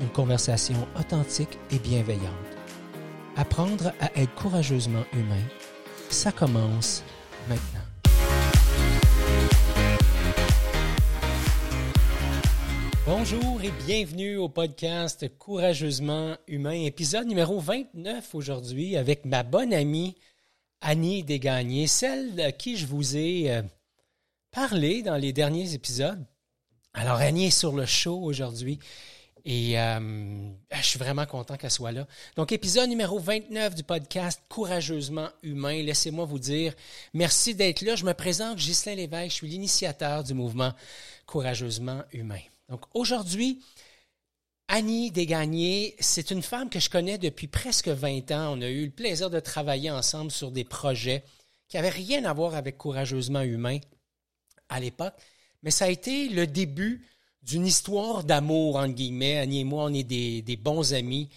une 0.00 0.08
conversation 0.08 0.86
authentique 0.98 1.58
et 1.70 1.78
bienveillante. 1.78 2.32
Apprendre 3.36 3.92
à 4.00 4.10
être 4.18 4.34
courageusement 4.34 5.04
humain, 5.12 5.42
ça 6.10 6.32
commence 6.32 7.02
maintenant. 7.48 7.80
Bonjour 13.06 13.62
et 13.62 13.70
bienvenue 13.86 14.36
au 14.36 14.48
podcast 14.48 15.26
Courageusement 15.38 16.36
Humain, 16.48 16.72
épisode 16.72 17.28
numéro 17.28 17.60
29 17.60 18.34
aujourd'hui 18.34 18.96
avec 18.96 19.24
ma 19.24 19.44
bonne 19.44 19.72
amie 19.72 20.16
Annie 20.80 21.22
Desgagnés, 21.22 21.86
celle 21.86 22.40
à 22.40 22.52
qui 22.52 22.76
je 22.76 22.86
vous 22.86 23.16
ai 23.16 23.50
euh, 23.50 23.62
parlé 24.50 25.02
dans 25.02 25.16
les 25.16 25.32
derniers 25.32 25.74
épisodes. 25.74 26.24
Alors 26.94 27.18
Annie 27.18 27.46
est 27.46 27.50
sur 27.50 27.76
le 27.76 27.86
show 27.86 28.18
aujourd'hui 28.22 28.80
et 29.46 29.78
euh, 29.78 30.50
je 30.72 30.82
suis 30.82 30.98
vraiment 30.98 31.24
content 31.24 31.56
qu'elle 31.56 31.70
soit 31.70 31.92
là. 31.92 32.08
Donc 32.34 32.50
épisode 32.50 32.88
numéro 32.88 33.20
29 33.20 33.76
du 33.76 33.84
podcast 33.84 34.42
Courageusement 34.48 35.28
Humain. 35.44 35.84
Laissez-moi 35.84 36.24
vous 36.24 36.40
dire 36.40 36.74
merci 37.14 37.54
d'être 37.54 37.82
là. 37.82 37.94
Je 37.94 38.04
me 38.04 38.12
présente 38.12 38.58
Ghislain 38.58 38.96
Lévesque, 38.96 39.30
je 39.30 39.34
suis 39.36 39.48
l'initiateur 39.48 40.24
du 40.24 40.34
mouvement 40.34 40.72
Courageusement 41.26 42.02
Humain. 42.12 42.40
Donc 42.68 42.82
aujourd'hui, 42.92 43.62
Annie 44.66 45.12
Desgagnés, 45.12 45.94
c'est 46.00 46.32
une 46.32 46.42
femme 46.42 46.68
que 46.68 46.80
je 46.80 46.90
connais 46.90 47.16
depuis 47.16 47.46
presque 47.46 47.86
20 47.86 48.32
ans. 48.32 48.58
On 48.58 48.62
a 48.62 48.68
eu 48.68 48.86
le 48.86 48.90
plaisir 48.90 49.30
de 49.30 49.38
travailler 49.38 49.92
ensemble 49.92 50.32
sur 50.32 50.50
des 50.50 50.64
projets 50.64 51.22
qui 51.68 51.76
n'avaient 51.76 51.90
rien 51.90 52.24
à 52.24 52.32
voir 52.32 52.56
avec 52.56 52.78
Courageusement 52.78 53.42
Humain 53.42 53.78
à 54.68 54.80
l'époque, 54.80 55.14
mais 55.62 55.70
ça 55.70 55.84
a 55.84 55.88
été 55.88 56.28
le 56.30 56.48
début 56.48 57.06
d'une 57.46 57.64
histoire 57.64 58.24
d'amour, 58.24 58.76
entre 58.76 58.94
guillemets. 58.94 59.38
Annie 59.38 59.60
et 59.60 59.64
moi, 59.64 59.84
on 59.84 59.94
est 59.94 60.02
des, 60.02 60.56
bons 60.56 60.92
amis 60.92 61.28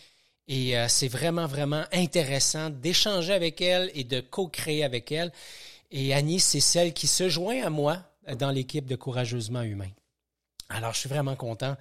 et 0.47 0.77
euh, 0.77 0.87
c'est 0.87 1.07
vraiment, 1.07 1.45
vraiment 1.45 1.83
intéressant 1.93 2.71
d'échanger 2.71 3.33
avec 3.33 3.61
elle 3.61 3.91
et 3.93 4.03
de 4.03 4.19
co-créer 4.19 4.83
avec 4.83 5.11
elle. 5.11 5.31
Et 5.91 6.13
Annie, 6.13 6.39
c'est 6.39 6.59
celle 6.59 6.93
qui 6.93 7.07
se 7.07 7.29
joint 7.29 7.63
à 7.63 7.69
moi 7.69 7.99
dans 8.37 8.49
l'équipe 8.49 8.85
de 8.85 8.95
Courageusement 8.95 9.61
Humain. 9.61 9.89
Alors, 10.69 10.93
je 10.93 10.99
suis 10.99 11.09
vraiment 11.09 11.35
content 11.35 11.75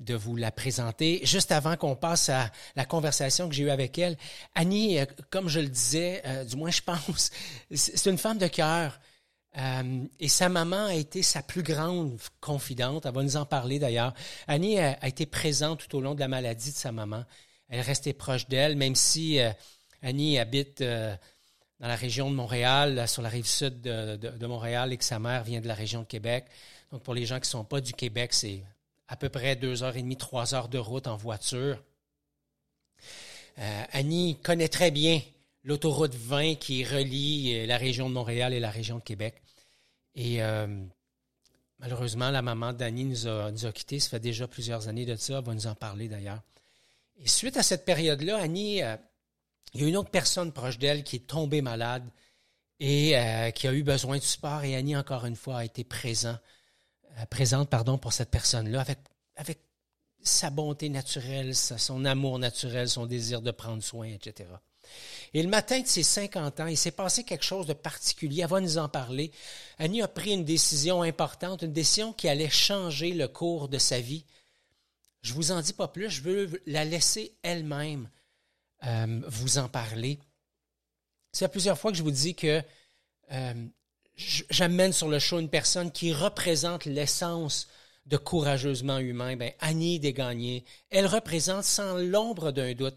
de 0.00 0.14
vous 0.14 0.36
la 0.36 0.50
présenter. 0.50 1.20
Juste 1.24 1.52
avant 1.52 1.76
qu'on 1.76 1.94
passe 1.94 2.30
à 2.30 2.50
la 2.74 2.86
conversation 2.86 3.48
que 3.48 3.54
j'ai 3.54 3.64
eue 3.64 3.70
avec 3.70 3.98
elle, 3.98 4.16
Annie, 4.54 4.98
euh, 4.98 5.06
comme 5.30 5.48
je 5.48 5.60
le 5.60 5.68
disais, 5.68 6.22
euh, 6.24 6.44
du 6.44 6.56
moins 6.56 6.70
je 6.70 6.82
pense, 6.82 7.30
c'est 7.74 8.10
une 8.10 8.18
femme 8.18 8.38
de 8.38 8.46
cœur. 8.46 8.98
Euh, 9.58 10.04
et 10.20 10.28
sa 10.28 10.48
maman 10.48 10.86
a 10.86 10.94
été 10.94 11.22
sa 11.22 11.42
plus 11.42 11.62
grande 11.62 12.18
confidente. 12.40 13.06
Elle 13.06 13.14
va 13.14 13.22
nous 13.22 13.36
en 13.36 13.46
parler 13.46 13.78
d'ailleurs. 13.78 14.14
Annie 14.46 14.78
a, 14.78 15.06
été 15.06 15.26
présente 15.26 15.86
tout 15.86 15.96
au 15.96 16.00
long 16.00 16.14
de 16.14 16.20
la 16.20 16.28
maladie 16.28 16.70
de 16.70 16.76
sa 16.76 16.92
maman. 16.92 17.24
Elle 17.68 17.80
est 17.80 17.82
restée 17.82 18.12
proche 18.12 18.46
d'elle, 18.48 18.76
même 18.76 18.94
si 18.94 19.38
Annie 20.02 20.38
habite 20.38 20.82
dans 21.80 21.88
la 21.88 21.96
région 21.96 22.30
de 22.30 22.34
Montréal, 22.34 23.08
sur 23.08 23.22
la 23.22 23.28
rive 23.28 23.46
sud 23.46 23.80
de, 23.80 24.46
Montréal, 24.46 24.92
et 24.92 24.96
que 24.96 25.04
sa 25.04 25.18
mère 25.18 25.42
vient 25.44 25.60
de 25.60 25.68
la 25.68 25.74
région 25.74 26.00
de 26.00 26.06
Québec. 26.06 26.44
Donc, 26.92 27.02
pour 27.02 27.14
les 27.14 27.26
gens 27.26 27.36
qui 27.36 27.46
ne 27.46 27.52
sont 27.52 27.64
pas 27.64 27.80
du 27.80 27.92
Québec, 27.92 28.32
c'est 28.34 28.62
à 29.08 29.16
peu 29.16 29.28
près 29.28 29.56
deux 29.56 29.82
heures 29.82 29.96
et 29.96 30.02
demie, 30.02 30.16
trois 30.16 30.54
heures 30.54 30.68
de 30.68 30.78
route 30.78 31.06
en 31.06 31.16
voiture. 31.16 31.82
Euh, 33.58 33.82
Annie 33.92 34.38
connaît 34.42 34.68
très 34.68 34.90
bien 34.90 35.20
l'autoroute 35.62 36.14
20 36.14 36.56
qui 36.56 36.84
relie 36.84 37.54
euh, 37.54 37.66
la 37.66 37.76
région 37.76 38.08
de 38.08 38.14
Montréal 38.14 38.52
et 38.52 38.60
la 38.60 38.70
région 38.70 38.98
de 38.98 39.02
Québec. 39.02 39.42
Et 40.14 40.42
euh, 40.42 40.66
malheureusement, 41.78 42.30
la 42.30 42.42
maman 42.42 42.72
d'Annie 42.72 43.04
nous 43.04 43.26
a, 43.26 43.52
quittés. 43.72 44.00
Ça 44.00 44.10
fait 44.10 44.20
déjà 44.20 44.48
plusieurs 44.48 44.88
années 44.88 45.06
de 45.06 45.16
ça. 45.16 45.38
Elle 45.38 45.44
va 45.44 45.54
nous 45.54 45.66
en 45.66 45.74
parler 45.74 46.08
d'ailleurs. 46.08 46.42
Et 47.16 47.28
suite 47.28 47.56
à 47.56 47.62
cette 47.62 47.84
période-là, 47.84 48.38
Annie, 48.38 48.78
il 49.74 49.80
y 49.80 49.84
a 49.84 49.88
une 49.88 49.96
autre 49.96 50.10
personne 50.10 50.52
proche 50.52 50.78
d'elle 50.78 51.04
qui 51.04 51.16
est 51.16 51.26
tombée 51.26 51.60
malade 51.60 52.08
et 52.80 53.14
qui 53.54 53.68
a 53.68 53.74
eu 53.74 53.82
besoin 53.82 54.16
de 54.16 54.22
support. 54.22 54.64
Et 54.64 54.74
Annie, 54.74 54.96
encore 54.96 55.26
une 55.26 55.36
fois, 55.36 55.58
a 55.58 55.64
été 55.64 55.84
présent 55.84 56.38
euh, 57.18 57.26
présente 57.26 57.68
pardon, 57.68 57.98
pour 57.98 58.12
cette 58.12 58.30
personne-là 58.30 58.84
avec 59.36 59.58
sa 60.22 60.50
bonté 60.50 60.88
naturelle, 60.88 61.54
son 61.56 62.04
amour 62.04 62.38
naturel, 62.38 62.88
son 62.88 63.06
désir 63.06 63.40
de 63.40 63.50
prendre 63.50 63.82
soin, 63.82 64.06
etc. 64.06 64.50
Et 65.32 65.42
le 65.42 65.48
matin 65.48 65.80
de 65.80 65.86
ses 65.86 66.02
50 66.02 66.60
ans, 66.60 66.66
il 66.66 66.76
s'est 66.76 66.90
passé 66.90 67.24
quelque 67.24 67.44
chose 67.44 67.66
de 67.66 67.72
particulier. 67.72 68.42
Elle 68.42 68.48
va 68.48 68.60
nous 68.60 68.78
en 68.78 68.88
parler. 68.88 69.30
Annie 69.78 70.02
a 70.02 70.08
pris 70.08 70.32
une 70.32 70.44
décision 70.44 71.02
importante, 71.02 71.62
une 71.62 71.72
décision 71.72 72.12
qui 72.12 72.28
allait 72.28 72.50
changer 72.50 73.12
le 73.12 73.28
cours 73.28 73.68
de 73.68 73.78
sa 73.78 74.00
vie. 74.00 74.24
Je 75.22 75.32
vous 75.34 75.52
en 75.52 75.60
dis 75.60 75.72
pas 75.72 75.88
plus. 75.88 76.10
Je 76.10 76.22
veux 76.22 76.62
la 76.66 76.84
laisser 76.84 77.34
elle-même 77.42 78.08
euh, 78.84 79.20
vous 79.28 79.58
en 79.58 79.68
parler. 79.68 80.18
C'est 81.32 81.48
plusieurs 81.48 81.78
fois 81.78 81.92
que 81.92 81.98
je 81.98 82.02
vous 82.02 82.10
dis 82.10 82.34
que 82.34 82.62
euh, 83.30 83.66
j'amène 84.16 84.92
sur 84.92 85.08
le 85.08 85.18
show 85.18 85.38
une 85.38 85.48
personne 85.48 85.92
qui 85.92 86.12
représente 86.12 86.86
l'essence 86.86 87.68
de 88.06 88.16
courageusement 88.16 88.98
humain, 88.98 89.36
ben 89.36 89.52
Annie 89.60 90.00
Desgagnés, 90.00 90.64
elle 90.90 91.06
représente 91.06 91.64
sans 91.64 91.96
l'ombre 91.96 92.50
d'un 92.50 92.72
doute 92.74 92.96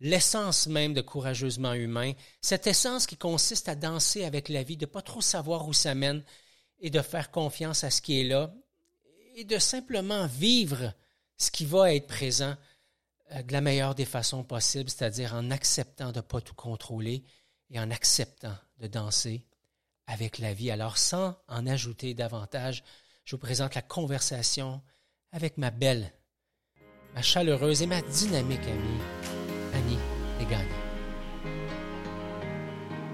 l'essence 0.00 0.66
même 0.66 0.94
de 0.94 1.00
courageusement 1.00 1.74
humain, 1.74 2.12
cette 2.40 2.66
essence 2.66 3.06
qui 3.06 3.16
consiste 3.16 3.68
à 3.68 3.74
danser 3.74 4.24
avec 4.24 4.48
la 4.48 4.62
vie, 4.62 4.76
de 4.76 4.86
pas 4.86 5.02
trop 5.02 5.20
savoir 5.20 5.66
où 5.66 5.72
ça 5.72 5.94
mène 5.94 6.22
et 6.80 6.90
de 6.90 7.00
faire 7.00 7.30
confiance 7.30 7.84
à 7.84 7.90
ce 7.90 8.00
qui 8.00 8.20
est 8.20 8.24
là 8.24 8.54
et 9.34 9.44
de 9.44 9.58
simplement 9.58 10.26
vivre 10.26 10.92
ce 11.36 11.50
qui 11.50 11.64
va 11.64 11.94
être 11.94 12.06
présent 12.06 12.56
euh, 13.32 13.42
de 13.42 13.52
la 13.52 13.60
meilleure 13.60 13.94
des 13.94 14.04
façons 14.04 14.44
possibles, 14.44 14.90
c'est-à-dire 14.90 15.34
en 15.34 15.50
acceptant 15.50 16.12
de 16.12 16.18
ne 16.18 16.22
pas 16.22 16.40
tout 16.40 16.54
contrôler 16.54 17.24
et 17.70 17.78
en 17.78 17.90
acceptant 17.90 18.54
de 18.78 18.86
danser 18.86 19.44
avec 20.06 20.38
la 20.38 20.54
vie. 20.54 20.70
Alors, 20.70 20.98
sans 20.98 21.36
en 21.48 21.66
ajouter 21.66 22.14
davantage, 22.14 22.82
je 23.24 23.36
vous 23.36 23.40
présente 23.40 23.74
la 23.74 23.82
conversation 23.82 24.80
avec 25.32 25.58
ma 25.58 25.70
belle, 25.70 26.10
ma 27.14 27.22
chaleureuse 27.22 27.82
et 27.82 27.86
ma 27.86 28.00
dynamique 28.00 28.66
amie, 28.66 29.00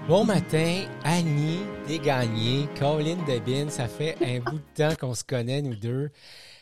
Bon 0.07 0.23
matin, 0.23 0.87
Annie 1.03 1.61
Desgagnés, 1.87 2.69
Colin 2.77 3.17
Debin, 3.25 3.69
ça 3.71 3.87
fait 3.87 4.15
un 4.21 4.39
bout 4.39 4.59
de 4.59 4.73
temps 4.75 4.95
qu'on 4.95 5.15
se 5.15 5.23
connaît, 5.23 5.63
nous 5.63 5.75
deux. 5.75 6.11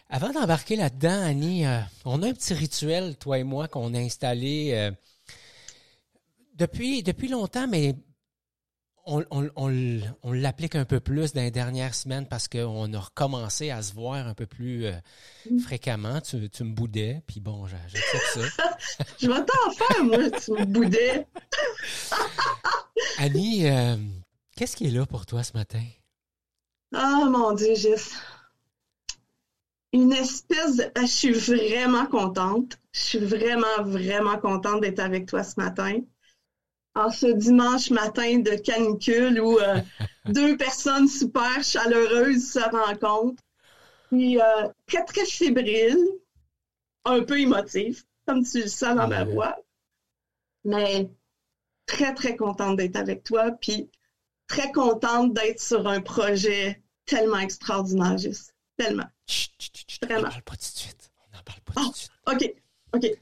Avant 0.09 0.31
d'embarquer 0.31 0.77
là-dedans, 0.77 1.21
Annie, 1.25 1.65
euh, 1.65 1.79
on 2.05 2.23
a 2.23 2.29
un 2.29 2.33
petit 2.33 2.53
rituel, 2.53 3.17
toi 3.17 3.39
et 3.39 3.43
moi, 3.43 3.67
qu'on 3.67 3.93
a 3.95 3.99
installé 3.99 4.71
euh, 4.71 4.91
depuis, 6.55 7.03
depuis 7.03 7.27
longtemps, 7.27 7.67
mais 7.67 7.95
on, 9.05 9.23
on, 9.31 9.49
on, 10.23 10.31
l'applique 10.31 10.75
un 10.75 10.85
peu 10.85 10.99
plus 10.99 11.33
dans 11.33 11.41
les 11.41 11.51
dernières 11.51 11.93
semaines 11.93 12.25
parce 12.27 12.47
qu'on 12.47 12.93
a 12.93 12.99
recommencé 12.99 13.69
à 13.69 13.81
se 13.81 13.93
voir 13.93 14.27
un 14.27 14.33
peu 14.33 14.45
plus 14.45 14.85
euh, 14.85 14.93
mm. 15.49 15.59
fréquemment. 15.59 16.21
Tu, 16.21 16.49
tu, 16.49 16.63
me 16.63 16.73
boudais, 16.73 17.21
puis 17.27 17.39
bon, 17.39 17.65
j'accepte 17.67 18.25
ça. 18.33 18.65
je 19.19 19.27
vais 19.27 19.45
t'en 19.45 19.71
faire, 19.71 20.03
moi, 20.03 20.29
tu 20.31 20.51
me 20.51 20.65
boudais. 20.65 21.27
Annie, 23.17 23.69
euh, 23.69 23.97
qu'est-ce 24.55 24.75
qui 24.75 24.87
est 24.87 24.91
là 24.91 25.05
pour 25.05 25.25
toi 25.25 25.43
ce 25.43 25.53
matin? 25.53 25.83
Ah, 26.93 27.25
mon 27.29 27.53
Dieu, 27.53 27.75
Gis. 27.75 28.13
Une 29.91 30.13
espèce 30.13 30.77
de... 30.77 30.91
Je 31.01 31.05
suis 31.05 31.33
vraiment 31.33 32.05
contente. 32.05 32.79
Je 32.93 32.99
suis 32.99 33.19
vraiment, 33.19 33.83
vraiment 33.83 34.37
contente 34.37 34.81
d'être 34.81 34.99
avec 34.99 35.27
toi 35.27 35.43
ce 35.43 35.59
matin 35.59 35.99
en 36.95 37.09
ce 37.09 37.27
dimanche 37.27 37.89
matin 37.89 38.39
de 38.39 38.51
canicule 38.51 39.39
où 39.39 39.59
euh, 39.59 39.79
deux 40.25 40.57
personnes 40.57 41.07
super 41.07 41.63
chaleureuses 41.63 42.51
se 42.51 42.59
rencontrent. 42.59 43.41
Puis 44.09 44.39
euh, 44.39 44.69
très, 44.85 45.03
très 45.05 45.25
fébrile, 45.25 45.97
un 47.05 47.23
peu 47.23 47.39
émotif, 47.39 48.03
comme 48.27 48.43
tu 48.43 48.61
le 48.61 48.67
sens 48.67 48.95
dans 48.95 49.07
ma 49.07 49.23
voix. 49.23 49.57
Mais 50.63 51.09
très, 51.85 52.13
très 52.13 52.35
contente 52.35 52.77
d'être 52.77 52.95
avec 52.95 53.23
toi. 53.23 53.51
Puis 53.51 53.89
très 54.47 54.71
contente 54.71 55.33
d'être 55.33 55.59
sur 55.59 55.87
un 55.87 56.01
projet 56.01 56.81
tellement 57.05 57.39
extraordinaire, 57.39 58.17
juste. 58.17 58.55
Tellement. 58.77 59.07
Chut, 59.27 59.51
chut, 59.59 59.77
chut, 59.87 60.03
Vraiment. 60.03 60.21
On 60.21 60.23
n'en 60.23 60.29
parle 60.29 60.43
pas 60.43 60.55
tout 60.55 60.71
de 60.71 60.77
suite. 60.77 61.11
On 61.19 61.37
n'en 61.37 61.43
parle 61.43 61.61
pas 61.61 61.73
tout 61.73 61.89
de 61.89 61.95
ah, 62.25 62.39
suite. 62.39 62.55
OK. 62.93 63.01
OK. 63.03 63.19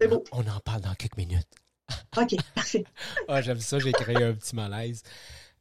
C'est 0.00 0.08
beau. 0.08 0.24
On 0.32 0.46
en 0.46 0.60
parle 0.60 0.82
dans 0.82 0.94
quelques 0.94 1.16
minutes. 1.16 1.48
OK, 2.16 2.36
parfait. 2.54 2.84
ah, 3.28 3.42
j'aime 3.42 3.60
ça, 3.60 3.78
j'ai 3.78 3.92
créé 3.92 4.22
un 4.22 4.34
petit 4.34 4.54
malaise. 4.54 5.02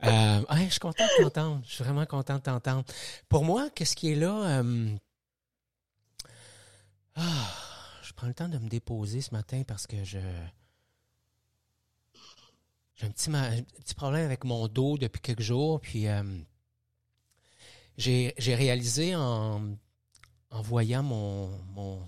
Euh, 0.04 0.42
je 0.66 0.70
suis 0.70 0.80
content 0.80 1.06
de 1.06 1.24
t'entendre. 1.24 1.62
Je 1.66 1.74
suis 1.76 1.84
vraiment 1.84 2.06
content 2.06 2.36
de 2.36 2.42
t'entendre. 2.42 2.84
Pour 3.30 3.44
moi, 3.44 3.70
qu'est-ce 3.70 3.96
qui 3.96 4.12
est 4.12 4.16
là? 4.16 4.62
Euh, 4.62 4.96
ah, 7.16 7.54
je 8.04 8.14
prends 8.14 8.28
le 8.28 8.34
temps 8.34 8.50
de 8.50 8.58
me 8.58 8.70
déposer 8.70 9.22
ce 9.22 9.34
matin 9.34 9.64
parce 9.68 9.88
que 9.88 10.04
je. 10.04 10.20
J'ai 12.96 13.08
un 13.08 13.10
petit, 13.10 13.30
petit 13.30 13.96
problème 13.96 14.24
avec 14.24 14.46
mon 14.46 14.68
dos 14.68 14.98
depuis 14.98 15.22
quelques 15.22 15.42
jours. 15.42 15.82
Puis 15.82 16.08
euh, 16.08 16.24
j'ai 17.98 18.34
réalisé 18.56 19.16
en, 19.16 19.76
en 20.50 20.62
voyant 20.62 21.04
mon, 21.04 21.50
mon, 21.74 22.08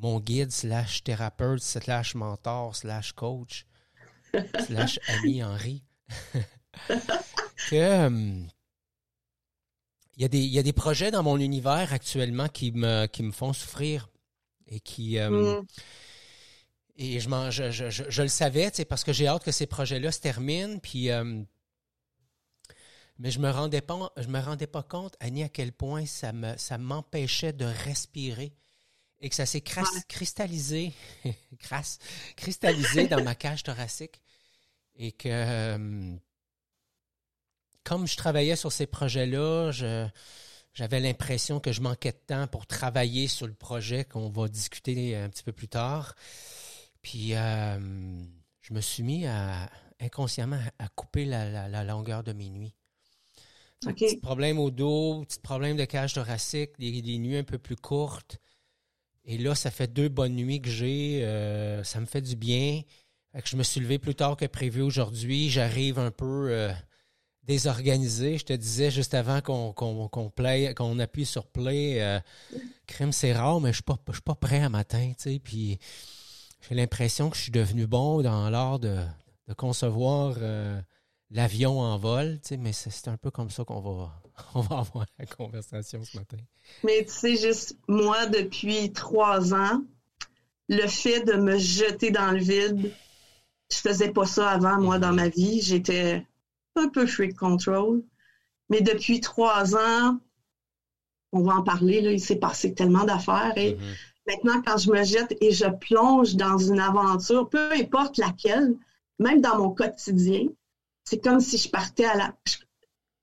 mon 0.00 0.18
guide 0.18 0.50
slash 0.50 1.04
thérapeute 1.04 1.62
slash 1.62 2.14
mentor 2.14 2.74
slash 2.74 3.12
coach 3.12 3.66
slash 4.66 4.98
ami 5.08 5.42
Henri 5.42 5.82
que 7.68 7.74
euh, 7.74 8.40
il 10.16 10.22
y, 10.22 10.24
a 10.24 10.28
des, 10.28 10.40
y 10.40 10.58
a 10.58 10.62
des 10.62 10.72
projets 10.72 11.10
dans 11.10 11.22
mon 11.22 11.38
univers 11.38 11.92
actuellement 11.92 12.48
qui 12.48 12.72
me, 12.72 13.06
qui 13.06 13.22
me 13.22 13.32
font 13.32 13.52
souffrir 13.52 14.10
et 14.68 14.80
qui 14.80 15.18
euh, 15.18 15.60
mm. 15.60 15.66
et 16.96 17.20
je, 17.20 17.50
je, 17.50 17.70
je, 17.70 18.04
je, 18.08 18.22
le 18.22 18.28
savais 18.28 18.70
parce 18.88 19.04
que 19.04 19.12
j'ai 19.12 19.26
hâte 19.26 19.44
que 19.44 19.52
ces 19.52 19.66
projets-là 19.66 20.12
se 20.12 20.20
terminent 20.20 20.78
puis 20.78 21.10
euh, 21.10 21.42
mais 23.18 23.30
je 23.30 23.38
me 23.38 23.50
rendais 23.50 23.80
pas 23.80 24.12
je 24.16 24.28
me 24.28 24.40
rendais 24.40 24.66
pas 24.66 24.82
compte 24.82 25.16
Annie 25.20 25.42
à 25.42 25.48
quel 25.48 25.72
point 25.72 26.06
ça 26.06 26.32
me 26.32 26.56
ça 26.56 26.78
m'empêchait 26.78 27.52
de 27.52 27.64
respirer 27.64 28.54
et 29.20 29.28
que 29.28 29.34
ça 29.34 29.46
s'est 29.46 29.62
cristallisé 30.08 30.92
crasse 31.58 31.98
cristallisé 32.36 33.06
dans 33.06 33.22
ma 33.22 33.34
cage 33.34 33.62
thoracique 33.62 34.20
et 34.96 35.12
que 35.12 36.18
comme 37.84 38.06
je 38.06 38.16
travaillais 38.16 38.56
sur 38.56 38.72
ces 38.72 38.86
projets-là, 38.86 39.72
j'avais 40.74 41.00
l'impression 41.00 41.60
que 41.60 41.72
je 41.72 41.80
manquais 41.80 42.12
de 42.12 42.20
temps 42.26 42.46
pour 42.46 42.66
travailler 42.66 43.26
sur 43.26 43.46
le 43.46 43.54
projet 43.54 44.04
qu'on 44.04 44.28
va 44.28 44.48
discuter 44.48 45.16
un 45.16 45.28
petit 45.28 45.42
peu 45.42 45.52
plus 45.52 45.68
tard. 45.68 46.14
Puis 47.02 47.34
euh, 47.34 47.78
je 48.60 48.74
me 48.74 48.80
suis 48.80 49.02
mis 49.02 49.26
à 49.26 49.70
inconsciemment 50.00 50.60
à 50.78 50.88
couper 50.88 51.24
la, 51.24 51.84
longueur 51.84 52.22
de 52.22 52.32
mes 52.32 52.50
nuits. 52.50 52.74
Petit 53.80 54.18
problème 54.18 54.58
au 54.58 54.70
dos, 54.70 55.24
petit 55.24 55.40
problème 55.40 55.76
de 55.76 55.86
cage 55.86 56.12
thoracique, 56.12 56.78
des, 56.78 57.00
des, 57.00 57.18
nuits 57.18 57.38
un 57.38 57.44
peu 57.44 57.58
plus 57.58 57.76
courtes. 57.76 58.38
Et 59.24 59.38
là, 59.38 59.54
ça 59.54 59.70
fait 59.70 59.92
deux 59.92 60.08
bonnes 60.08 60.34
nuits 60.34 60.60
que 60.60 60.70
j'ai. 60.70 61.24
Euh, 61.24 61.84
ça 61.84 62.00
me 62.00 62.06
fait 62.06 62.22
du 62.22 62.36
bien. 62.36 62.82
je 63.44 63.56
me 63.56 63.62
suis 63.62 63.80
levé 63.80 63.98
plus 63.98 64.14
tard 64.14 64.36
que 64.36 64.46
prévu 64.46 64.82
aujourd'hui. 64.82 65.50
J'arrive 65.50 65.98
un 65.98 66.10
peu 66.10 66.48
euh, 66.50 66.72
désorganisé. 67.44 68.38
Je 68.38 68.44
te 68.44 68.52
disais 68.52 68.90
juste 68.90 69.14
avant 69.14 69.40
qu'on 69.40 69.72
qu'on 69.72 70.98
appuie 70.98 71.26
sur 71.26 71.46
play, 71.46 72.00
euh, 72.00 72.20
crème 72.86 73.12
c'est 73.12 73.32
rare, 73.32 73.60
mais 73.60 73.70
je 73.70 73.76
suis 73.76 73.82
pas 73.82 73.98
je 74.08 74.12
suis 74.12 74.22
pas 74.22 74.34
prêt 74.34 74.60
à 74.60 74.68
matin, 74.68 75.12
j'ai 75.24 76.74
l'impression 76.74 77.30
que 77.30 77.36
je 77.36 77.42
suis 77.42 77.52
devenu 77.52 77.86
bon 77.86 78.22
dans 78.22 78.50
l'art 78.50 78.78
de, 78.78 78.98
concevoir 79.56 80.36
euh, 80.38 80.80
l'avion 81.30 81.80
en 81.80 81.98
vol, 81.98 82.38
mais 82.58 82.72
c'est 82.72 83.08
un 83.08 83.16
peu 83.16 83.30
comme 83.30 83.50
ça 83.50 83.64
qu'on 83.64 83.80
va 83.80 84.22
on 84.54 84.60
va 84.60 84.78
avoir 84.78 85.06
la 85.18 85.26
conversation 85.26 86.02
ce 86.04 86.16
matin. 86.16 86.36
Mais 86.84 87.04
tu 87.04 87.12
sais, 87.12 87.36
juste 87.36 87.76
moi 87.88 88.26
depuis 88.26 88.92
trois 88.92 89.54
ans, 89.54 89.82
le 90.68 90.86
fait 90.86 91.24
de 91.24 91.34
me 91.34 91.58
jeter 91.58 92.10
dans 92.10 92.30
le 92.30 92.38
vide, 92.38 92.92
je 93.70 93.76
faisais 93.76 94.10
pas 94.10 94.26
ça 94.26 94.50
avant 94.50 94.80
moi 94.80 94.98
dans 94.98 95.12
ma 95.12 95.28
vie. 95.28 95.60
J'étais 95.60 96.24
un 96.76 96.88
peu 96.88 97.06
freak 97.06 97.36
control. 97.36 98.02
Mais 98.68 98.80
depuis 98.80 99.20
trois 99.20 99.74
ans, 99.74 100.18
on 101.32 101.42
va 101.42 101.56
en 101.56 101.62
parler, 101.62 102.00
là, 102.00 102.12
il 102.12 102.20
s'est 102.20 102.36
passé 102.36 102.74
tellement 102.74 103.04
d'affaires. 103.04 103.52
Et 103.56 103.72
mm-hmm. 103.72 104.26
maintenant, 104.26 104.62
quand 104.62 104.78
je 104.78 104.90
me 104.90 105.02
jette 105.02 105.36
et 105.40 105.52
je 105.52 105.66
plonge 105.66 106.36
dans 106.36 106.58
une 106.58 106.80
aventure, 106.80 107.48
peu 107.48 107.72
importe 107.72 108.18
laquelle, 108.18 108.74
même 109.18 109.40
dans 109.40 109.58
mon 109.58 109.70
quotidien, 109.70 110.46
c'est 111.04 111.22
comme 111.22 111.40
si 111.40 111.58
je 111.58 111.68
partais 111.68 112.04
à 112.04 112.16
la. 112.16 112.34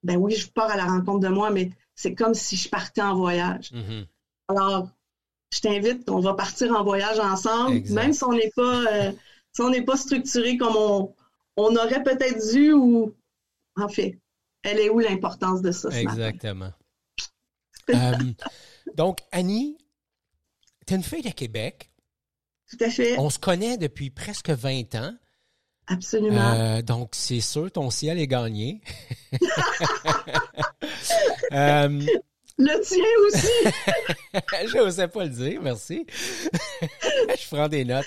Ben 0.04 0.18
oui, 0.18 0.36
je 0.36 0.48
pars 0.50 0.70
à 0.70 0.78
la 0.78 0.86
rencontre 0.86 1.20
de 1.20 1.28
moi, 1.28 1.50
mais 1.50 1.72
c'est 1.96 2.14
comme 2.14 2.34
si 2.34 2.56
je 2.56 2.70
partais 2.70 3.02
en 3.02 3.16
voyage. 3.16 3.72
Mm-hmm. 3.72 4.06
Alors, 4.50 4.90
je 5.54 5.60
t'invite, 5.60 6.10
on 6.10 6.20
va 6.20 6.34
partir 6.34 6.72
en 6.74 6.84
voyage 6.84 7.20
ensemble, 7.20 7.82
même 7.90 8.14
si 8.14 8.24
on 8.24 8.34
n'est 8.34 8.52
pas, 8.56 8.86
euh, 8.92 9.12
si 9.52 9.62
on 9.62 9.70
n'est 9.70 9.84
pas 9.84 9.98
structuré 9.98 10.58
comme 10.58 10.76
on, 10.76 11.16
on 11.56 11.76
aurait 11.76 12.04
peut-être 12.04 12.54
dû 12.54 12.74
ou 12.74 13.16
en 13.76 13.90
fait. 13.90 14.20
Elle 14.64 14.80
est 14.80 14.90
où 14.90 15.00
l'importance 15.00 15.62
de 15.62 15.72
ça? 15.72 15.90
Exactement. 15.90 16.72
Euh, 17.90 18.14
donc, 18.96 19.20
Annie, 19.32 19.78
tu 20.86 20.94
es 20.94 20.98
une 20.98 21.04
fille 21.04 21.22
de 21.22 21.30
Québec. 21.30 21.92
Tout 22.70 22.78
à 22.82 22.90
fait. 22.90 23.18
On 23.18 23.30
se 23.30 23.40
connaît 23.40 23.78
depuis 23.78 24.10
presque 24.10 24.50
20 24.50 24.96
ans. 24.96 25.16
Absolument. 25.88 26.54
Euh, 26.54 26.82
donc, 26.82 27.10
c'est 27.14 27.40
sûr, 27.40 27.72
ton 27.72 27.90
ciel 27.90 28.20
est 28.20 28.28
gagné. 28.28 28.82
Euh, 31.54 31.88
le 32.58 32.82
tien 32.82 33.06
aussi. 33.26 34.68
Je 34.68 34.78
n'osais 34.78 35.08
pas 35.08 35.24
le 35.24 35.30
dire, 35.30 35.62
merci. 35.62 36.06
Je 36.82 37.48
prends 37.50 37.70
des 37.70 37.86
notes. 37.86 38.06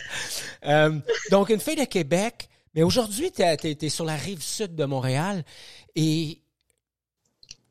donc, 1.31 1.49
une 1.49 1.59
fille 1.59 1.77
de 1.77 1.87
Québec, 1.87 2.50
mais 2.75 2.82
aujourd'hui, 2.82 3.32
tu 3.32 3.43
es, 3.43 3.88
sur 3.88 4.05
la 4.05 4.17
rive 4.17 4.43
sud 4.43 4.75
de 4.75 4.85
Montréal 4.85 5.43
et 5.97 6.43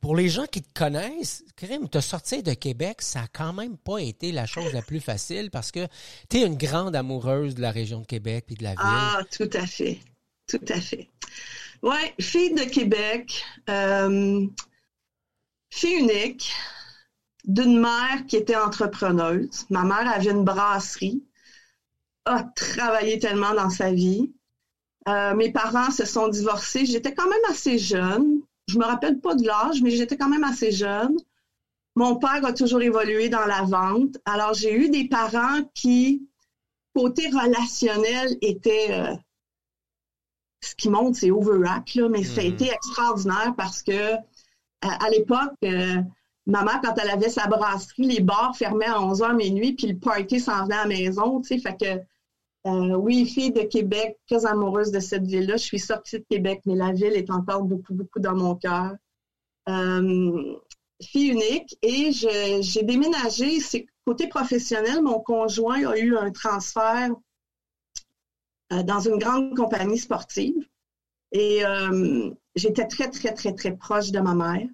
pour 0.02 0.16
les 0.16 0.30
gens 0.30 0.46
qui 0.46 0.62
te 0.62 0.78
connaissent, 0.78 1.44
Krim, 1.56 1.90
te 1.90 2.00
sortir 2.00 2.42
de 2.44 2.54
Québec, 2.54 3.02
ça 3.02 3.22
a 3.22 3.28
quand 3.28 3.54
même 3.54 3.78
pas 3.78 4.00
été 4.00 4.32
la 4.32 4.46
chose 4.46 4.74
la 4.74 4.82
plus 4.82 5.00
facile 5.00 5.52
parce 5.52 5.72
que 5.72 5.88
tu 6.30 6.38
es 6.38 6.46
une 6.46 6.56
grande 6.58 6.96
amoureuse 6.96 7.56
de 7.56 7.62
la 7.62 7.72
région 7.72 8.02
de 8.02 8.06
Québec 8.06 8.46
et 8.50 8.56
de 8.56 8.64
la 8.64 8.72
ville. 8.72 8.80
Ah, 8.82 9.22
tout 9.32 9.50
à 9.54 9.66
fait. 9.66 10.00
Tout 10.48 10.64
à 10.70 10.80
fait. 10.80 11.10
Ouais, 11.82 12.14
fille 12.20 12.54
de 12.54 12.64
Québec, 12.64 13.46
euh, 13.70 14.46
fille 15.70 16.00
unique, 16.00 16.52
d'une 17.46 17.80
mère 17.80 18.26
qui 18.28 18.36
était 18.36 18.56
entrepreneuse. 18.56 19.66
Ma 19.70 19.84
mère 19.84 20.12
avait 20.14 20.32
une 20.32 20.44
brasserie, 20.44 21.24
a 22.26 22.44
travaillé 22.44 23.20
tellement 23.20 23.54
dans 23.54 23.70
sa 23.70 23.92
vie. 23.92 24.32
Euh, 25.08 25.34
mes 25.36 25.52
parents 25.52 25.92
se 25.92 26.06
sont 26.06 26.28
divorcés. 26.28 26.86
J'étais 26.86 27.14
quand 27.14 27.30
même 27.30 27.40
assez 27.50 27.78
jeune. 27.78 28.42
Je 28.70 28.78
me 28.78 28.86
rappelle 28.86 29.20
pas 29.20 29.34
de 29.34 29.46
l'âge, 29.46 29.82
mais 29.82 29.90
j'étais 29.90 30.16
quand 30.16 30.30
même 30.30 30.44
assez 30.44 30.72
jeune. 30.72 31.18
Mon 31.96 32.18
père 32.18 32.46
a 32.46 32.54
toujours 32.54 32.82
évolué 32.82 33.28
dans 33.30 33.46
la 33.46 33.64
vente. 33.64 34.18
Alors, 34.26 34.54
j'ai 34.54 34.74
eu 34.74 34.90
des 34.90 35.08
parents 35.08 35.64
qui, 35.74 36.28
côté 36.96 37.28
relationnel, 37.30 38.38
étaient... 38.42 38.92
Euh, 38.92 39.16
ce 40.62 40.76
qui 40.76 40.90
monte, 40.90 41.16
c'est 41.16 41.32
overact, 41.32 41.96
là, 41.96 42.10
mais 42.10 42.24
ça 42.24 42.42
a 42.42 42.44
mm-hmm. 42.44 42.48
été 42.48 42.70
extraordinaire 42.70 43.54
parce 43.58 43.82
que 43.82 43.92
euh, 43.92 44.18
à 44.82 45.10
l'époque, 45.10 45.54
maman, 46.46 46.72
quand 46.84 46.94
elle 47.02 47.10
avait 47.10 47.30
sa 47.30 47.48
brasserie, 47.48 48.04
les 48.04 48.20
bars 48.20 48.56
fermaient 48.56 48.86
à 48.86 49.00
11h 49.00 49.36
minuit, 49.36 49.74
puis 49.74 49.88
le 49.88 49.98
party 49.98 50.40
s'en 50.40 50.64
venait 50.64 50.76
à 50.76 50.84
la 50.84 50.88
maison, 50.88 51.42
tu 51.42 51.48
sais, 51.48 51.60
fait 51.60 51.78
que 51.78 52.02
euh, 52.68 52.96
oui, 52.96 53.26
fille 53.26 53.52
de 53.52 53.62
Québec, 53.62 54.18
très 54.28 54.46
amoureuse 54.46 54.92
de 54.92 55.00
cette 55.00 55.26
ville-là. 55.26 55.56
Je 55.58 55.64
suis 55.64 55.80
sortie 55.80 56.20
de 56.20 56.26
Québec, 56.30 56.62
mais 56.66 56.76
la 56.76 56.92
ville 56.92 57.14
est 57.14 57.30
encore 57.30 57.64
beaucoup, 57.64 57.94
beaucoup 57.94 58.20
dans 58.20 58.36
mon 58.36 58.56
cœur. 58.56 58.96
Euh, 59.70 60.56
fille 61.02 61.30
unique 61.30 61.78
et 61.82 62.12
j'ai 62.12 62.84
déménagé. 62.84 63.60
C'est 63.62 63.86
côté 64.06 64.28
professionnel, 64.28 65.02
mon 65.02 65.20
conjoint 65.20 65.86
a 65.88 65.98
eu 65.98 66.18
un 66.18 66.32
transfert 66.32 67.12
euh, 68.74 68.84
dans 68.84 69.00
une 69.00 69.18
grande 69.18 69.56
compagnie 69.56 69.98
sportive 69.98 70.68
et 71.32 71.62
j'étais 72.56 72.88
très, 72.88 73.10
très, 73.10 73.34
très, 73.34 73.54
très 73.54 73.76
proche 73.76 74.12
de 74.12 74.20
ma 74.20 74.34
mère. 74.34 74.68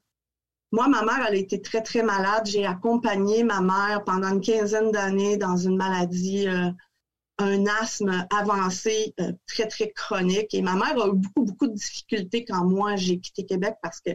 Moi, 0.71 0.87
ma 0.87 1.03
mère, 1.03 1.25
elle 1.27 1.35
a 1.35 1.37
été 1.37 1.61
très, 1.61 1.81
très 1.81 2.01
malade. 2.01 2.45
J'ai 2.45 2.65
accompagné 2.65 3.43
ma 3.43 3.61
mère 3.61 4.03
pendant 4.05 4.29
une 4.29 4.41
quinzaine 4.41 4.91
d'années 4.91 5.37
dans 5.37 5.57
une 5.57 5.75
maladie 5.75 6.47
un 7.37 7.65
asthme 7.65 8.27
avancé 8.31 9.13
euh, 9.19 9.33
très, 9.45 9.67
très 9.67 9.91
chronique. 9.91 10.53
Et 10.53 10.61
ma 10.61 10.75
mère 10.75 11.01
a 11.01 11.07
eu 11.07 11.13
beaucoup, 11.13 11.43
beaucoup 11.43 11.67
de 11.67 11.73
difficultés 11.73 12.45
quand 12.45 12.65
moi, 12.65 12.95
j'ai 12.95 13.19
quitté 13.19 13.45
Québec 13.45 13.75
parce 13.81 13.99
que 14.01 14.11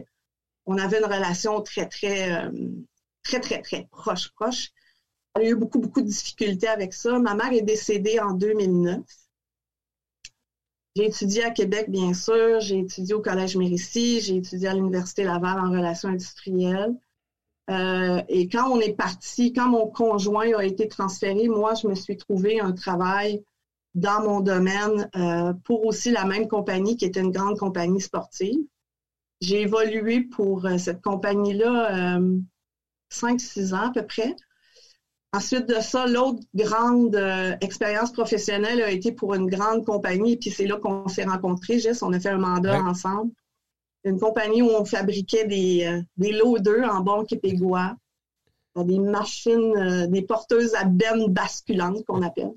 on 0.65 0.77
avait 0.77 0.99
une 0.99 1.05
relation 1.05 1.61
très, 1.61 1.87
très, 1.87 2.45
euh, 2.45 2.51
très, 3.23 3.39
très, 3.39 3.61
très 3.61 3.87
proche, 3.91 4.31
proche. 4.33 4.69
Elle 5.35 5.43
a 5.43 5.49
eu 5.49 5.55
beaucoup, 5.55 5.79
beaucoup 5.79 6.01
de 6.01 6.07
difficultés 6.07 6.67
avec 6.67 6.93
ça. 6.93 7.17
Ma 7.19 7.35
mère 7.35 7.51
est 7.53 7.61
décédée 7.61 8.19
en 8.19 8.33
2009. 8.33 9.01
J'ai 10.95 11.05
étudié 11.05 11.43
à 11.43 11.51
Québec, 11.51 11.89
bien 11.89 12.13
sûr. 12.13 12.59
J'ai 12.59 12.79
étudié 12.79 13.13
au 13.13 13.21
Collège 13.21 13.55
Mérissi. 13.55 14.19
J'ai 14.19 14.37
étudié 14.37 14.67
à 14.67 14.73
l'Université 14.73 15.23
Laval 15.23 15.59
en 15.59 15.71
relations 15.71 16.09
industrielles. 16.09 16.93
Euh, 17.69 18.21
et 18.27 18.47
quand 18.47 18.69
on 18.69 18.79
est 18.79 18.93
parti, 18.93 19.53
quand 19.53 19.69
mon 19.69 19.87
conjoint 19.87 20.51
a 20.57 20.63
été 20.63 20.87
transféré, 20.87 21.47
moi, 21.47 21.73
je 21.75 21.87
me 21.87 21.95
suis 21.95 22.17
trouvé 22.17 22.59
un 22.59 22.71
travail 22.71 23.43
dans 23.93 24.23
mon 24.23 24.39
domaine 24.39 25.09
euh, 25.15 25.53
pour 25.65 25.85
aussi 25.85 26.11
la 26.11 26.25
même 26.25 26.47
compagnie 26.47 26.97
qui 26.97 27.05
était 27.05 27.19
une 27.19 27.31
grande 27.31 27.57
compagnie 27.57 28.01
sportive. 28.01 28.59
J'ai 29.41 29.61
évolué 29.61 30.21
pour 30.21 30.65
euh, 30.65 30.77
cette 30.77 31.01
compagnie-là 31.01 32.19
5-6 33.11 33.73
ans 33.73 33.89
à 33.89 33.91
peu 33.91 34.05
près. 34.05 34.35
Ensuite 35.33 35.65
de 35.65 35.75
ça, 35.75 36.07
l'autre 36.07 36.43
grande 36.53 37.15
expérience 37.61 38.11
professionnelle 38.11 38.81
a 38.81 38.91
été 38.91 39.13
pour 39.13 39.33
une 39.33 39.49
grande 39.49 39.85
compagnie, 39.85 40.35
puis 40.35 40.49
c'est 40.49 40.67
là 40.67 40.77
qu'on 40.77 41.07
s'est 41.07 41.23
rencontrés, 41.23 41.79
Jess, 41.79 42.03
on 42.03 42.11
a 42.11 42.19
fait 42.19 42.29
un 42.29 42.37
mandat 42.37 42.81
ensemble 42.83 43.31
une 44.03 44.19
compagnie 44.19 44.61
où 44.61 44.69
on 44.69 44.85
fabriquait 44.85 45.45
des, 45.45 45.85
euh, 45.85 46.01
des 46.17 46.31
loaders 46.31 46.93
en 46.93 47.01
bon 47.01 47.25
québécois, 47.25 47.95
des 48.75 48.99
machines, 48.99 49.75
euh, 49.77 50.07
des 50.07 50.21
porteuses 50.21 50.75
à 50.75 50.85
bennes 50.85 51.27
basculantes 51.27 52.05
qu'on 52.05 52.21
appelle. 52.21 52.53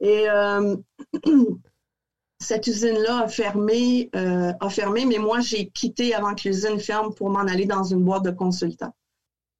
Et 0.00 0.28
euh, 0.28 0.76
cette 2.40 2.66
usine-là 2.66 3.20
a 3.24 3.28
fermé, 3.28 4.10
a 4.12 4.70
fermé, 4.70 5.06
mais 5.06 5.18
moi, 5.18 5.40
j'ai 5.40 5.68
quitté 5.70 6.14
avant 6.14 6.34
que 6.34 6.48
l'usine 6.48 6.78
ferme 6.78 7.12
pour 7.12 7.30
m'en 7.30 7.40
aller 7.40 7.66
dans 7.66 7.82
une 7.82 8.04
boîte 8.04 8.24
de 8.24 8.30
consultants. 8.30 8.94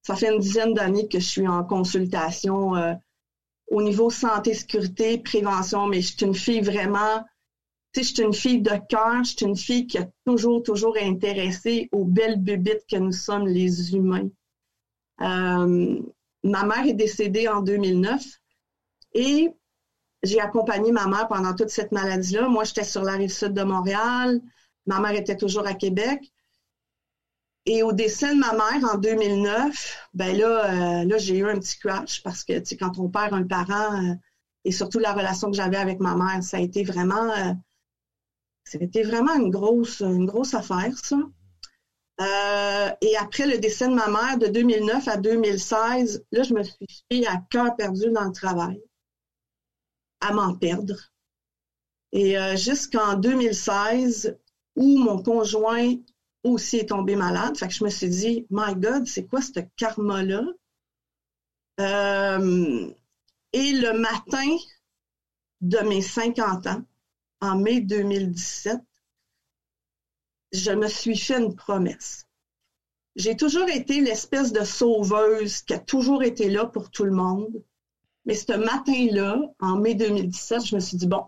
Ça 0.02 0.14
fait 0.14 0.32
une 0.32 0.38
dizaine 0.38 0.74
d'années 0.74 1.08
que 1.08 1.18
je 1.18 1.26
suis 1.26 1.48
en 1.48 1.64
consultation 1.64 2.74
au 3.66 3.82
niveau 3.82 4.10
santé, 4.10 4.54
sécurité, 4.54 5.18
prévention, 5.18 5.86
mais 5.86 6.00
je 6.00 6.16
suis 6.16 6.24
une 6.24 6.36
fille 6.36 6.60
vraiment 6.60 7.24
je 8.02 8.14
suis 8.14 8.22
une 8.22 8.34
fille 8.34 8.60
de 8.60 8.72
cœur, 8.88 9.24
je 9.24 9.36
suis 9.36 9.46
une 9.46 9.56
fille 9.56 9.86
qui 9.86 9.98
a 9.98 10.08
toujours, 10.24 10.62
toujours 10.62 10.96
intéressé 11.00 11.88
aux 11.92 12.04
belles 12.04 12.40
bubites 12.40 12.84
que 12.90 12.96
nous 12.96 13.12
sommes 13.12 13.46
les 13.46 13.94
humains. 13.94 14.28
Euh, 15.20 16.00
ma 16.44 16.64
mère 16.64 16.86
est 16.86 16.94
décédée 16.94 17.48
en 17.48 17.60
2009 17.62 18.24
et 19.14 19.48
j'ai 20.22 20.40
accompagné 20.40 20.92
ma 20.92 21.06
mère 21.06 21.28
pendant 21.28 21.54
toute 21.54 21.70
cette 21.70 21.92
maladie-là. 21.92 22.48
Moi, 22.48 22.64
j'étais 22.64 22.84
sur 22.84 23.02
la 23.02 23.12
rive 23.12 23.32
sud 23.32 23.52
de 23.52 23.62
Montréal. 23.62 24.40
Ma 24.86 25.00
mère 25.00 25.12
était 25.12 25.36
toujours 25.36 25.66
à 25.66 25.74
Québec. 25.74 26.32
Et 27.66 27.82
au 27.82 27.92
décès 27.92 28.34
de 28.34 28.38
ma 28.38 28.52
mère 28.52 28.90
en 28.90 28.96
2009, 28.96 30.08
ben 30.14 30.36
là, 30.36 31.02
euh, 31.02 31.04
là 31.04 31.18
j'ai 31.18 31.36
eu 31.36 31.48
un 31.48 31.58
petit 31.58 31.78
crash 31.78 32.22
parce 32.22 32.42
que 32.42 32.52
quand 32.76 32.98
on 32.98 33.10
perd 33.10 33.34
un 33.34 33.44
parent, 33.44 34.02
euh, 34.02 34.14
et 34.64 34.72
surtout 34.72 34.98
la 34.98 35.12
relation 35.12 35.50
que 35.50 35.56
j'avais 35.56 35.76
avec 35.76 36.00
ma 36.00 36.16
mère, 36.16 36.42
ça 36.42 36.56
a 36.56 36.60
été 36.60 36.82
vraiment 36.82 37.30
c'était 38.70 39.02
vraiment 39.02 39.34
une 39.34 39.50
grosse, 39.50 40.00
une 40.00 40.26
grosse 40.26 40.54
affaire, 40.54 40.96
ça. 41.02 41.16
Euh, 42.20 42.90
et 43.00 43.16
après 43.16 43.46
le 43.46 43.58
décès 43.58 43.88
de 43.88 43.94
ma 43.94 44.08
mère 44.08 44.38
de 44.38 44.46
2009 44.48 45.06
à 45.08 45.16
2016, 45.16 46.24
là, 46.32 46.42
je 46.42 46.52
me 46.52 46.62
suis 46.62 46.86
fait 47.10 47.26
à 47.26 47.36
cœur 47.48 47.76
perdu 47.76 48.10
dans 48.10 48.24
le 48.24 48.32
travail, 48.32 48.82
à 50.20 50.32
m'en 50.32 50.54
perdre. 50.54 50.96
Et 52.12 52.38
euh, 52.38 52.56
jusqu'en 52.56 53.14
2016, 53.14 54.36
où 54.76 54.98
mon 54.98 55.22
conjoint 55.22 55.94
aussi 56.42 56.78
est 56.78 56.88
tombé 56.88 57.14
malade, 57.14 57.56
fait 57.56 57.68
que 57.68 57.74
je 57.74 57.84
me 57.84 57.90
suis 57.90 58.08
dit, 58.08 58.46
My 58.50 58.74
God, 58.74 59.06
c'est 59.06 59.26
quoi 59.26 59.40
ce 59.40 59.60
karma-là? 59.76 60.42
Euh, 61.80 62.90
et 63.52 63.72
le 63.72 63.92
matin 63.98 64.56
de 65.60 65.78
mes 65.78 66.02
50 66.02 66.66
ans, 66.66 66.82
en 67.40 67.56
mai 67.58 67.80
2017, 67.80 68.78
je 70.52 70.70
me 70.72 70.88
suis 70.88 71.16
fait 71.16 71.38
une 71.38 71.54
promesse. 71.54 72.26
J'ai 73.16 73.36
toujours 73.36 73.68
été 73.68 74.00
l'espèce 74.00 74.52
de 74.52 74.64
sauveuse 74.64 75.62
qui 75.62 75.74
a 75.74 75.78
toujours 75.78 76.22
été 76.22 76.48
là 76.48 76.66
pour 76.66 76.90
tout 76.90 77.04
le 77.04 77.12
monde. 77.12 77.62
Mais 78.24 78.34
ce 78.34 78.52
matin-là, 78.52 79.40
en 79.60 79.76
mai 79.76 79.94
2017, 79.94 80.66
je 80.66 80.74
me 80.76 80.80
suis 80.80 80.96
dit, 80.96 81.06
bon, 81.06 81.24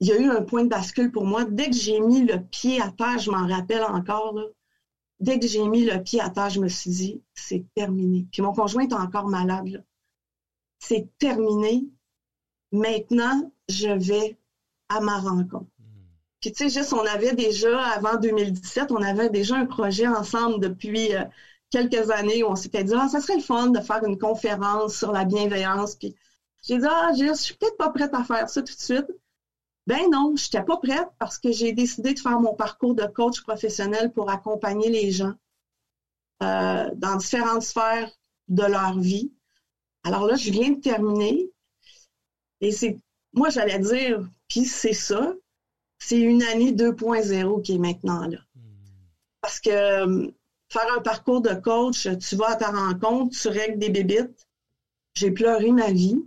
il 0.00 0.08
y 0.08 0.12
a 0.12 0.18
eu 0.18 0.30
un 0.30 0.42
point 0.42 0.64
de 0.64 0.68
bascule 0.68 1.12
pour 1.12 1.24
moi. 1.24 1.44
Dès 1.44 1.66
que 1.70 1.76
j'ai 1.76 2.00
mis 2.00 2.24
le 2.24 2.42
pied 2.42 2.80
à 2.80 2.90
terre, 2.90 3.18
je 3.18 3.30
m'en 3.30 3.46
rappelle 3.46 3.84
encore, 3.84 4.38
dès 5.20 5.38
que 5.38 5.46
j'ai 5.46 5.66
mis 5.68 5.84
le 5.84 6.02
pied 6.02 6.20
à 6.20 6.30
terre, 6.30 6.50
je 6.50 6.60
me 6.60 6.68
suis 6.68 6.90
dit, 6.90 7.22
c'est 7.34 7.64
terminé. 7.74 8.26
Puis 8.32 8.42
mon 8.42 8.52
conjoint 8.52 8.82
est 8.82 8.92
encore 8.92 9.28
malade. 9.28 9.84
C'est 10.78 11.08
terminé. 11.18 11.86
Maintenant, 12.72 13.52
je 13.68 13.88
vais 13.88 14.36
à 14.88 15.00
ma 15.00 15.18
rencontre. 15.18 15.66
Puis, 16.40 16.52
tu 16.52 16.68
sais, 16.68 16.80
juste, 16.80 16.92
on 16.92 17.06
avait 17.06 17.34
déjà, 17.34 17.80
avant 17.80 18.16
2017, 18.16 18.92
on 18.92 19.02
avait 19.02 19.30
déjà 19.30 19.56
un 19.56 19.66
projet 19.66 20.06
ensemble 20.06 20.60
depuis 20.60 21.14
euh, 21.14 21.24
quelques 21.70 22.10
années 22.10 22.42
où 22.44 22.48
on 22.48 22.56
s'était 22.56 22.84
dit, 22.84 22.92
ah, 22.94 23.08
ça 23.08 23.20
serait 23.20 23.36
le 23.36 23.42
fun 23.42 23.68
de 23.68 23.80
faire 23.80 24.04
une 24.04 24.18
conférence 24.18 24.96
sur 24.96 25.10
la 25.10 25.24
bienveillance. 25.24 25.94
Puis, 25.94 26.14
j'ai 26.62 26.78
dit, 26.78 26.86
ah, 26.88 27.12
je 27.18 27.34
suis 27.34 27.54
peut-être 27.54 27.76
pas 27.78 27.90
prête 27.90 28.12
à 28.14 28.24
faire 28.24 28.48
ça 28.48 28.62
tout 28.62 28.74
de 28.74 28.78
suite. 28.78 29.06
Ben 29.86 30.10
non, 30.10 30.34
je 30.36 30.44
n'étais 30.44 30.62
pas 30.62 30.78
prête 30.78 31.08
parce 31.18 31.38
que 31.38 31.52
j'ai 31.52 31.72
décidé 31.72 32.14
de 32.14 32.18
faire 32.18 32.40
mon 32.40 32.54
parcours 32.54 32.94
de 32.94 33.04
coach 33.06 33.42
professionnel 33.42 34.12
pour 34.12 34.30
accompagner 34.30 34.88
les 34.88 35.10
gens 35.10 35.34
euh, 36.42 36.90
dans 36.94 37.16
différentes 37.16 37.62
sphères 37.62 38.10
de 38.48 38.64
leur 38.64 38.98
vie. 38.98 39.32
Alors 40.02 40.26
là, 40.26 40.36
je 40.36 40.50
viens 40.50 40.70
de 40.70 40.80
terminer. 40.80 41.50
Et 42.60 42.70
c'est, 42.70 42.98
moi, 43.32 43.50
j'allais 43.50 43.78
dire, 43.78 44.26
puis 44.48 44.64
c'est 44.64 44.92
ça, 44.92 45.34
c'est 45.98 46.20
une 46.20 46.42
année 46.42 46.72
2.0 46.72 47.62
qui 47.62 47.74
est 47.74 47.78
maintenant 47.78 48.26
là. 48.26 48.38
Parce 49.40 49.60
que 49.60 49.70
euh, 49.70 50.28
faire 50.70 50.92
un 50.96 51.00
parcours 51.00 51.40
de 51.40 51.54
coach, 51.54 52.08
tu 52.18 52.36
vas 52.36 52.50
à 52.50 52.56
ta 52.56 52.70
rencontre, 52.70 53.36
tu 53.36 53.48
règles 53.48 53.78
des 53.78 53.90
bébites. 53.90 54.48
J'ai 55.14 55.30
pleuré 55.30 55.70
ma 55.70 55.92
vie. 55.92 56.18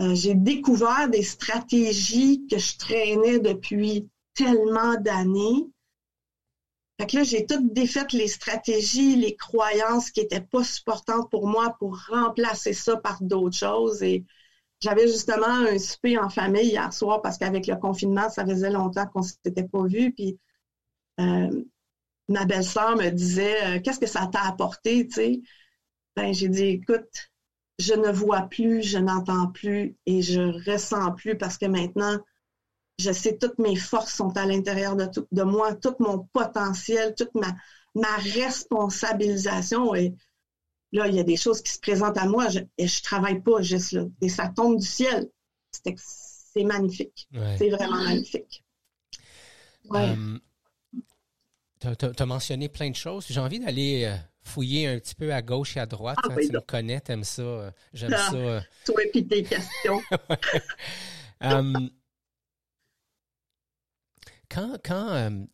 Euh, 0.00 0.14
j'ai 0.14 0.34
découvert 0.34 1.08
des 1.08 1.22
stratégies 1.22 2.46
que 2.48 2.58
je 2.58 2.78
traînais 2.78 3.40
depuis 3.40 4.08
tellement 4.34 4.94
d'années. 5.00 5.66
Fait 7.00 7.06
que 7.06 7.16
là, 7.16 7.22
j'ai 7.24 7.46
toutes 7.46 7.72
défait 7.72 8.06
les 8.12 8.28
stratégies, 8.28 9.16
les 9.16 9.36
croyances 9.36 10.10
qui 10.10 10.20
n'étaient 10.20 10.40
pas 10.40 10.64
supportantes 10.64 11.30
pour 11.30 11.46
moi 11.46 11.76
pour 11.78 11.98
remplacer 12.08 12.72
ça 12.72 12.96
par 12.96 13.22
d'autres 13.22 13.56
choses. 13.56 14.02
Et 14.02 14.24
j'avais 14.80 15.06
justement 15.08 15.46
un 15.46 15.78
souper 15.78 16.18
en 16.18 16.28
famille 16.28 16.68
hier 16.68 16.92
soir 16.92 17.20
parce 17.22 17.38
qu'avec 17.38 17.66
le 17.66 17.76
confinement, 17.76 18.28
ça 18.30 18.46
faisait 18.46 18.70
longtemps 18.70 19.06
qu'on 19.06 19.20
ne 19.20 19.26
s'était 19.26 19.64
pas 19.64 19.84
vu. 19.84 20.12
Puis 20.12 20.38
euh, 21.20 21.64
ma 22.28 22.44
belle-sœur 22.44 22.96
me 22.96 23.10
disait 23.10 23.64
euh, 23.64 23.80
Qu'est-ce 23.80 23.98
que 24.00 24.06
ça 24.06 24.28
t'a 24.32 24.42
apporté? 24.42 25.08
Tu 25.08 25.42
Ben, 26.16 26.32
j'ai 26.32 26.48
dit 26.48 26.64
Écoute, 26.64 27.30
je 27.78 27.94
ne 27.94 28.10
vois 28.10 28.42
plus, 28.42 28.82
je 28.82 28.98
n'entends 28.98 29.48
plus 29.48 29.96
et 30.06 30.22
je 30.22 30.40
ressens 30.70 31.12
plus 31.12 31.36
parce 31.36 31.58
que 31.58 31.66
maintenant, 31.66 32.18
je 32.98 33.12
sais 33.12 33.38
toutes 33.38 33.58
mes 33.58 33.76
forces 33.76 34.14
sont 34.14 34.36
à 34.36 34.44
l'intérieur 34.44 34.96
de, 34.96 35.42
moi, 35.42 35.74
tout 35.74 35.94
mon 36.00 36.28
potentiel, 36.32 37.14
toute 37.16 37.34
ma, 37.34 37.54
ma 37.94 38.16
responsabilisation. 38.16 39.94
Et 39.94 40.14
Là, 40.92 41.06
il 41.06 41.14
y 41.14 41.20
a 41.20 41.24
des 41.24 41.36
choses 41.36 41.60
qui 41.60 41.72
se 41.72 41.80
présentent 41.80 42.16
à 42.16 42.26
moi 42.26 42.46
et 42.78 42.86
je 42.86 43.02
travaille 43.02 43.40
pas 43.42 43.60
juste 43.60 43.92
là. 43.92 44.04
Et 44.22 44.28
ça 44.28 44.48
tombe 44.48 44.78
du 44.78 44.86
ciel. 44.86 45.28
C'est 45.70 46.64
magnifique. 46.64 47.28
C'est 47.58 47.68
vraiment 47.70 48.02
magnifique. 48.02 48.64
Euh, 49.94 50.38
tu 51.80 52.22
as, 52.22 52.26
mentionné 52.26 52.68
plein 52.68 52.90
de 52.90 52.96
choses. 52.96 53.26
J'ai 53.28 53.40
envie 53.40 53.60
d'aller 53.60 54.04
euh, 54.04 54.16
fouiller 54.42 54.86
un 54.88 54.98
petit 54.98 55.14
peu 55.14 55.32
à 55.32 55.42
gauche 55.42 55.76
et 55.76 55.80
à 55.80 55.86
droite. 55.86 56.18
Ah, 56.22 56.28
hein. 56.30 56.36
tu 56.40 56.52
me 56.52 56.60
connais, 56.60 57.00
tu 57.00 57.12
aimes 57.12 57.24
ça. 57.24 57.42
Euh, 57.42 57.70
j'aime 57.92 58.14
ah, 58.14 58.30
ça. 58.30 58.62
Toi 58.84 59.02
et 59.14 59.26
tes 59.26 59.42
questions. 59.42 60.00
quand, 64.50 64.78
quand 64.82 65.46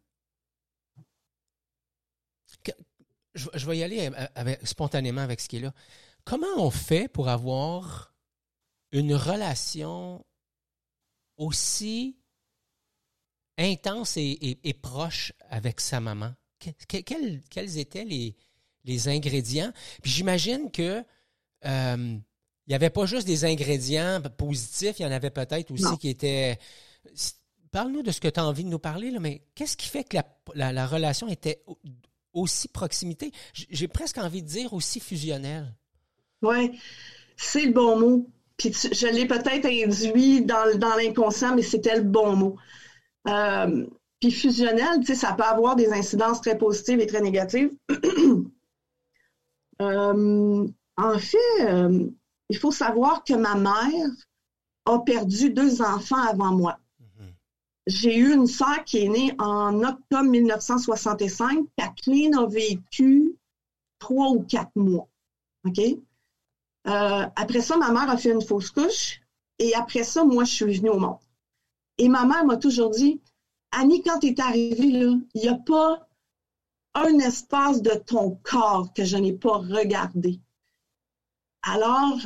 je, 3.35 3.67
vais 3.67 3.79
y 3.79 3.83
aller 3.83 4.11
spontanément 4.63 5.21
avec 5.21 5.41
ce 5.41 5.49
qui 5.49 5.57
est 5.57 5.61
là. 5.61 5.73
Comment 6.25 6.57
on 6.57 6.71
fait 6.71 7.09
pour 7.09 7.29
avoir 7.29 8.15
une 8.93 9.15
relation 9.15 10.25
aussi 11.37 12.17
intense 13.59 14.17
et, 14.17 14.79
proche 14.81 15.33
avec 15.51 15.81
sa 15.81 16.01
maman? 16.01 16.35
quels, 16.89 17.79
étaient 17.79 18.05
les, 18.05 19.09
ingrédients? 19.09 19.73
Puis 20.03 20.13
j'imagine 20.13 20.71
que 20.71 21.05
euh, 21.67 22.19
il 22.67 22.71
n'y 22.71 22.75
avait 22.75 22.91
pas 22.91 23.05
juste 23.05 23.27
des 23.27 23.45
ingrédients 23.45 24.23
positifs, 24.39 24.99
il 24.99 25.03
y 25.03 25.07
en 25.07 25.13
avait 25.13 25.31
peut-être 25.31 25.71
aussi 25.71 25.99
qui 25.99 26.09
étaient. 26.09 26.59
Parle-nous 27.71 28.03
de 28.03 28.13
ce 28.13 28.21
que 28.21 28.29
tu 28.29 28.41
as 28.41 28.47
envie 28.47 28.65
de 28.65 28.69
nous 28.69 28.79
parler, 28.79 29.11
là, 29.11 29.19
mais 29.19 29.43
qu'est-ce 29.55 29.77
qui 29.77 29.89
fait 29.89 30.05
que 30.05 30.17
la 30.55 30.87
relation 30.87 31.29
était 31.29 31.63
aussi 32.35 32.69
proximité. 32.69 33.33
J'ai 33.53 33.89
presque 33.89 34.19
envie 34.19 34.43
de 34.43 34.49
dire 34.49 34.75
aussi 34.75 35.01
fusionnel. 35.01 35.75
Oui, 36.43 36.79
c'est 37.37 37.65
le 37.65 37.73
bon 37.73 37.99
mot. 37.99 38.31
Puis 38.57 38.73
je 38.73 39.07
l'ai 39.07 39.27
peut-être 39.27 39.67
induit 39.67 40.43
dans, 40.43 40.79
dans 40.79 40.95
l'inconscient, 40.97 41.55
mais 41.57 41.63
c'était 41.63 41.97
le 41.97 42.03
bon 42.03 42.37
mot. 42.37 42.57
Euh, 43.29 43.87
puis 44.21 44.31
fusionnel, 44.31 45.01
tu 45.01 45.07
sais, 45.07 45.15
ça 45.15 45.33
peut 45.33 45.43
avoir 45.43 45.77
des 45.77 45.93
incidences 45.93 46.41
très 46.41 46.57
positives 46.57 47.01
et 47.01 47.07
très 47.07 47.21
négatives. 47.21 47.71
Euh, 49.83 50.69
en 50.97 51.19
fait, 51.19 51.61
euh, 51.63 52.07
il 52.49 52.57
faut 52.57 52.71
savoir 52.71 53.25
que 53.25 53.35
ma 53.35 53.57
mère 53.57 54.09
a 54.85 55.01
perdu 55.01 55.51
deux 55.51 55.83
enfants 55.83 56.23
avant 56.23 56.53
moi. 56.53 56.79
J'ai 57.87 58.17
eu 58.17 58.33
une 58.33 58.47
sœur 58.47 58.85
qui 58.85 58.99
est 58.99 59.09
née 59.09 59.35
en 59.39 59.83
octobre 59.83 60.31
1965. 60.31 61.67
Kathleen 61.77 62.35
a 62.35 62.47
vécu 62.47 63.37
trois 63.99 64.31
ou 64.31 64.43
quatre 64.43 64.75
mois. 64.75 65.09
OK? 65.67 65.79
Euh, 65.79 67.27
après 67.37 67.61
ça, 67.61 67.77
ma 67.77 67.93
mère 67.93 68.11
a 68.11 68.17
fait 68.17 68.33
une 68.33 68.43
fausse 68.43 68.71
couche. 68.71 69.21
Et 69.59 69.75
après 69.75 70.03
ça, 70.03 70.25
moi, 70.25 70.45
je 70.45 70.53
suis 70.53 70.79
venue 70.79 70.91
au 70.91 70.99
monde. 70.99 71.19
Et 71.99 72.09
ma 72.09 72.25
mère 72.25 72.45
m'a 72.45 72.57
toujours 72.57 72.91
dit, 72.91 73.21
Annie, 73.71 74.03
quand 74.03 74.19
tu 74.21 74.29
es 74.29 74.41
arrivée, 74.41 74.89
il 74.89 75.27
n'y 75.35 75.49
a 75.49 75.55
pas 75.55 76.09
un 76.95 77.19
espace 77.19 77.83
de 77.83 77.95
ton 77.95 78.39
corps 78.43 78.93
que 78.95 79.05
je 79.05 79.17
n'ai 79.17 79.33
pas 79.33 79.59
regardé. 79.59 80.41
Alors, 81.63 82.19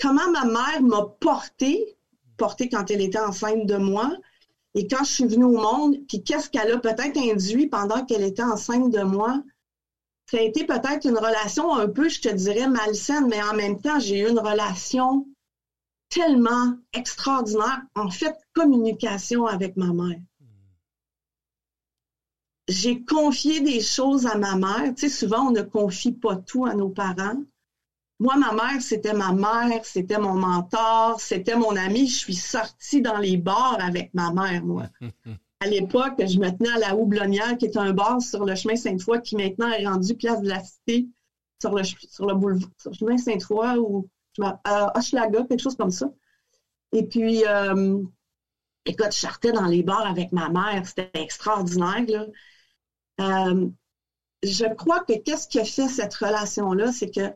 comment 0.00 0.30
ma 0.30 0.44
mère 0.44 0.82
m'a 0.82 1.02
portée, 1.20 1.95
portée 2.36 2.68
quand 2.68 2.90
elle 2.90 3.00
était 3.00 3.18
enceinte 3.18 3.66
de 3.66 3.76
moi, 3.76 4.16
et 4.74 4.86
quand 4.88 5.04
je 5.04 5.10
suis 5.10 5.26
venue 5.26 5.44
au 5.44 5.58
monde, 5.58 5.96
puis 6.06 6.22
qu'est-ce 6.22 6.50
qu'elle 6.50 6.70
a 6.70 6.78
peut-être 6.78 7.16
induit 7.16 7.66
pendant 7.66 8.04
qu'elle 8.04 8.22
était 8.22 8.42
enceinte 8.42 8.92
de 8.92 9.02
moi, 9.02 9.42
ça 10.30 10.38
a 10.38 10.42
été 10.42 10.66
peut-être 10.66 11.06
une 11.06 11.16
relation 11.16 11.74
un 11.74 11.88
peu, 11.88 12.08
je 12.08 12.20
te 12.20 12.28
dirais, 12.28 12.68
malsaine, 12.68 13.26
mais 13.28 13.42
en 13.42 13.54
même 13.54 13.80
temps, 13.80 13.98
j'ai 14.00 14.20
eu 14.20 14.28
une 14.28 14.38
relation 14.38 15.26
tellement 16.08 16.76
extraordinaire, 16.92 17.82
en 17.94 18.10
fait, 18.10 18.36
communication 18.52 19.46
avec 19.46 19.76
ma 19.76 19.92
mère. 19.92 20.20
J'ai 22.68 23.04
confié 23.04 23.60
des 23.60 23.80
choses 23.80 24.26
à 24.26 24.36
ma 24.36 24.56
mère. 24.56 24.92
Tu 24.94 25.08
sais, 25.08 25.08
souvent, 25.08 25.48
on 25.48 25.52
ne 25.52 25.62
confie 25.62 26.12
pas 26.12 26.36
tout 26.36 26.66
à 26.66 26.74
nos 26.74 26.88
parents. 26.88 27.40
Moi, 28.18 28.36
ma 28.36 28.52
mère, 28.52 28.80
c'était 28.80 29.12
ma 29.12 29.32
mère, 29.32 29.84
c'était 29.84 30.18
mon 30.18 30.34
mentor, 30.34 31.20
c'était 31.20 31.56
mon 31.56 31.76
ami. 31.76 32.06
Je 32.08 32.16
suis 32.16 32.34
sortie 32.34 33.02
dans 33.02 33.18
les 33.18 33.36
bars 33.36 33.78
avec 33.80 34.14
ma 34.14 34.32
mère, 34.32 34.64
moi. 34.64 34.86
à 35.60 35.66
l'époque, 35.66 36.14
je 36.18 36.38
me 36.38 36.50
tenais 36.50 36.70
à 36.70 36.78
la 36.78 36.96
Houblonnière, 36.96 37.58
qui 37.58 37.66
est 37.66 37.76
un 37.76 37.92
bar 37.92 38.22
sur 38.22 38.44
le 38.44 38.54
chemin 38.54 38.76
Sainte-Foy, 38.76 39.20
qui 39.20 39.36
maintenant 39.36 39.68
est 39.68 39.86
rendu 39.86 40.14
place 40.14 40.40
de 40.40 40.48
la 40.48 40.62
Cité, 40.62 41.08
sur 41.60 41.74
le, 41.74 41.82
sur 41.84 42.26
le 42.26 42.34
boulevard, 42.34 42.70
sur 42.78 42.90
le 42.90 42.96
chemin 42.96 43.18
Sainte-Foy, 43.18 43.78
ou 43.78 44.08
à 44.42 44.98
Hochelaga, 44.98 45.44
quelque 45.44 45.62
chose 45.62 45.76
comme 45.76 45.90
ça. 45.90 46.10
Et 46.92 47.04
puis, 47.06 47.44
euh, 47.46 48.02
écoute, 48.86 49.12
je 49.12 49.18
sortais 49.18 49.52
dans 49.52 49.66
les 49.66 49.82
bars 49.82 50.06
avec 50.06 50.32
ma 50.32 50.48
mère, 50.48 50.86
c'était 50.86 51.10
extraordinaire. 51.14 52.26
Euh, 53.20 53.68
je 54.42 54.74
crois 54.74 55.00
que 55.00 55.18
qu'est-ce 55.18 55.48
qui 55.48 55.58
a 55.58 55.64
fait 55.64 55.88
cette 55.88 56.14
relation-là, 56.14 56.92
c'est 56.92 57.10
que 57.10 57.34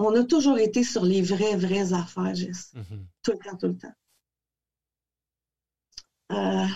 on 0.00 0.14
a 0.14 0.24
toujours 0.24 0.58
été 0.58 0.82
sur 0.82 1.04
les 1.04 1.22
vraies, 1.22 1.56
vraies 1.56 1.92
affaires, 1.92 2.34
Jess. 2.34 2.72
Mm-hmm. 2.74 3.04
Tout 3.22 3.32
le 3.32 3.38
temps, 3.38 3.56
tout 3.56 3.66
le 3.66 3.78
temps. 3.78 3.94
Euh, 6.32 6.66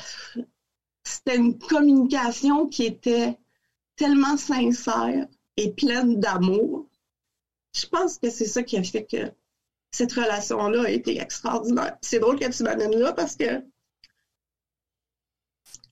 c'était 1.03 1.37
une 1.37 1.59
communication 1.59 2.67
qui 2.67 2.85
était 2.85 3.39
tellement 3.97 4.37
sincère 4.37 5.27
et 5.57 5.73
pleine 5.73 6.21
d'amour. 6.21 6.89
Je 7.73 7.87
pense 7.87 8.19
que 8.19 8.31
c'est 8.31 8.47
ça 8.47 8.63
qui 8.63 8.77
a 8.77 8.83
fait 8.83 9.07
que 9.07 9.33
cette 9.91 10.13
relation-là 10.13 10.85
a 10.85 10.91
été 10.91 11.21
extraordinaire. 11.21 11.97
C'est 12.03 12.19
drôle 12.19 12.39
que 12.39 12.51
tu 12.51 12.63
m'amènes 12.63 12.99
là 12.99 13.13
parce 13.13 13.37
que 13.37 13.65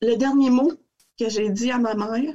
le 0.01 0.17
dernier 0.17 0.51
mot 0.51 0.73
que 1.19 1.29
j'ai 1.29 1.51
dit 1.51 1.71
à 1.71 1.79
ma 1.79 1.95
mère, 1.95 2.35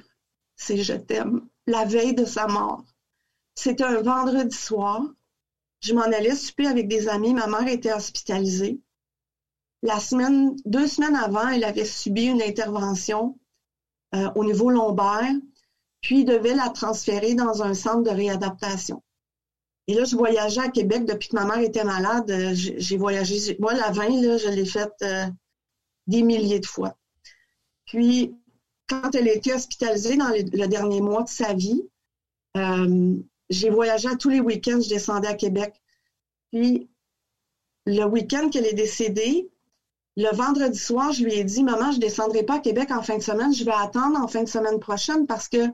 c'est 0.56 0.82
je 0.82 0.94
t'aime, 0.94 1.48
la 1.68 1.84
veille 1.86 2.16
de 2.16 2.26
sa 2.26 2.48
mort. 2.48 2.86
C'était 3.58 3.86
un 3.86 4.04
vendredi 4.04 4.56
soir. 4.56 5.02
Je 5.82 5.96
m'en 5.96 6.04
allais 6.04 6.36
souper 6.36 6.68
avec 6.68 6.88
des 6.88 7.08
amis. 7.08 7.34
Ma 7.34 7.48
mère 7.48 7.68
était 7.68 7.92
hospitalisée. 7.92 8.80
La 9.82 10.00
semaine, 10.00 10.56
deux 10.66 10.86
semaines 10.86 11.16
avant, 11.16 11.48
elle 11.48 11.64
avait 11.64 11.84
subi 11.84 12.26
une 12.26 12.44
intervention 12.44 13.40
euh, 14.14 14.30
au 14.36 14.46
niveau 14.46 14.70
lombaire, 14.70 15.34
puis 16.02 16.24
devait 16.24 16.54
la 16.54 16.70
transférer 16.70 17.34
dans 17.34 17.64
un 17.64 17.74
centre 17.74 18.04
de 18.04 18.12
réadaptation. 18.12 19.02
Et 19.88 19.96
là, 19.96 20.04
je 20.04 20.16
voyageais 20.16 20.62
à 20.62 20.70
Québec 20.70 21.06
depuis 21.06 21.30
que 21.30 21.36
ma 21.36 21.46
mère 21.46 21.60
était 21.60 21.84
malade. 21.84 22.30
Euh, 22.30 22.52
j'ai 22.54 22.98
voyagé. 22.98 23.58
Moi, 23.60 23.74
la 23.74 23.90
vin, 23.90 24.22
là, 24.22 24.38
je 24.38 24.50
l'ai 24.50 24.68
faite 24.68 24.94
euh, 25.02 25.26
des 26.06 26.22
milliers 26.22 26.60
de 26.60 26.68
fois. 26.68 26.96
Puis, 27.86 28.36
quand 28.88 29.16
elle 29.16 29.28
était 29.28 29.56
hospitalisée 29.56 30.16
dans 30.16 30.30
le 30.30 30.68
dernier 30.68 31.02
mois 31.02 31.24
de 31.24 31.30
sa 31.30 31.54
vie, 31.56 31.82
j'ai 33.50 33.70
voyagé 33.70 34.08
à 34.10 34.16
tous 34.16 34.30
les 34.30 34.40
week-ends, 34.40 34.80
je 34.82 34.90
descendais 34.90 35.28
à 35.28 35.34
Québec. 35.34 35.82
Puis, 36.52 36.90
le 37.86 38.04
week-end 38.06 38.50
qu'elle 38.50 38.66
est 38.66 38.74
décédée, 38.74 39.50
le 40.18 40.36
vendredi 40.36 40.78
soir, 40.78 41.12
je 41.14 41.24
lui 41.24 41.34
ai 41.34 41.44
dit, 41.44 41.64
maman, 41.64 41.92
je 41.92 42.00
descendrai 42.00 42.44
pas 42.44 42.56
à 42.56 42.60
Québec 42.60 42.92
en 42.92 43.04
fin 43.04 43.18
de 43.18 43.24
semaine, 43.24 43.54
je 43.54 43.64
vais 43.64 43.72
attendre 43.72 44.20
en 44.20 44.28
fin 44.28 44.44
de 44.44 44.50
semaine 44.50 44.80
prochaine 44.80 45.28
parce 45.28 45.48
que 45.48 45.70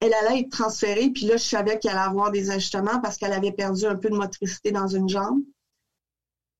elle 0.00 0.12
allait 0.12 0.40
être 0.40 0.50
transférée. 0.50 1.10
Puis 1.10 1.26
là, 1.26 1.36
je 1.36 1.44
savais 1.44 1.78
qu'elle 1.78 1.92
allait 1.92 2.00
avoir 2.00 2.30
des 2.30 2.50
ajustements 2.50 3.00
parce 3.00 3.16
qu'elle 3.16 3.32
avait 3.32 3.52
perdu 3.52 3.86
un 3.86 3.96
peu 3.96 4.10
de 4.10 4.16
motricité 4.16 4.70
dans 4.72 4.88
une 4.88 5.08
jambe. 5.08 5.40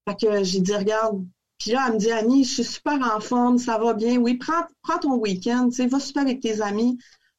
Fait 0.09 0.17
que 0.17 0.45
j'ai 0.45 0.61
dit, 0.61 0.75
regarde. 0.75 1.25
Puis 1.59 1.73
là, 1.73 1.87
elle 1.89 1.95
me 1.95 1.99
dit, 1.99 2.13
Annie, 2.13 2.45
je 2.45 2.55
suis 2.55 2.65
super 2.65 2.99
en 3.15 3.21
forme, 3.21 3.59
ça 3.59 3.79
va 3.79 3.95
bien. 3.95 4.19
Oui, 4.19 4.35
prends, 4.35 4.65
prends 4.83 4.99
ton 4.99 5.17
week-end, 5.17 5.69
tu 5.69 5.77
sais, 5.77 5.87
va 5.87 6.01
super 6.01 6.23
avec 6.23 6.41
tes 6.41 6.61
amis, 6.61 6.99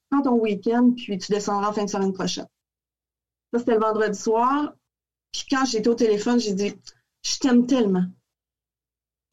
prends 0.09 0.21
ton 0.21 0.39
week-end, 0.39 0.91
puis 0.95 1.17
tu 1.17 1.31
descendras 1.31 1.69
en 1.69 1.73
fin 1.73 1.85
de 1.85 1.89
semaine 1.89 2.13
prochaine. 2.13 2.47
Ça, 3.53 3.59
c'était 3.59 3.73
le 3.73 3.79
vendredi 3.79 4.17
soir. 4.17 4.73
Puis 5.31 5.45
quand 5.49 5.65
j'étais 5.65 5.89
au 5.89 5.95
téléphone, 5.95 6.39
j'ai 6.39 6.53
dit 6.53 6.73
Je 7.23 7.39
t'aime 7.39 7.65
tellement. 7.65 8.05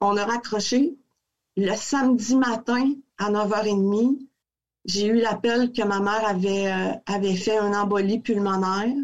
On 0.00 0.16
a 0.16 0.24
raccroché. 0.24 0.96
Le 1.56 1.74
samedi 1.76 2.36
matin, 2.36 2.92
à 3.18 3.30
9h30, 3.30 4.18
j'ai 4.84 5.06
eu 5.06 5.20
l'appel 5.20 5.72
que 5.72 5.82
ma 5.82 6.00
mère 6.00 6.26
avait, 6.26 6.72
euh, 6.72 6.92
avait 7.06 7.36
fait 7.36 7.56
un 7.56 7.72
embolie 7.72 8.20
pulmonaire. 8.20 8.94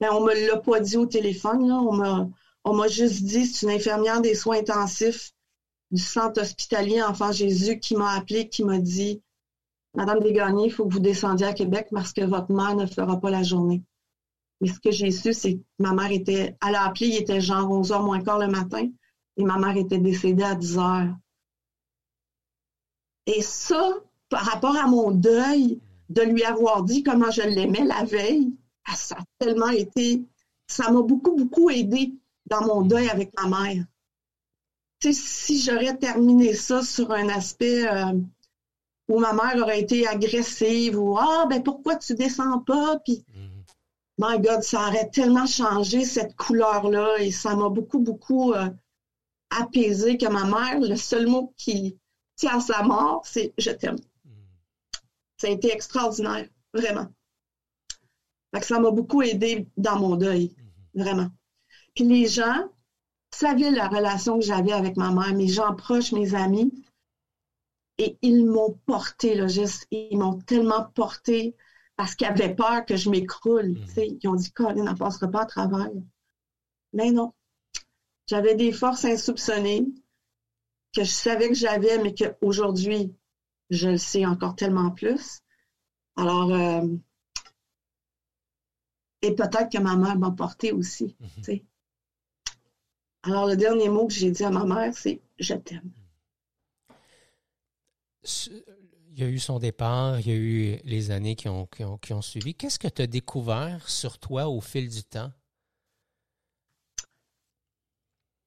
Mais 0.00 0.08
on 0.10 0.20
ne 0.20 0.26
me 0.26 0.46
l'a 0.46 0.58
pas 0.58 0.80
dit 0.80 0.96
au 0.96 1.06
téléphone. 1.06 1.70
On 2.64 2.74
m'a 2.74 2.88
juste 2.88 3.24
dit 3.24 3.46
c'est 3.46 3.66
une 3.66 3.72
infirmière 3.72 4.20
des 4.20 4.34
soins 4.34 4.58
intensifs 4.58 5.32
du 5.90 6.02
centre 6.02 6.40
hospitalier 6.40 7.02
Enfant 7.02 7.32
Jésus 7.32 7.80
qui 7.80 7.96
m'a 7.96 8.12
appelé, 8.12 8.48
qui 8.48 8.64
m'a 8.64 8.78
dit 8.78 9.22
Madame 9.94 10.20
Desgagnés, 10.20 10.66
il 10.66 10.72
faut 10.72 10.86
que 10.86 10.92
vous 10.92 11.00
descendiez 11.00 11.46
à 11.46 11.54
Québec 11.54 11.88
parce 11.90 12.12
que 12.12 12.24
votre 12.24 12.52
mère 12.52 12.76
ne 12.76 12.86
fera 12.86 13.18
pas 13.18 13.30
la 13.30 13.42
journée. 13.42 13.82
Mais 14.60 14.68
ce 14.68 14.80
que 14.80 14.90
j'ai 14.90 15.10
su, 15.10 15.32
c'est 15.32 15.54
que 15.54 15.62
ma 15.78 15.92
mère 15.92 16.10
était, 16.10 16.56
elle 16.66 16.74
a 16.74 16.86
appelé, 16.86 17.08
il 17.08 17.16
était 17.16 17.40
genre 17.40 17.68
11h 17.70 18.04
moins 18.04 18.22
quart 18.22 18.38
le 18.38 18.48
matin, 18.48 18.88
et 19.36 19.44
ma 19.44 19.58
mère 19.58 19.76
était 19.76 19.98
décédée 19.98 20.42
à 20.42 20.54
10h. 20.54 21.14
Et 23.26 23.42
ça, 23.42 23.94
par 24.28 24.44
rapport 24.44 24.76
à 24.76 24.86
mon 24.86 25.10
deuil, 25.10 25.80
de 26.08 26.22
lui 26.22 26.42
avoir 26.44 26.82
dit 26.82 27.02
comment 27.02 27.30
je 27.30 27.42
l'aimais 27.42 27.84
la 27.84 28.04
veille, 28.04 28.52
ah, 28.86 28.96
ça 28.96 29.16
a 29.16 29.24
tellement 29.38 29.68
été, 29.68 30.22
ça 30.66 30.90
m'a 30.90 31.02
beaucoup, 31.02 31.36
beaucoup 31.36 31.70
aidé 31.70 32.14
dans 32.46 32.64
mon 32.66 32.82
deuil 32.82 33.08
avec 33.08 33.30
ma 33.40 33.48
mère. 33.48 33.84
Tu 35.00 35.12
sais, 35.12 35.20
si 35.20 35.60
j'aurais 35.60 35.96
terminé 35.96 36.54
ça 36.54 36.82
sur 36.82 37.12
un 37.12 37.28
aspect 37.28 37.86
euh, 37.86 38.18
où 39.08 39.20
ma 39.20 39.32
mère 39.32 39.56
aurait 39.62 39.80
été 39.80 40.06
agressive 40.06 40.98
ou 40.98 41.16
Ah, 41.16 41.46
ben 41.48 41.62
pourquoi 41.62 41.96
tu 41.96 42.14
descends 42.14 42.60
pas? 42.60 42.98
Puis 43.04 43.24
my 44.18 44.38
God, 44.40 44.62
ça 44.62 44.88
aurait 44.88 45.08
tellement 45.10 45.46
changé 45.46 46.04
cette 46.04 46.34
couleur-là 46.36 47.18
et 47.18 47.30
ça 47.30 47.54
m'a 47.54 47.68
beaucoup, 47.68 48.00
beaucoup 48.00 48.52
euh, 48.52 48.68
apaisé 49.50 50.18
que 50.18 50.26
ma 50.26 50.44
mère, 50.44 50.80
le 50.80 50.96
seul 50.96 51.26
mot 51.26 51.54
qui 51.56 51.96
tient 52.36 52.58
à 52.58 52.60
sa 52.60 52.82
mort, 52.82 53.22
c'est 53.24 53.52
je 53.58 53.70
t'aime. 53.70 53.98
Ça 55.36 55.46
a 55.46 55.50
été 55.50 55.72
extraordinaire, 55.72 56.48
vraiment. 56.74 57.06
ça 58.60 58.80
m'a 58.80 58.90
beaucoup 58.90 59.22
aidé 59.22 59.68
dans 59.76 59.96
mon 59.96 60.16
deuil, 60.16 60.54
vraiment. 60.94 61.28
Puis 61.94 62.04
les 62.04 62.26
gens 62.26 62.68
savaient 63.32 63.70
la 63.70 63.86
relation 63.86 64.38
que 64.38 64.44
j'avais 64.44 64.72
avec 64.72 64.96
ma 64.96 65.12
mère, 65.12 65.32
mes 65.34 65.48
gens 65.48 65.74
proches, 65.76 66.10
mes 66.10 66.34
amis, 66.34 66.72
et 67.98 68.16
ils 68.22 68.44
m'ont 68.44 68.78
porté, 68.86 69.34
là, 69.34 69.46
juste, 69.48 69.86
ils 69.90 70.16
m'ont 70.16 70.40
tellement 70.40 70.84
porté 70.94 71.54
parce 71.98 72.14
qu'ils 72.14 72.28
avaient 72.28 72.54
peur 72.54 72.86
que 72.86 72.94
je 72.94 73.10
m'écroule. 73.10 73.70
Mhm. 73.70 74.18
Ils 74.22 74.28
ont 74.28 74.36
dit, 74.36 74.52
Colin 74.52 74.84
n'en 74.84 74.94
passera 74.94 75.26
pas 75.26 75.42
à 75.42 75.46
travers. 75.46 75.90
Mais 76.92 77.10
non. 77.10 77.34
J'avais 78.28 78.54
des 78.54 78.70
forces 78.70 79.04
insoupçonnées 79.04 79.84
que 80.94 81.02
je 81.02 81.10
savais 81.10 81.48
que 81.48 81.56
j'avais, 81.56 81.98
mais 81.98 82.14
qu'aujourd'hui, 82.14 83.12
je 83.70 83.88
le 83.88 83.98
sais 83.98 84.24
encore 84.24 84.54
tellement 84.54 84.92
plus. 84.92 85.40
Alors, 86.14 86.54
euh, 86.54 86.86
et 89.22 89.34
peut-être 89.34 89.68
que 89.72 89.78
ma 89.78 89.96
mère 89.96 90.16
m'a 90.16 90.30
porté 90.30 90.70
aussi. 90.70 91.16
Mhm. 91.18 91.58
Alors, 93.24 93.48
le 93.48 93.56
dernier 93.56 93.88
mot 93.88 94.06
que 94.06 94.14
j'ai 94.14 94.30
dit 94.30 94.44
à 94.44 94.50
ma 94.50 94.64
mère, 94.64 94.94
c'est 94.94 95.20
Je 95.40 95.54
t'aime. 95.54 95.90
Il 99.18 99.24
y 99.24 99.26
a 99.26 99.30
eu 99.30 99.40
son 99.40 99.58
départ, 99.58 100.20
il 100.20 100.28
y 100.28 100.30
a 100.30 100.36
eu 100.36 100.80
les 100.84 101.10
années 101.10 101.34
qui 101.34 101.48
ont, 101.48 101.66
suivi. 102.22 102.54
Qu'est-ce 102.54 102.78
que 102.78 102.86
tu 102.86 103.02
as 103.02 103.08
découvert 103.08 103.88
sur 103.88 104.16
toi 104.18 104.48
au 104.48 104.60
fil 104.60 104.88
du 104.88 105.02
temps? 105.02 105.32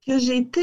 Que 0.08 0.18
j'étais. 0.18 0.62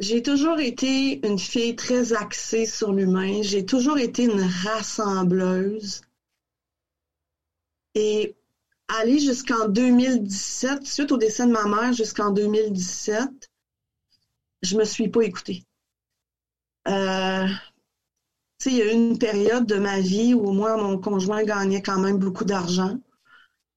J'ai 0.00 0.24
toujours 0.24 0.58
été 0.58 1.24
une 1.24 1.38
fille 1.38 1.76
très 1.76 2.12
axée 2.14 2.66
sur 2.66 2.92
l'humain. 2.92 3.42
J'ai 3.42 3.64
toujours 3.64 3.98
été 3.98 4.24
une 4.24 4.42
rassembleuse. 4.42 6.00
Et 7.94 8.34
aller 8.88 9.20
jusqu'en 9.20 9.68
2017, 9.68 10.84
suite 10.84 11.12
au 11.12 11.16
décès 11.16 11.46
de 11.46 11.52
ma 11.52 11.66
mère, 11.66 11.92
jusqu'en 11.92 12.32
2017, 12.32 13.28
je 14.62 14.76
me 14.76 14.84
suis 14.84 15.08
pas 15.08 15.22
écoutée. 15.22 15.62
Euh, 16.88 17.46
il 18.66 18.76
y 18.76 18.82
a 18.82 18.92
eu 18.92 18.94
une 18.94 19.18
période 19.18 19.66
de 19.66 19.76
ma 19.76 20.00
vie 20.00 20.34
où 20.34 20.52
moi, 20.52 20.76
mon 20.76 20.98
conjoint 20.98 21.44
gagnait 21.44 21.82
quand 21.82 21.98
même 21.98 22.18
beaucoup 22.18 22.44
d'argent. 22.44 22.98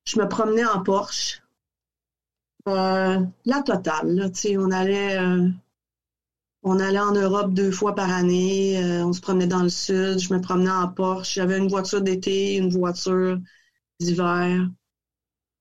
Je 0.05 0.19
me 0.19 0.27
promenais 0.27 0.65
en 0.65 0.81
Porsche. 0.81 1.41
Euh, 2.67 3.19
la 3.45 3.61
totale, 3.63 4.15
là, 4.15 4.29
on 4.57 4.71
allait 4.71 5.17
euh, 5.17 5.49
on 6.63 6.79
allait 6.79 6.99
en 6.99 7.13
Europe 7.13 7.53
deux 7.53 7.71
fois 7.71 7.95
par 7.95 8.11
année, 8.11 8.77
euh, 8.83 9.05
on 9.05 9.13
se 9.13 9.21
promenait 9.21 9.47
dans 9.47 9.63
le 9.63 9.69
sud, 9.69 10.19
je 10.19 10.33
me 10.33 10.39
promenais 10.41 10.69
en 10.69 10.87
Porsche, 10.87 11.35
j'avais 11.35 11.57
une 11.57 11.69
voiture 11.69 12.01
d'été, 12.01 12.57
une 12.57 12.69
voiture 12.69 13.39
d'hiver. 13.99 14.69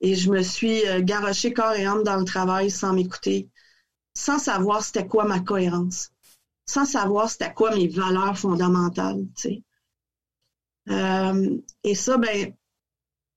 Et 0.03 0.15
je 0.15 0.31
me 0.31 0.43
suis 0.43 0.83
garochée 1.01 1.53
corps 1.53 1.73
et 1.75 1.85
âme 1.87 2.03
dans 2.05 2.17
le 2.17 2.25
travail 2.25 2.71
sans 2.71 2.93
m'écouter, 2.93 3.49
sans 4.15 4.39
savoir 4.39 4.83
c'était 4.83 5.07
quoi 5.07 5.25
ma 5.25 5.41
cohérence 5.41 6.11
sans 6.71 6.85
savoir 6.85 7.29
c'était 7.29 7.53
quoi 7.53 7.75
mes 7.75 7.89
valeurs 7.89 8.39
fondamentales, 8.39 9.27
euh, 10.89 11.59
et 11.85 11.95
ça, 11.95 12.17
ben, 12.17 12.55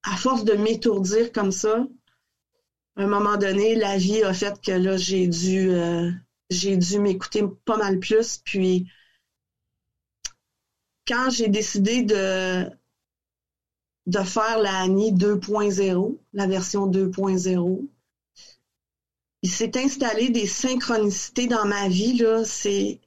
à 0.03 0.15
force 0.17 0.43
de 0.43 0.53
m'étourdir 0.53 1.31
comme 1.31 1.51
ça, 1.51 1.87
à 2.95 3.03
un 3.03 3.07
moment 3.07 3.37
donné, 3.37 3.75
la 3.75 3.97
vie 3.97 4.23
a 4.23 4.33
fait 4.33 4.61
que 4.61 4.71
là, 4.71 4.97
j'ai 4.97 5.27
dû, 5.27 5.71
euh, 5.71 6.11
j'ai 6.51 6.77
dû 6.77 6.99
m'écouter 6.99 7.43
pas 7.65 7.77
mal 7.77 7.99
plus. 7.99 8.39
Puis, 8.45 8.87
quand 11.07 11.31
j'ai 11.31 11.47
décidé 11.47 12.03
de, 12.03 12.69
de 14.05 14.19
faire 14.19 14.59
la 14.59 14.81
Annie 14.81 15.11
2.0, 15.11 16.19
la 16.33 16.45
version 16.45 16.87
2.0, 16.87 17.87
il 19.41 19.49
s'est 19.49 19.77
installé 19.77 20.29
des 20.29 20.47
synchronicités 20.47 21.47
dans 21.47 21.65
ma 21.65 21.89
vie. 21.89 22.17
Là, 22.17 22.45
c'est, 22.45 23.01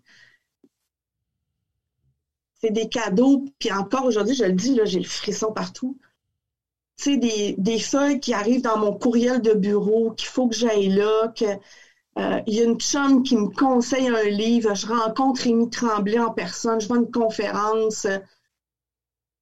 c'est 2.66 2.72
des 2.72 2.88
cadeaux. 2.88 3.44
Puis 3.58 3.72
encore 3.72 4.04
aujourd'hui, 4.04 4.34
je 4.34 4.44
le 4.44 4.52
dis, 4.52 4.74
là, 4.74 4.84
j'ai 4.84 4.98
le 4.98 5.04
frisson 5.04 5.52
partout. 5.52 5.98
C'est 6.96 7.16
des, 7.16 7.54
des 7.58 7.78
feuilles 7.78 8.20
qui 8.20 8.32
arrivent 8.34 8.62
dans 8.62 8.78
mon 8.78 8.92
courriel 8.92 9.40
de 9.40 9.52
bureau, 9.52 10.12
qu'il 10.12 10.28
faut 10.28 10.48
que 10.48 10.54
j'aille 10.54 10.88
là, 10.88 11.28
que 11.28 11.44
euh, 12.18 12.40
il 12.46 12.54
y 12.54 12.60
a 12.60 12.64
une 12.64 12.80
chum 12.80 13.22
qui 13.22 13.36
me 13.36 13.48
conseille 13.48 14.08
un 14.08 14.24
livre, 14.24 14.74
je 14.74 14.86
rencontre 14.86 15.42
Rémi 15.42 15.68
Tremblay 15.68 16.18
en 16.18 16.32
personne, 16.32 16.80
je 16.80 16.88
vais 16.88 16.94
à 16.94 16.96
une 16.96 17.10
conférence. 17.10 18.06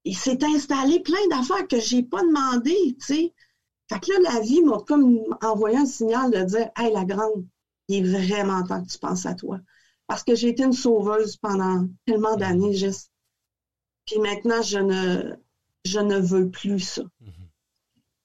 Il 0.04 0.16
s'est 0.16 0.44
installé 0.44 1.00
plein 1.00 1.26
d'affaires 1.30 1.68
que 1.68 1.78
j'ai 1.78 2.02
pas 2.02 2.22
demandé, 2.22 2.74
tu 2.98 3.06
sais. 3.06 3.34
Fait 3.88 4.00
que 4.00 4.10
là, 4.12 4.32
la 4.34 4.40
vie 4.40 4.62
m'a 4.62 4.78
comme 4.86 5.20
envoyé 5.42 5.76
un 5.76 5.86
signal 5.86 6.30
de 6.30 6.42
dire 6.42 6.68
Hey, 6.76 6.92
la 6.92 7.04
grande, 7.04 7.46
il 7.88 8.04
est 8.04 8.08
vraiment 8.08 8.64
temps 8.64 8.82
que 8.82 8.88
tu 8.88 8.98
penses 8.98 9.26
à 9.26 9.34
toi 9.34 9.60
parce 10.06 10.22
que 10.22 10.34
j'ai 10.34 10.48
été 10.48 10.64
une 10.64 10.72
sauveuse 10.72 11.36
pendant 11.36 11.86
tellement 12.06 12.36
d'années, 12.36 12.74
juste. 12.74 13.10
Puis 14.06 14.18
maintenant, 14.18 14.62
je 14.62 14.78
ne, 14.78 15.36
je 15.84 15.98
ne 16.00 16.18
veux 16.18 16.50
plus 16.50 16.80
ça. 16.80 17.02
Mm-hmm. 17.02 17.48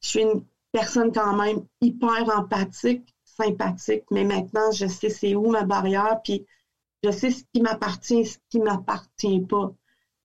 Je 0.02 0.08
suis 0.08 0.22
une 0.22 0.46
personne 0.72 1.12
quand 1.12 1.36
même 1.36 1.66
hyper 1.82 2.30
empathique, 2.38 3.16
sympathique, 3.24 4.04
mais 4.12 4.24
maintenant, 4.24 4.72
je 4.72 4.88
sais 4.88 5.10
c'est 5.10 5.36
où 5.36 5.50
ma 5.50 5.64
barrière, 5.64 6.20
puis 6.24 6.46
je 7.04 7.12
sais 7.12 7.32
ce 7.32 7.44
qui 7.54 7.62
m'appartient, 7.62 8.26
ce 8.26 8.38
qui 8.50 8.60
ne 8.60 8.66
m'appartient 8.66 9.42
pas. 9.42 9.74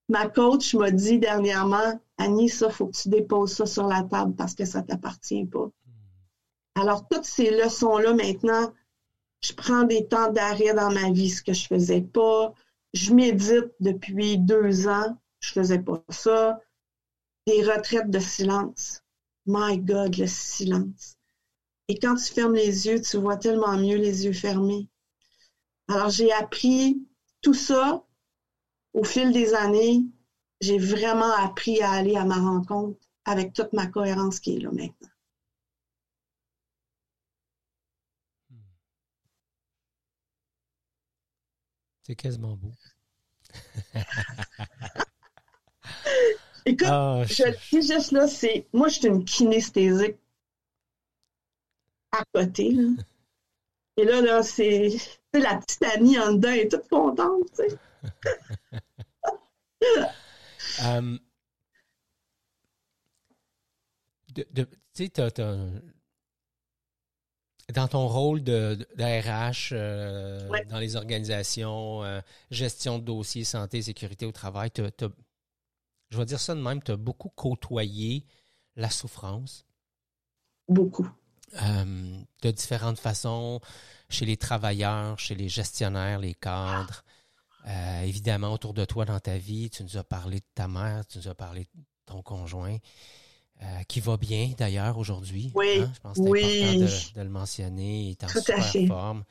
Ma 0.08 0.28
coach 0.28 0.74
m'a 0.74 0.90
dit 0.90 1.18
dernièrement, 1.18 2.00
Annie, 2.18 2.48
ça, 2.48 2.70
faut 2.70 2.88
que 2.88 2.96
tu 2.96 3.08
déposes 3.08 3.54
ça 3.54 3.66
sur 3.66 3.86
la 3.86 4.02
table 4.02 4.34
parce 4.34 4.54
que 4.54 4.64
ça 4.64 4.82
ne 4.82 4.86
t'appartient 4.86 5.46
pas. 5.46 5.66
Mm. 5.66 6.80
Alors, 6.80 7.08
toutes 7.08 7.24
ces 7.24 7.50
leçons-là, 7.50 8.12
maintenant, 8.14 8.72
je 9.40 9.52
prends 9.52 9.84
des 9.84 10.06
temps 10.06 10.30
d'arrêt 10.30 10.74
dans 10.74 10.90
ma 10.90 11.10
vie, 11.10 11.30
ce 11.30 11.42
que 11.42 11.52
je 11.52 11.66
faisais 11.66 12.02
pas. 12.02 12.52
Je 12.92 13.12
médite 13.12 13.72
depuis 13.80 14.38
deux 14.38 14.88
ans, 14.88 15.16
je 15.44 15.52
faisais 15.52 15.78
pas 15.78 16.02
ça. 16.08 16.60
Des 17.46 17.62
retraites 17.62 18.10
de 18.10 18.18
silence. 18.18 19.02
My 19.46 19.78
God, 19.78 20.16
le 20.16 20.26
silence. 20.26 21.16
Et 21.88 21.98
quand 21.98 22.14
tu 22.14 22.32
fermes 22.32 22.54
les 22.54 22.86
yeux, 22.86 23.00
tu 23.00 23.18
vois 23.18 23.36
tellement 23.36 23.76
mieux 23.76 23.98
les 23.98 24.24
yeux 24.24 24.32
fermés. 24.32 24.88
Alors 25.88 26.08
j'ai 26.08 26.32
appris 26.32 27.06
tout 27.42 27.52
ça 27.52 28.06
au 28.94 29.04
fil 29.04 29.32
des 29.32 29.52
années. 29.52 30.02
J'ai 30.62 30.78
vraiment 30.78 31.32
appris 31.36 31.82
à 31.82 31.90
aller 31.90 32.16
à 32.16 32.24
ma 32.24 32.38
rencontre 32.38 32.98
avec 33.26 33.52
toute 33.52 33.74
ma 33.74 33.86
cohérence 33.86 34.40
qui 34.40 34.56
est 34.56 34.60
là 34.60 34.70
maintenant. 34.72 35.08
C'est 42.02 42.16
quasiment 42.16 42.56
beau. 42.56 42.72
Écoute, 46.66 46.88
oh, 46.90 47.22
je 47.26 47.44
le 47.44 47.56
dis 47.70 47.86
juste 47.86 48.12
là, 48.12 48.26
c'est. 48.26 48.66
Moi, 48.72 48.88
je 48.88 48.94
suis 48.94 49.08
une 49.08 49.24
kinesthésique 49.24 50.16
à 52.12 52.24
côté. 52.32 52.70
Là. 52.70 52.90
Et 53.96 54.04
là, 54.04 54.20
là, 54.20 54.42
c'est. 54.42 54.96
La 55.32 55.56
petite 55.56 55.82
Annie 55.82 56.18
en 56.18 56.32
dedans 56.32 56.52
est 56.52 56.68
toute 56.70 56.88
contente, 56.88 57.42
tu 57.56 57.64
sais. 57.68 57.78
um, 60.84 61.18
tu 64.34 64.44
sais, 64.94 65.10
dans 67.72 67.88
ton 67.88 68.06
rôle 68.06 68.42
de, 68.42 68.76
RH 68.98 69.70
euh, 69.72 70.48
dans 70.68 70.78
les 70.78 70.96
organisations, 70.96 72.04
euh, 72.04 72.20
gestion 72.50 72.98
de 72.98 73.04
dossiers, 73.04 73.44
santé, 73.44 73.80
sécurité 73.82 74.26
au 74.26 74.32
travail, 74.32 74.70
je 76.14 76.18
vais 76.18 76.24
dire 76.24 76.40
ça 76.40 76.54
de 76.54 76.60
même, 76.60 76.82
tu 76.82 76.92
as 76.92 76.96
beaucoup 76.96 77.28
côtoyé 77.28 78.24
la 78.76 78.90
souffrance. 78.90 79.66
Beaucoup. 80.68 81.08
Euh, 81.62 82.18
de 82.42 82.50
différentes 82.50 82.98
façons, 82.98 83.60
chez 84.08 84.24
les 84.24 84.36
travailleurs, 84.36 85.18
chez 85.18 85.34
les 85.34 85.48
gestionnaires, 85.48 86.18
les 86.18 86.34
cadres. 86.34 87.04
évidemment, 88.02 88.52
autour 88.52 88.74
de 88.74 88.84
toi 88.84 89.04
dans 89.04 89.20
ta 89.20 89.38
vie, 89.38 89.70
tu 89.70 89.82
nous 89.82 89.96
as 89.96 90.04
parlé 90.04 90.40
de 90.40 90.46
ta 90.54 90.68
mère, 90.68 91.06
tu 91.06 91.18
nous 91.18 91.28
as 91.28 91.34
parlé 91.34 91.62
de 91.62 91.84
ton 92.06 92.22
conjoint. 92.22 92.78
Euh, 93.62 93.82
qui 93.86 94.00
va 94.00 94.16
bien 94.16 94.52
d'ailleurs 94.58 94.98
aujourd'hui. 94.98 95.52
Oui. 95.54 95.78
Hein? 95.80 95.92
Je 95.94 96.00
pense 96.00 96.18
que 96.18 96.24
c'est 96.24 96.64
important 96.64 97.20
de, 97.20 97.22
le 97.22 97.30
mentionner. 97.30 98.02
Il 98.02 98.10
est 98.10 98.24
en 98.24 98.28
super 98.28 98.88
forme. 98.88 99.24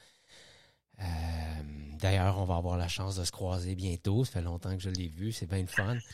Euh, 1.04 1.62
d'ailleurs, 2.00 2.40
on 2.40 2.46
va 2.46 2.56
avoir 2.56 2.78
la 2.78 2.88
chance 2.88 3.16
de 3.16 3.24
se 3.24 3.32
croiser 3.32 3.76
bientôt. 3.76 4.26
Ça 4.26 4.34
fait 4.34 4.42
longtemps 4.42 4.76
que 4.76 4.82
je 4.82 4.90
l'ai 4.90 5.08
vu. 5.08 5.32
C'est 5.32 5.48
bien 5.48 5.62
le 5.62 5.68
fun. 5.68 5.98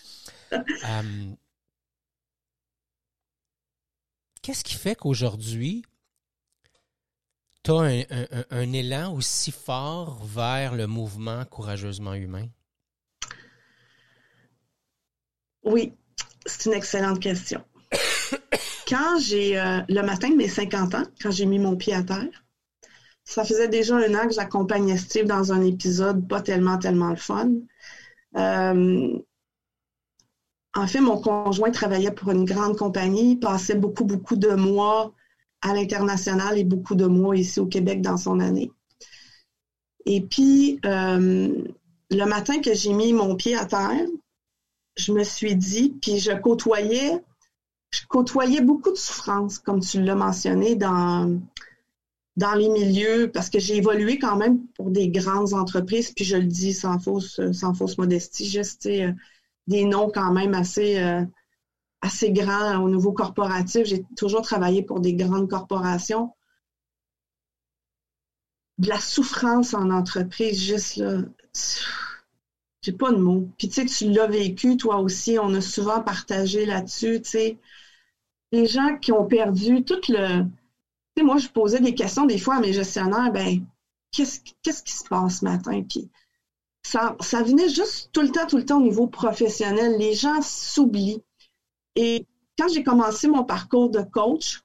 Euh, 0.52 1.36
qu'est-ce 4.42 4.64
qui 4.64 4.74
fait 4.74 4.96
qu'aujourd'hui, 4.96 5.86
tu 7.64 7.70
as 7.70 7.82
un, 7.82 8.04
un, 8.50 8.74
élan 8.74 9.14
aussi 9.14 9.52
fort 9.52 10.24
vers 10.24 10.74
le 10.74 10.88
mouvement 10.88 11.46
courageusement 11.46 12.16
humain? 12.16 12.48
Oui, 15.64 15.94
c'est 16.48 16.66
une 16.66 16.74
excellente 16.76 17.20
question 17.20 17.64
quand 18.88 19.20
j'ai, 19.20 19.60
euh, 19.60 19.82
le 19.88 20.02
matin 20.02 20.30
de 20.30 20.36
mes 20.36 20.48
50 20.48 20.96
ans, 20.96 21.04
quand 21.22 21.32
j'ai 21.32 21.46
mis 21.46 21.60
mon 21.60 21.76
pied 21.76 21.94
à 21.94 22.04
terre, 22.04 22.46
ça 23.30 23.44
faisait 23.44 23.68
déjà 23.68 23.96
un 23.96 24.16
an 24.16 24.28
que 24.28 24.34
j'accompagnais 24.34 24.98
Steve 24.98 25.28
dans 25.28 25.54
un 25.54 25.62
épisode 25.62 26.28
pas 26.28 26.42
tellement, 26.42 26.80
tellement 26.80 27.12
le 27.12 27.16
fun. 27.16 27.52
Euh, 28.36 29.20
en 30.74 30.88
fait, 30.88 31.00
mon 31.00 31.22
conjoint 31.22 31.70
travaillait 31.70 32.10
pour 32.10 32.32
une 32.32 32.44
grande 32.44 32.76
compagnie, 32.76 33.36
passait 33.36 33.76
beaucoup, 33.76 34.04
beaucoup 34.04 34.36
de 34.36 34.56
mois 34.56 35.14
à 35.62 35.76
l'international 35.76 36.58
et 36.58 36.64
beaucoup 36.64 36.96
de 36.96 37.06
mois 37.06 37.36
ici 37.36 37.60
au 37.60 37.68
Québec 37.68 38.02
dans 38.02 38.18
son 38.18 38.40
année. 38.40 38.72
Et 40.08 40.22
puis, 40.22 40.80
euh, 40.86 41.54
le 42.10 42.26
matin 42.26 42.62
que 42.62 42.74
j'ai 42.74 42.94
mis 42.94 43.14
mon 43.14 43.36
pied 43.36 43.56
à 43.56 43.66
terre, 43.66 44.08
je 44.98 45.14
me 45.14 45.24
suis 45.24 45.56
dit, 45.56 45.96
puis 46.02 46.18
je 46.18 46.32
côtoyais 46.32 47.22
je 47.92 48.02
côtoyais 48.08 48.62
beaucoup 48.62 48.92
de 48.92 48.98
souffrances, 48.98 49.58
comme 49.58 49.80
tu 49.80 50.02
l'as 50.02 50.16
mentionné, 50.16 50.76
dans, 50.76 51.40
dans 52.40 52.54
les 52.54 52.70
milieux, 52.70 53.30
parce 53.30 53.50
que 53.50 53.60
j'ai 53.60 53.76
évolué 53.76 54.18
quand 54.18 54.38
même 54.38 54.66
pour 54.76 54.92
des 54.92 55.10
grandes 55.10 55.54
entreprises, 55.54 56.14
puis 56.14 56.24
je 56.24 56.38
le 56.38 56.46
dis 56.46 56.74
sans 56.74 56.98
fausse, 56.98 57.42
sans 57.52 57.74
fausse 57.74 57.98
modestie, 57.98 58.50
juste 58.50 58.86
euh, 58.86 59.12
des 59.68 59.84
noms 59.84 60.10
quand 60.10 60.32
même 60.32 60.54
assez, 60.54 61.00
euh, 61.00 61.22
assez 62.00 62.32
grands 62.32 62.82
au 62.82 62.90
niveau 62.90 63.12
corporatif. 63.12 63.86
J'ai 63.86 64.06
toujours 64.16 64.42
travaillé 64.42 64.84
pour 64.84 65.02
des 65.02 65.16
grandes 65.16 65.50
corporations. 65.50 66.34
De 68.78 68.88
la 68.88 69.00
souffrance 69.00 69.74
en 69.74 69.90
entreprise, 69.90 70.64
juste 70.64 70.96
là, 70.96 71.18
j'ai 72.82 72.94
pas 72.94 73.12
de 73.12 73.18
mots. 73.18 73.50
Puis 73.58 73.68
tu 73.68 73.82
sais, 73.82 73.86
tu 73.86 74.14
l'as 74.14 74.28
vécu, 74.28 74.78
toi 74.78 75.00
aussi, 75.02 75.38
on 75.38 75.54
a 75.56 75.60
souvent 75.60 76.02
partagé 76.02 76.66
là-dessus, 76.66 77.22
tu 77.22 77.30
sais. 77.30 77.58
Les 78.54 78.66
gens 78.66 78.98
qui 78.98 79.12
ont 79.12 79.26
perdu 79.26 79.84
tout 79.84 80.00
le 80.08 80.46
moi, 81.22 81.38
je 81.38 81.50
posais 81.50 81.80
des 81.80 81.96
questions 81.96 82.26
des 82.26 82.38
fois 82.38 82.56
à 82.56 82.60
mes 82.60 82.74
gestionnaires, 82.74 83.32
ben, 83.32 83.66
qu'est-ce, 84.12 84.42
qui 84.84 84.94
se 84.94 85.04
passe 85.06 85.40
ce 85.40 85.46
matin? 85.46 85.84
Puis 85.88 86.10
ça, 86.84 87.16
ça 87.20 87.44
venait 87.44 87.70
juste 87.70 88.10
tout 88.12 88.22
le 88.22 88.32
temps, 88.32 88.48
tout 88.48 88.58
le 88.58 88.66
temps 88.66 88.80
au 88.80 88.84
niveau 88.84 89.08
professionnel. 89.08 89.98
Les 89.98 90.14
gens 90.14 90.42
s'oublient. 90.42 91.24
Et 91.96 92.26
quand 92.58 92.68
j'ai 92.68 92.84
commencé 92.84 93.28
mon 93.28 93.44
parcours 93.44 93.90
de 93.90 94.02
coach, 94.02 94.64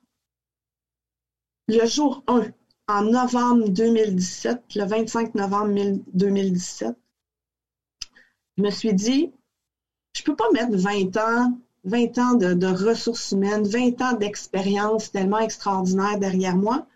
le 1.68 1.86
jour 1.86 2.22
1, 2.26 2.50
en 2.88 3.02
novembre 3.02 3.68
2017, 3.68 4.74
le 4.76 4.84
25 4.84 5.34
novembre 5.34 5.98
2017, 6.12 6.94
je 8.56 8.62
me 8.62 8.70
suis 8.70 8.92
dit, 8.94 9.32
je 10.14 10.22
ne 10.22 10.26
peux 10.26 10.36
pas 10.36 10.50
mettre 10.52 10.76
20 10.76 11.16
ans 11.16 11.58
20 11.84 12.18
ans 12.18 12.34
de, 12.34 12.66
ressources 12.66 13.32
humaines, 13.32 13.66
20 13.66 14.00
ans 14.00 14.12
d'expérience 14.14 15.12
tellement 15.12 15.38
extraordinaire 15.38 16.18
derrière 16.18 16.56
moi. 16.56 16.86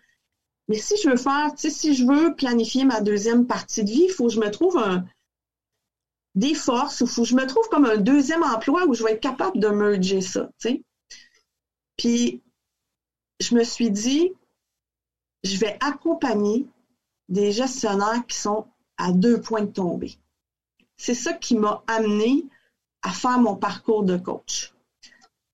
Mais 0.67 0.77
si 0.77 0.95
je 1.01 1.09
veux 1.09 1.17
faire, 1.17 1.51
si 1.55 1.93
je 1.93 2.05
veux 2.05 2.35
planifier 2.35 2.85
ma 2.85 3.01
deuxième 3.01 3.47
partie 3.47 3.83
de 3.83 3.89
vie, 3.89 4.05
il 4.05 4.11
faut 4.11 4.27
que 4.27 4.33
je 4.33 4.39
me 4.39 4.51
trouve 4.51 4.79
des 6.35 6.53
forces, 6.53 7.01
il 7.01 7.07
faut 7.07 7.23
que 7.23 7.27
je 7.27 7.35
me 7.35 7.45
trouve 7.45 7.67
comme 7.69 7.85
un 7.85 7.97
deuxième 7.97 8.43
emploi 8.43 8.85
où 8.85 8.93
je 8.93 9.03
vais 9.03 9.13
être 9.13 9.21
capable 9.21 9.59
de 9.59 9.67
merger 9.67 10.21
ça. 10.21 10.49
Puis, 11.97 12.41
je 13.39 13.55
me 13.55 13.63
suis 13.63 13.91
dit, 13.91 14.31
je 15.43 15.57
vais 15.57 15.77
accompagner 15.81 16.67
des 17.29 17.51
gestionnaires 17.51 18.25
qui 18.27 18.37
sont 18.37 18.67
à 18.97 19.11
deux 19.11 19.39
points 19.39 19.61
de 19.61 19.71
tomber. 19.71 20.17
C'est 20.97 21.13
ça 21.13 21.33
qui 21.33 21.55
m'a 21.55 21.83
amené 21.87 22.45
à 23.01 23.11
faire 23.11 23.39
mon 23.39 23.55
parcours 23.55 24.03
de 24.03 24.17
coach. 24.17 24.73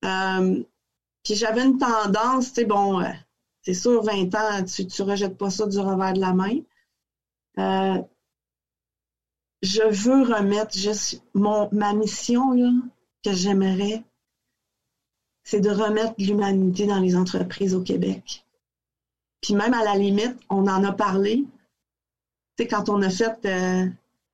Euh, 0.05 0.63
puis 1.23 1.35
j'avais 1.35 1.65
une 1.65 1.77
tendance, 1.77 2.49
tu 2.49 2.61
sais, 2.61 2.65
bon, 2.65 3.01
euh, 3.01 3.09
c'est 3.61 3.73
sûr, 3.73 4.03
20 4.03 4.33
ans, 4.35 4.63
tu 4.63 4.83
ne 4.83 5.09
rejettes 5.09 5.37
pas 5.37 5.49
ça 5.49 5.65
du 5.65 5.79
revers 5.79 6.13
de 6.13 6.19
la 6.19 6.33
main. 6.33 6.59
Euh, 7.57 8.01
je 9.61 9.81
veux 9.81 10.21
remettre 10.21 10.77
juste 10.77 11.23
mon, 11.33 11.69
ma 11.71 11.93
mission 11.93 12.51
là, 12.51 12.69
que 13.23 13.33
j'aimerais, 13.33 14.03
c'est 15.43 15.61
de 15.61 15.69
remettre 15.69 16.13
l'humanité 16.19 16.85
dans 16.85 16.99
les 16.99 17.15
entreprises 17.15 17.73
au 17.73 17.81
Québec. 17.81 18.45
Puis 19.41 19.55
même 19.55 19.73
à 19.73 19.83
la 19.83 19.95
limite, 19.95 20.37
on 20.49 20.67
en 20.67 20.83
a 20.83 20.91
parlé. 20.91 21.37
Tu 22.57 22.63
sais, 22.63 22.67
quand 22.67 22.89
on 22.89 23.01
a 23.01 23.09
fait 23.09 23.47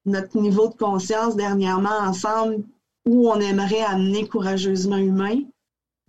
notre 0.06 0.38
niveau 0.38 0.68
de 0.68 0.76
conscience 0.76 1.36
dernièrement 1.36 2.00
ensemble, 2.00 2.64
où 3.06 3.30
on 3.30 3.40
aimerait 3.40 3.82
amener 3.82 4.28
courageusement 4.28 4.98
humain, 4.98 5.42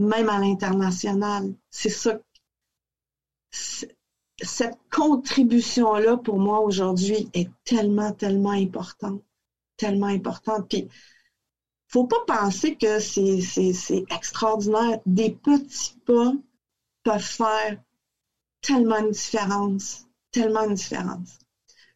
même 0.03 0.29
à 0.29 0.39
l'international. 0.39 1.53
C'est 1.71 1.89
ça. 1.89 2.19
Cette 3.51 4.79
contribution-là, 4.91 6.17
pour 6.17 6.39
moi, 6.39 6.61
aujourd'hui, 6.61 7.29
est 7.35 7.51
tellement, 7.65 8.13
tellement 8.13 8.51
importante. 8.51 9.23
Tellement 9.77 10.07
importante. 10.07 10.69
Puis, 10.69 10.89
faut 11.89 12.07
pas 12.07 12.25
penser 12.27 12.77
que 12.77 12.99
c'est 12.99 14.05
extraordinaire. 14.11 14.99
Des 15.07 15.31
petits 15.31 15.97
pas 16.07 16.33
peuvent 17.03 17.21
faire 17.21 17.79
tellement 18.61 18.99
une 18.99 19.11
différence. 19.11 20.07
Tellement 20.31 20.65
une 20.65 20.75
différence. 20.75 21.39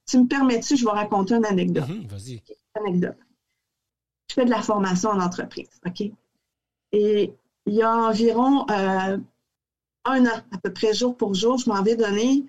Tu 0.06 0.18
me 0.18 0.26
permets-tu, 0.26 0.76
je 0.76 0.84
vais 0.84 0.92
raconter 0.92 1.34
une 1.34 1.46
anecdote. 1.46 1.88
Mm-hmm, 1.88 2.06
vas-y. 2.06 2.42
Anecdote. 2.74 3.16
Je 4.28 4.34
fais 4.34 4.44
de 4.44 4.50
la 4.50 4.62
formation 4.62 5.10
en 5.10 5.20
entreprise, 5.20 5.70
OK? 5.86 6.12
Et 6.92 7.32
il 7.66 7.74
y 7.74 7.83
a 7.83 7.92
environ 7.92 8.64
euh, 8.70 9.18
un 10.05 10.26
an, 10.26 10.40
à 10.52 10.59
peu 10.62 10.72
près 10.72 10.94
jour 10.94 11.16
pour 11.16 11.35
jour, 11.35 11.59
je 11.59 11.68
m'avais 11.68 11.96
donné 11.96 12.46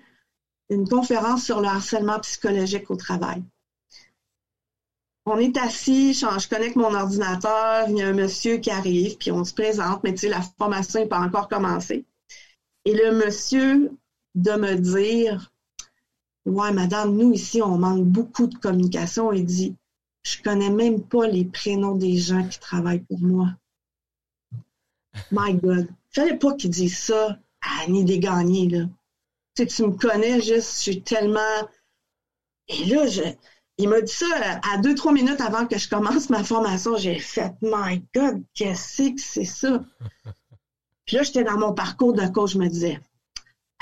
une 0.70 0.88
conférence 0.88 1.44
sur 1.44 1.60
le 1.60 1.66
harcèlement 1.66 2.20
psychologique 2.20 2.90
au 2.90 2.96
travail. 2.96 3.42
On 5.26 5.38
est 5.38 5.56
assis, 5.58 6.14
je, 6.14 6.48
connecte 6.48 6.76
mon 6.76 6.94
ordinateur, 6.94 7.88
il 7.88 7.98
y 7.98 8.02
a 8.02 8.08
un 8.08 8.14
monsieur 8.14 8.56
qui 8.58 8.70
arrive, 8.70 9.18
puis 9.18 9.30
on 9.30 9.44
se 9.44 9.52
présente, 9.52 10.02
mais 10.02 10.12
tu 10.12 10.20
sais, 10.20 10.28
la 10.28 10.40
formation 10.58 11.00
n'est 11.00 11.06
pas 11.06 11.20
encore 11.20 11.48
commencée. 11.48 12.06
Et 12.84 12.94
le 12.94 13.12
monsieur 13.12 13.90
de 14.34 14.52
me 14.52 14.74
dire 14.76 15.52
Ouais, 16.46 16.72
madame, 16.72 17.14
nous 17.14 17.32
ici, 17.32 17.60
on 17.60 17.76
manque 17.76 18.06
beaucoup 18.06 18.46
de 18.46 18.56
communication. 18.56 19.32
Il 19.32 19.44
dit 19.44 19.76
Je 20.22 20.42
connais 20.42 20.70
même 20.70 21.02
pas 21.02 21.26
les 21.26 21.44
prénoms 21.44 21.94
des 21.96 22.16
gens 22.16 22.46
qui 22.48 22.58
travaillent 22.58 23.04
pour 23.04 23.20
moi. 23.20 23.48
My 25.30 25.54
God. 25.54 25.88
Fallait 26.10 26.36
pas 26.36 26.54
qu'il 26.54 26.70
dise 26.70 26.96
ça 26.96 27.38
à 27.60 27.84
Annie 27.84 28.04
Desgagnés, 28.04 28.68
là. 28.68 28.84
Tu, 29.54 29.62
sais, 29.62 29.66
tu 29.66 29.82
me 29.82 29.92
connais 29.92 30.40
juste, 30.40 30.76
je 30.76 30.82
suis 30.82 31.02
tellement. 31.02 31.68
Et 32.68 32.84
là, 32.84 33.04
il 33.78 33.88
m'a 33.88 34.00
dit 34.00 34.12
ça 34.12 34.26
à 34.62 34.78
deux, 34.78 34.94
trois 34.94 35.12
minutes 35.12 35.40
avant 35.40 35.66
que 35.66 35.78
je 35.78 35.88
commence 35.88 36.30
ma 36.30 36.44
formation. 36.44 36.96
J'ai 36.96 37.18
fait, 37.18 37.52
My 37.62 38.04
God, 38.14 38.42
qu'est-ce 38.54 39.10
que 39.10 39.20
c'est 39.20 39.44
ça? 39.44 39.84
Puis 41.06 41.16
là, 41.16 41.22
j'étais 41.22 41.44
dans 41.44 41.58
mon 41.58 41.72
parcours 41.72 42.12
de 42.12 42.26
coach, 42.26 42.52
je 42.52 42.58
me 42.58 42.68
disais, 42.68 43.00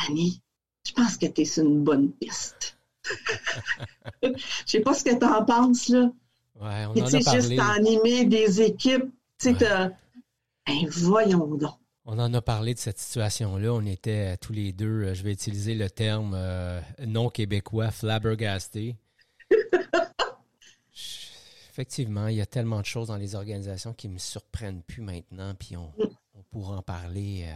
Annie, 0.06 0.40
je 0.86 0.92
pense 0.92 1.16
que 1.16 1.26
tu 1.26 1.40
es 1.40 1.44
sur 1.44 1.64
une 1.64 1.82
bonne 1.82 2.12
piste. 2.12 2.78
Je 4.22 4.30
sais 4.66 4.80
pas 4.80 4.94
ce 4.94 5.04
que 5.04 5.14
tu 5.16 5.24
en 5.24 5.44
penses, 5.44 5.88
là. 5.88 6.10
Ouais, 6.60 6.86
on 6.86 7.02
en 7.02 7.06
a 7.06 7.20
parlé. 7.20 7.40
juste 7.40 7.60
animer 7.60 8.24
des 8.24 8.62
équipes. 8.62 9.10
Tu 9.38 9.56
sais, 9.56 9.90
ben 10.66 10.88
voyons 10.88 11.46
donc. 11.56 11.78
On 12.08 12.20
en 12.20 12.32
a 12.34 12.40
parlé 12.40 12.72
de 12.72 12.78
cette 12.78 13.00
situation-là. 13.00 13.72
On 13.72 13.84
était 13.84 14.34
euh, 14.34 14.36
tous 14.40 14.52
les 14.52 14.72
deux, 14.72 15.02
euh, 15.02 15.14
je 15.14 15.24
vais 15.24 15.32
utiliser 15.32 15.74
le 15.74 15.90
terme 15.90 16.34
euh, 16.36 16.80
non 17.04 17.30
québécois, 17.30 17.90
flabbergasté. 17.90 18.96
Effectivement, 21.70 22.28
il 22.28 22.36
y 22.36 22.40
a 22.40 22.46
tellement 22.46 22.80
de 22.80 22.86
choses 22.86 23.08
dans 23.08 23.16
les 23.16 23.34
organisations 23.34 23.92
qui 23.92 24.08
me 24.08 24.18
surprennent 24.18 24.82
plus 24.82 25.02
maintenant, 25.02 25.52
puis 25.56 25.76
on, 25.76 25.92
pourra 26.52 26.76
en 26.76 26.82
parler 26.82 27.46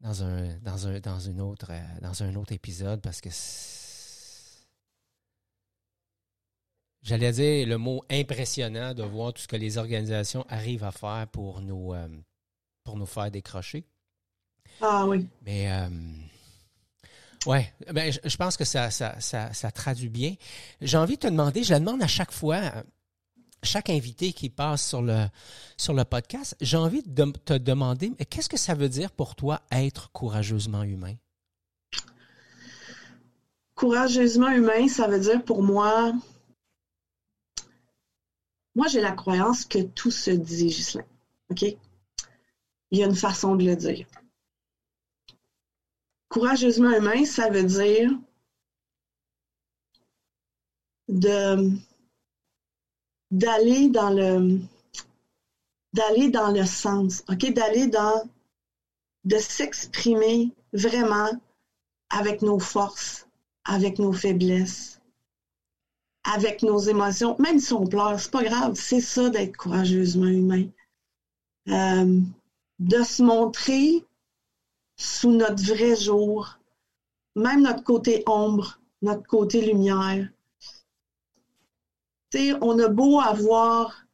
dans 0.00 0.24
un 0.24 0.58
dans 0.58 0.88
un 0.88 0.98
dans 0.98 1.20
une 1.20 1.40
autre 1.40 1.70
dans 2.00 2.22
un 2.24 2.34
autre 2.34 2.52
épisode 2.52 3.00
parce 3.00 3.20
que 3.20 3.28
J'allais 7.02 7.32
dire 7.32 7.66
le 7.66 7.78
mot 7.78 8.04
impressionnant 8.10 8.94
de 8.94 9.02
voir 9.02 9.32
tout 9.32 9.42
ce 9.42 9.48
que 9.48 9.56
les 9.56 9.76
organisations 9.76 10.46
arrivent 10.48 10.84
à 10.84 10.92
faire 10.92 11.26
pour 11.32 11.60
nous, 11.60 11.92
euh, 11.92 12.08
pour 12.84 12.96
nous 12.96 13.06
faire 13.06 13.30
décrocher. 13.30 13.84
Ah 14.80 15.06
oui. 15.06 15.26
Mais 15.44 15.70
euh, 15.72 15.88
ouais, 17.46 17.72
ben, 17.92 18.12
je, 18.12 18.36
pense 18.36 18.56
que 18.56 18.64
ça, 18.64 18.90
ça, 18.90 19.20
ça, 19.20 19.70
traduit 19.72 20.08
bien. 20.08 20.34
J'ai 20.80 20.96
envie 20.96 21.16
de 21.16 21.22
te 21.22 21.26
demander, 21.26 21.64
je 21.64 21.72
la 21.72 21.80
demande 21.80 22.02
à 22.02 22.06
chaque 22.06 22.32
fois, 22.32 22.60
chaque 23.64 23.90
invité 23.90 24.32
qui 24.32 24.48
passe 24.48 24.86
sur 24.86 25.02
le, 25.02 25.26
sur 25.76 25.94
le 25.94 26.04
podcast, 26.04 26.56
j'ai 26.60 26.76
envie 26.76 27.02
de 27.02 27.24
te 27.44 27.54
demander, 27.54 28.12
qu'est-ce 28.30 28.48
que 28.48 28.56
ça 28.56 28.74
veut 28.74 28.88
dire 28.88 29.10
pour 29.10 29.34
toi 29.34 29.60
être 29.72 30.12
courageusement 30.12 30.84
humain? 30.84 31.14
Courageusement 33.74 34.50
humain, 34.50 34.86
ça 34.86 35.08
veut 35.08 35.18
dire 35.18 35.44
pour 35.44 35.62
moi 35.64 36.12
moi, 38.74 38.86
j'ai 38.88 39.00
la 39.00 39.12
croyance 39.12 39.64
que 39.64 39.82
tout 39.82 40.10
se 40.10 40.30
dit, 40.30 40.66
Ghislain. 40.66 41.04
OK? 41.50 41.62
Il 41.62 42.98
y 42.98 43.02
a 43.02 43.06
une 43.06 43.14
façon 43.14 43.54
de 43.56 43.64
le 43.64 43.76
dire. 43.76 44.06
Courageusement 46.28 46.90
humain, 46.96 47.24
ça 47.24 47.50
veut 47.50 47.64
dire 47.64 48.10
de 51.08 51.70
d'aller 53.30 53.88
dans 53.88 54.10
le 54.10 54.60
d'aller 55.92 56.30
dans 56.30 56.50
le 56.50 56.64
sens, 56.64 57.22
OK, 57.28 57.52
d'aller 57.52 57.86
dans 57.86 58.28
de 59.24 59.36
s'exprimer 59.36 60.50
vraiment 60.72 61.30
avec 62.08 62.40
nos 62.40 62.58
forces, 62.58 63.26
avec 63.64 63.98
nos 63.98 64.12
faiblesses, 64.12 65.01
avec 66.24 66.62
nos 66.62 66.78
émotions, 66.78 67.36
même 67.38 67.58
si 67.58 67.72
on 67.72 67.86
pleure, 67.86 68.18
c'est 68.20 68.30
pas 68.30 68.44
grave, 68.44 68.74
c'est 68.74 69.00
ça 69.00 69.28
d'être 69.30 69.56
courageusement 69.56 70.26
humain. 70.26 70.66
Euh, 71.68 72.20
de 72.78 73.02
se 73.02 73.22
montrer 73.22 74.04
sous 74.96 75.30
notre 75.30 75.62
vrai 75.64 75.96
jour, 75.96 76.58
même 77.36 77.62
notre 77.62 77.82
côté 77.82 78.22
ombre, 78.26 78.80
notre 79.02 79.26
côté 79.26 79.60
lumière. 79.60 80.28
on 82.60 82.78
a 82.78 82.88
beau 82.88 83.20
avoir 83.20 84.06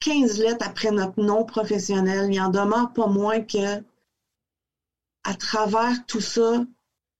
15 0.00 0.38
lettres 0.38 0.66
après 0.66 0.90
notre 0.90 1.22
nom 1.22 1.44
professionnel, 1.44 2.32
il 2.32 2.40
en 2.40 2.50
demeure 2.50 2.92
pas 2.92 3.06
moins 3.06 3.40
que 3.40 3.82
à 5.24 5.34
travers 5.34 6.04
tout 6.06 6.20
ça, 6.20 6.66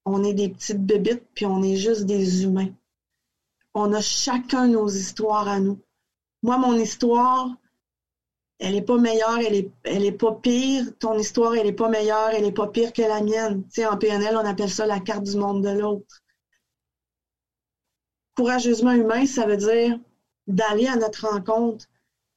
on 0.05 0.23
est 0.23 0.35
des 0.35 0.51
petites 0.51 0.85
bébites, 0.85 1.27
puis 1.35 1.47
on 1.47 1.63
est 1.63 1.77
juste 1.77 2.05
des 2.05 2.45
humains. 2.45 2.69
On 3.75 3.93
a 3.93 4.01
chacun 4.01 4.69
nos 4.69 4.89
histoires 4.89 5.49
à 5.49 5.59
nous. 5.59 5.81
Moi, 6.43 6.59
mon 6.59 6.75
histoire, 6.75 7.51
elle 8.59 8.75
n'est 8.75 8.83
pas 8.83 8.99
meilleure, 8.99 9.39
elle 9.39 9.55
est, 9.55 9.71
elle 9.83 10.05
est 10.05 10.13
pas 10.13 10.33
pire. 10.33 10.87
Ton 10.99 11.19
histoire, 11.19 11.55
elle 11.57 11.67
n'est 11.67 11.73
pas 11.73 11.89
meilleure, 11.89 12.31
elle 12.31 12.45
n'est 12.45 12.53
pas 12.53 12.69
pire 12.69 12.93
que 12.93 13.03
la 13.03 13.21
mienne. 13.21 13.65
Tu 13.65 13.81
sais, 13.81 13.87
en 13.87 13.97
PNL, 13.97 14.37
on 14.37 14.47
appelle 14.47 14.71
ça 14.71 14.87
la 14.87 15.01
carte 15.01 15.25
du 15.25 15.37
monde 15.37 15.65
de 15.65 15.71
l'autre. 15.71 16.23
Courageusement 18.37 18.93
humain, 18.93 19.27
ça 19.27 19.47
veut 19.47 19.57
dire 19.57 19.99
d'aller 20.47 20.87
à 20.87 20.97
notre 20.97 21.29
rencontre, 21.29 21.87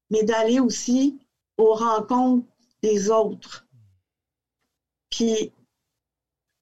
mais 0.09 0.23
d'aller 0.23 0.59
aussi 0.59 1.19
aux 1.57 1.73
rencontres 1.73 2.47
des 2.81 3.09
autres. 3.09 3.67
Puis 5.09 5.51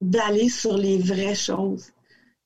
d'aller 0.02 0.50
sur 0.50 0.78
les 0.78 0.98
vraies 0.98 1.36
choses. 1.36 1.92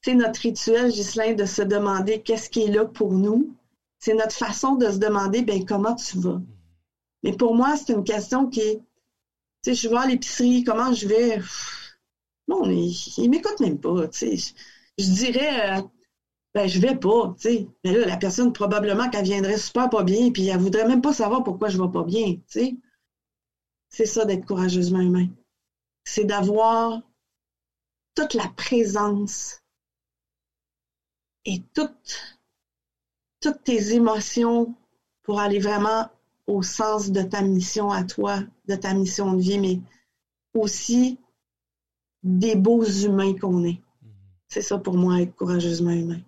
C'est 0.02 0.16
notre 0.16 0.42
rituel, 0.42 0.92
Ghislain, 0.92 1.34
de 1.34 1.46
se 1.46 1.62
demander 1.62 2.22
qu'est-ce 2.22 2.50
qui 2.50 2.64
est 2.64 2.72
là 2.72 2.86
pour 2.86 3.12
nous. 3.12 3.56
C'est 4.00 4.14
notre 4.14 4.36
façon 4.36 4.76
de 4.76 4.90
se 4.90 4.98
demander, 4.98 5.42
ben 5.42 5.66
comment 5.66 5.96
tu 5.96 6.18
vas? 6.20 6.42
Mais 7.24 7.34
pour 7.34 7.54
moi, 7.54 7.76
c'est 7.76 7.94
une 7.94 8.06
question 8.06 8.48
qui 8.48 8.62
est, 8.62 8.82
tu 9.64 9.74
sais, 9.74 9.74
je 9.74 9.90
vais 9.90 9.98
à 9.98 10.08
l'épicerie, 10.08 10.64
comment 10.64 10.94
je 10.94 11.08
vais? 11.08 11.40
Bon, 12.48 12.64
il, 12.66 12.96
il 13.18 13.30
m'écoute 13.30 13.60
même 13.60 13.80
pas, 13.80 14.08
tu 14.08 14.38
sais. 14.38 14.54
Je, 14.98 15.12
dirais, 15.12 15.80
euh, 15.80 15.82
ben, 16.54 16.68
je 16.68 16.80
vais 16.80 16.96
pas, 16.96 17.36
tu 17.36 17.42
sais. 17.42 17.68
Mais 17.84 17.92
là, 17.92 18.06
la 18.06 18.18
personne, 18.18 18.54
probablement 18.54 19.10
qu'elle 19.10 19.26
viendrait 19.26 19.58
super 19.58 19.90
pas 19.90 20.04
bien, 20.04 20.32
puis 20.32 20.48
elle 20.48 20.60
voudrait 20.60 20.88
même 20.88 21.02
pas 21.02 21.14
savoir 21.14 21.44
pourquoi 21.44 21.68
je 21.68 21.82
vais 21.82 21.92
pas 21.92 22.04
bien, 22.04 22.36
tu 22.36 22.42
sais. 22.48 22.76
C'est 23.90 24.06
ça 24.06 24.24
d'être 24.24 24.46
courageusement 24.46 25.02
humain. 25.02 25.28
C'est 26.06 26.24
d'avoir 26.24 27.02
toute 28.16 28.34
la 28.34 28.48
présence 28.56 29.62
et 31.50 31.64
toutes, 31.74 32.38
toutes 33.42 33.64
tes 33.64 33.94
émotions 33.94 34.76
pour 35.24 35.40
aller 35.40 35.58
vraiment 35.58 36.08
au 36.46 36.62
sens 36.62 37.10
de 37.10 37.24
ta 37.24 37.42
mission 37.42 37.90
à 37.92 38.04
toi, 38.04 38.44
de 38.68 38.76
ta 38.76 38.94
mission 38.94 39.34
de 39.34 39.42
vie, 39.42 39.58
mais 39.58 39.80
aussi 40.54 41.18
des 42.22 42.56
beaux 42.56 42.86
humains 42.86 43.36
qu'on 43.36 43.64
est. 43.64 43.82
Mm-hmm. 43.82 44.10
C'est 44.48 44.62
ça 44.62 44.78
pour 44.78 44.96
moi, 44.96 45.22
être 45.22 45.36
courageusement 45.36 45.92
humain. 45.92 46.22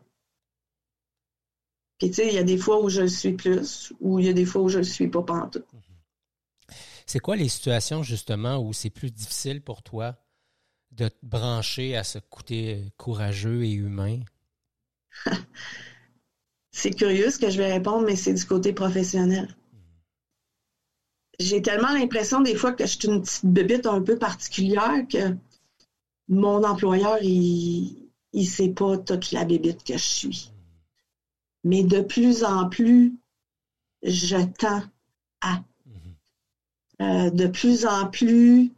Puis 2.00 2.10
tu 2.10 2.16
sais, 2.16 2.28
il 2.28 2.34
y 2.34 2.40
a 2.40 2.44
des 2.44 2.58
fois 2.58 2.84
où 2.84 2.90
je 2.90 3.02
le 3.02 3.08
suis 3.08 3.34
plus, 3.34 3.94
ou 4.00 4.18
il 4.18 4.26
y 4.26 4.30
a 4.30 4.34
des 4.34 4.46
fois 4.46 4.64
où 4.64 4.70
je 4.70 4.80
le 4.80 4.84
suis 4.84 5.08
pas 5.08 5.22
pantoute. 5.22 5.68
Mm-hmm. 5.72 6.76
C'est 7.06 7.20
quoi 7.20 7.36
les 7.36 7.50
situations 7.50 8.02
justement 8.02 8.58
où 8.58 8.74
c'est 8.74 8.90
plus 8.90 9.12
difficile 9.12 9.62
pour 9.62 9.84
toi 9.84 10.16
de 10.92 11.10
te 11.10 11.18
brancher 11.22 11.96
à 11.96 12.04
ce 12.04 12.18
côté 12.18 12.92
courageux 12.98 13.64
et 13.64 13.72
humain? 13.72 14.22
c'est 16.72 16.92
curieux 16.92 17.30
ce 17.30 17.40
que 17.40 17.50
je 17.50 17.58
vais 17.58 17.72
répondre, 17.72 18.06
mais 18.06 18.16
c'est 18.16 18.34
du 18.34 18.46
côté 18.46 18.74
professionnel. 18.74 19.56
J'ai 21.40 21.62
tellement 21.62 21.94
l'impression 21.94 22.42
des 22.42 22.56
fois 22.56 22.74
que 22.74 22.86
je 22.86 22.98
suis 22.98 23.08
une 23.08 23.22
petite 23.22 23.46
bébite 23.46 23.86
un 23.88 24.02
peu 24.02 24.18
particulière 24.18 25.08
que 25.12 25.36
mon 26.28 26.64
employeur, 26.64 27.18
il 27.22 28.10
ne 28.34 28.44
sait 28.44 28.70
pas 28.70 28.98
toute 28.98 29.32
la 29.32 29.44
bébite 29.44 29.84
que 29.84 29.94
je 29.94 30.04
suis. 30.04 30.52
Mais 31.64 31.84
de 31.84 32.02
plus 32.02 32.44
en 32.44 32.70
plus, 32.70 33.14
je 34.04 34.38
tends 34.58 34.84
à. 35.42 35.64
Euh, 37.02 37.32
de 37.32 37.48
plus 37.48 37.86
en 37.86 38.08
plus, 38.08 38.72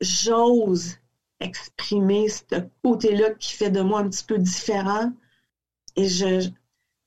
j'ose 0.00 0.96
exprimer 1.40 2.28
ce 2.28 2.44
côté-là 2.82 3.30
qui 3.34 3.52
fait 3.52 3.70
de 3.70 3.80
moi 3.80 4.00
un 4.00 4.08
petit 4.08 4.24
peu 4.24 4.38
différent. 4.38 5.12
Et 5.96 6.08
je, 6.08 6.48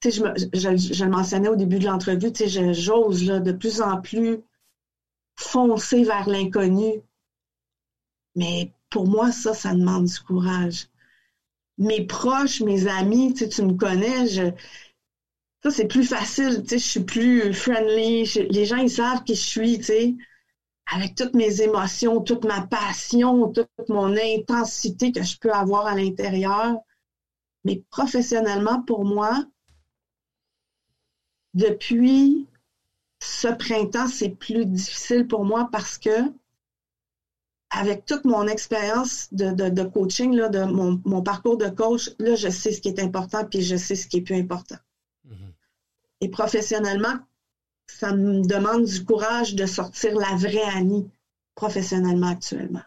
je, 0.03 0.09
je, 0.11 1.03
le 1.03 1.09
mentionnais 1.09 1.47
au 1.47 1.55
début 1.55 1.79
de 1.79 1.85
l'entrevue, 1.85 2.31
j'ose 2.73 3.25
de 3.25 3.51
plus 3.51 3.81
en 3.81 4.01
plus 4.01 4.39
foncer 5.35 6.03
vers 6.03 6.29
l'inconnu. 6.29 7.01
Mais 8.35 8.71
pour 8.89 9.07
moi, 9.07 9.31
ça, 9.31 9.53
ça 9.53 9.73
demande 9.73 10.05
du 10.05 10.19
courage. 10.19 10.87
Mes 11.77 12.05
proches, 12.05 12.61
mes 12.61 12.87
amis, 12.87 13.33
tu 13.33 13.61
me 13.63 13.73
connais, 13.73 14.27
ça, 14.27 15.71
c'est 15.71 15.87
plus 15.87 16.05
facile, 16.05 16.63
je 16.69 16.77
suis 16.77 17.03
plus 17.03 17.53
friendly. 17.53 18.25
les 18.49 18.65
gens, 18.65 18.77
ils 18.77 18.89
savent 18.89 19.23
qui 19.23 19.35
je 19.35 19.41
suis, 19.41 19.83
sais 19.83 20.15
avec 20.91 21.15
toutes 21.15 21.33
mes 21.33 21.61
émotions, 21.61 22.21
toute 22.21 22.45
ma 22.45 22.61
passion, 22.61 23.51
toute 23.51 23.89
mon 23.89 24.15
intensité 24.15 25.11
que 25.11 25.23
je 25.23 25.37
peux 25.37 25.51
avoir 25.51 25.87
à 25.87 25.95
l'intérieur. 25.95 26.77
Mais 27.65 27.83
professionnellement, 27.89 28.81
pour 28.83 29.03
moi, 29.03 29.43
depuis 31.55 32.47
ce 33.19 33.47
printemps, 33.47 34.07
c'est 34.07 34.29
plus 34.29 34.65
difficile 34.65 35.27
pour 35.27 35.45
moi 35.45 35.67
parce 35.71 35.97
que 35.97 36.31
avec 37.71 38.05
toute 38.05 38.23
mon 38.23 38.47
expérience 38.47 39.27
de, 39.33 39.83
coaching, 39.83 40.33
là, 40.33 40.47
de 40.47 40.63
mon, 40.63 41.21
parcours 41.21 41.57
de 41.57 41.67
coach, 41.67 42.11
là, 42.19 42.35
je 42.35 42.47
sais 42.47 42.71
ce 42.71 42.79
qui 42.79 42.87
est 42.87 42.99
important 42.99 43.43
puis 43.45 43.61
je 43.61 43.75
sais 43.75 43.95
ce 43.95 44.07
qui 44.07 44.17
est 44.17 44.21
plus 44.21 44.35
important. 44.35 44.77
Mm-hmm. 45.27 45.51
Et 46.21 46.29
professionnellement, 46.29 47.17
ça 47.87 48.13
me 48.13 48.45
demande 48.47 48.85
du 48.85 49.03
courage 49.03 49.55
de 49.55 49.65
sortir 49.65 50.15
la 50.15 50.35
vraie 50.35 50.69
Annie 50.75 51.09
professionnellement 51.55 52.27
actuellement. 52.27 52.83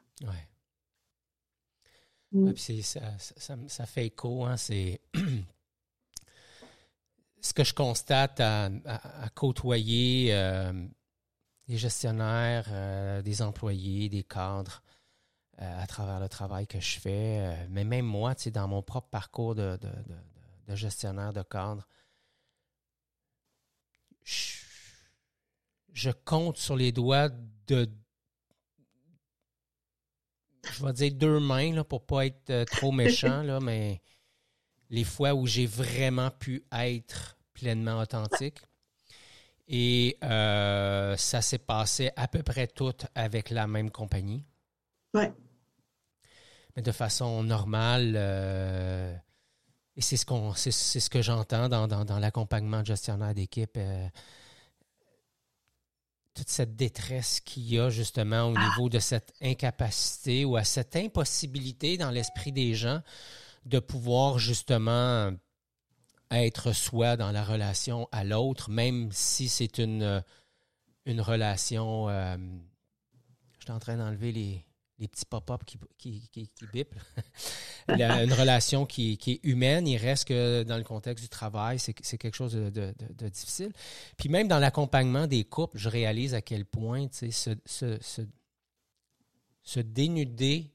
Mm. 2.33 2.53
ça, 3.69 3.87
fait 3.87 4.07
écho, 4.07 4.45
hein, 4.45 4.57
c'est 4.57 5.01
ce 7.41 7.55
que 7.55 7.65
je 7.65 7.73
constate 7.73 8.41
à, 8.41 8.71
côtoyer 9.35 10.35
euh, 10.35 10.73
des 11.67 11.79
gestionnaires, 11.79 12.67
euh, 12.71 13.23
des 13.23 13.41
employés, 13.41 14.09
des 14.09 14.25
cadres 14.25 14.83
euh, 15.61 15.83
à 15.83 15.87
travers 15.87 16.21
le 16.21 16.29
travail 16.29 16.67
que 16.67 16.81
je 16.81 17.01
fais, 17.01 17.67
mais 17.71 17.85
même 17.85 18.05
moi, 18.05 18.35
dans 18.53 18.69
mon 18.69 18.83
propre 18.83 19.09
parcours 19.09 19.55
de, 19.55 19.79
de 20.67 20.75
gestionnaire, 20.75 21.33
de 21.33 21.43
cadre, 21.43 21.89
je 24.23 24.59
je 25.99 26.11
compte 26.11 26.57
sur 26.57 26.77
les 26.77 26.93
doigts 26.93 27.29
de 27.67 27.91
je 30.65 30.85
vais 30.85 30.93
dire 30.93 31.13
deux 31.15 31.41
mains 31.41 31.73
là, 31.73 31.85
pour 31.85 32.05
pas 32.05 32.27
être 32.27 32.51
euh, 32.51 32.65
trop 32.65 32.93
méchant, 32.93 33.43
là, 33.43 33.61
mais 33.61 34.01
les 34.91 35.05
fois 35.05 35.35
où 35.35 35.47
j'ai 35.47 35.67
vraiment 35.67 36.31
pu 36.31 36.65
être 36.73 37.37
pleinement 37.53 37.99
authentique. 37.99 38.59
Et 39.69 40.17
euh, 40.25 41.15
ça 41.17 41.43
s'est 41.43 41.59
passé 41.59 42.11
à 42.17 42.27
peu 42.27 42.43
près 42.43 42.67
tout 42.67 42.95
avec 43.15 43.51
la 43.51 43.67
même 43.67 43.91
compagnie. 43.91 44.45
Ouais. 45.13 45.31
Mais 46.75 46.83
de 46.83 46.93
façon 46.93 47.43
normale. 47.43 48.15
Euh, 48.17 49.15
et 49.95 50.01
c'est 50.01 50.17
ce 50.17 50.25
qu'on 50.25 50.55
c'est, 50.55 50.71
ce 50.71 51.11
que 51.11 51.21
j'entends 51.21 51.69
dans, 51.69 51.87
dans, 51.87 52.19
l'accompagnement 52.19 52.83
gestionnaire 52.83 53.35
d'équipe 53.35 53.77
toute 56.39 56.51
cette 56.51 56.77
détresse 56.77 57.41
qu'il 57.41 57.65
y 57.65 57.81
a 57.81 57.91
justement 57.91 58.45
au 58.45 58.57
niveau 58.57 58.89
de 58.89 59.01
cette 59.01 59.33
incapacité 59.43 60.45
ou 60.45 60.57
à 60.57 60.63
cette 60.63 60.95
impossibilité 60.95 61.97
dans 61.97 62.13
l'esprit 62.13 62.53
des 62.53 62.75
gens 62.75 63.03
de 63.67 63.81
pouvoir 63.81 64.39
justement 64.39 65.33
être 66.31 66.73
soi 66.73 67.17
dans 67.17 67.33
la 67.33 67.43
relation 67.43 68.09
à 68.13 68.23
l'autre, 68.23 68.71
même 68.71 69.11
si 69.11 69.49
c'est 69.49 69.79
une, 69.79 70.23
une 71.07 71.21
relation... 71.21 72.09
Euh, 72.09 72.37
je 73.59 73.65
suis 73.65 73.73
en 73.73 73.81
train 73.81 73.97
d'enlever 73.97 74.31
les, 74.31 74.65
les 74.99 75.09
petits 75.09 75.25
pop-up 75.25 75.63
qui, 75.65 75.79
qui, 75.97 76.29
qui, 76.31 76.67
bipent. 76.73 76.95
une 77.89 78.33
relation 78.33 78.85
qui, 78.87 79.19
est 79.27 79.41
humaine, 79.45 79.87
il 79.87 79.97
reste 79.97 80.29
que 80.29 80.63
dans 80.65 80.77
le 80.77 80.85
contexte 80.85 81.23
du 81.23 81.29
travail, 81.29 81.79
c'est 81.79 81.93
quelque 81.93 82.35
chose 82.35 82.53
de, 82.53 82.95
difficile. 83.29 83.73
Puis 84.17 84.29
même 84.29 84.49
dans 84.49 84.59
l'accompagnement 84.59 85.27
des 85.27 85.45
couples, 85.45 85.79
je 85.79 85.89
réalise 85.89 86.35
à 86.35 86.43
quel 86.43 86.65
point 86.65 87.07
se, 87.13 87.31
se, 87.65 88.27
se, 89.63 89.81
dénuder 89.81 90.73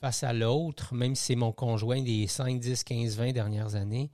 face 0.00 0.22
à 0.22 0.32
l'autre, 0.32 0.94
même 0.94 1.14
si 1.14 1.24
c'est 1.24 1.36
mon 1.36 1.52
conjoint 1.52 2.02
des 2.02 2.26
5, 2.26 2.60
10, 2.60 2.84
15, 2.84 3.16
20 3.16 3.32
dernières 3.32 3.74
années, 3.74 4.10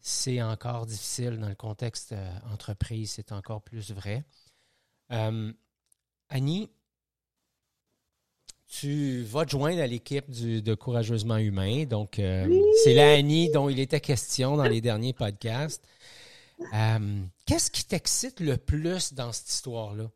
c'est 0.00 0.42
encore 0.42 0.86
difficile 0.86 1.38
dans 1.38 1.48
le 1.48 1.54
contexte 1.54 2.12
euh, 2.12 2.38
entreprise, 2.52 3.12
c'est 3.12 3.30
encore 3.30 3.62
plus 3.62 3.92
vrai. 3.92 4.24
Euh, 5.12 5.52
Annie, 6.28 6.70
tu 8.72 9.22
vas 9.24 9.44
te 9.44 9.50
joindre 9.50 9.82
à 9.82 9.86
l'équipe 9.86 10.30
de 10.30 10.74
Courageusement 10.74 11.36
Humain. 11.36 11.84
Donc, 11.84 12.18
euh, 12.18 12.48
c'est 12.82 12.94
la 12.94 13.20
dont 13.52 13.68
il 13.68 13.78
était 13.78 14.00
question 14.00 14.56
dans 14.56 14.64
les 14.64 14.80
derniers 14.80 15.12
podcasts. 15.12 15.84
Euh, 16.74 17.20
qu'est-ce 17.44 17.70
qui 17.70 17.84
t'excite 17.84 18.40
le 18.40 18.56
plus 18.56 19.12
dans 19.12 19.30
cette 19.30 19.50
histoire-là? 19.50 20.10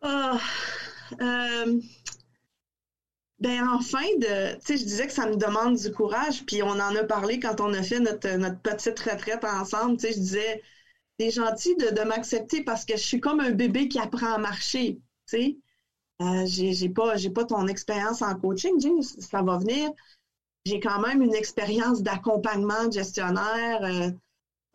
Ah, 0.00 0.38
euh, 1.20 1.80
ben 3.40 3.68
enfin, 3.72 4.04
de, 4.20 4.56
je 4.68 4.84
disais 4.84 5.08
que 5.08 5.12
ça 5.12 5.26
me 5.26 5.36
demande 5.36 5.76
du 5.76 5.90
courage, 5.90 6.44
puis 6.46 6.62
on 6.62 6.68
en 6.68 6.94
a 6.94 7.02
parlé 7.02 7.40
quand 7.40 7.60
on 7.60 7.74
a 7.74 7.82
fait 7.82 8.00
notre, 8.00 8.28
notre 8.36 8.60
petite 8.60 9.00
retraite 9.00 9.44
ensemble. 9.44 9.98
Je 10.00 10.08
disais, 10.08 10.62
c'est 11.18 11.30
gentil 11.32 11.74
de, 11.76 11.92
de 11.92 12.02
m'accepter 12.02 12.62
parce 12.62 12.84
que 12.84 12.96
je 12.96 13.02
suis 13.02 13.20
comme 13.20 13.40
un 13.40 13.50
bébé 13.50 13.88
qui 13.88 13.98
apprend 13.98 14.34
à 14.34 14.38
marcher. 14.38 15.00
Sais, 15.26 15.56
euh, 16.22 16.44
j'ai 16.46 16.88
pas, 16.88 17.14
pas 17.34 17.44
ton 17.44 17.66
expérience 17.66 18.22
en 18.22 18.34
coaching, 18.34 19.02
ça 19.02 19.42
va 19.42 19.58
venir. 19.58 19.90
J'ai 20.64 20.80
quand 20.80 21.00
même 21.00 21.22
une 21.22 21.34
expérience 21.34 22.02
d'accompagnement 22.02 22.90
gestionnaire, 22.90 23.82
euh, 23.82 24.10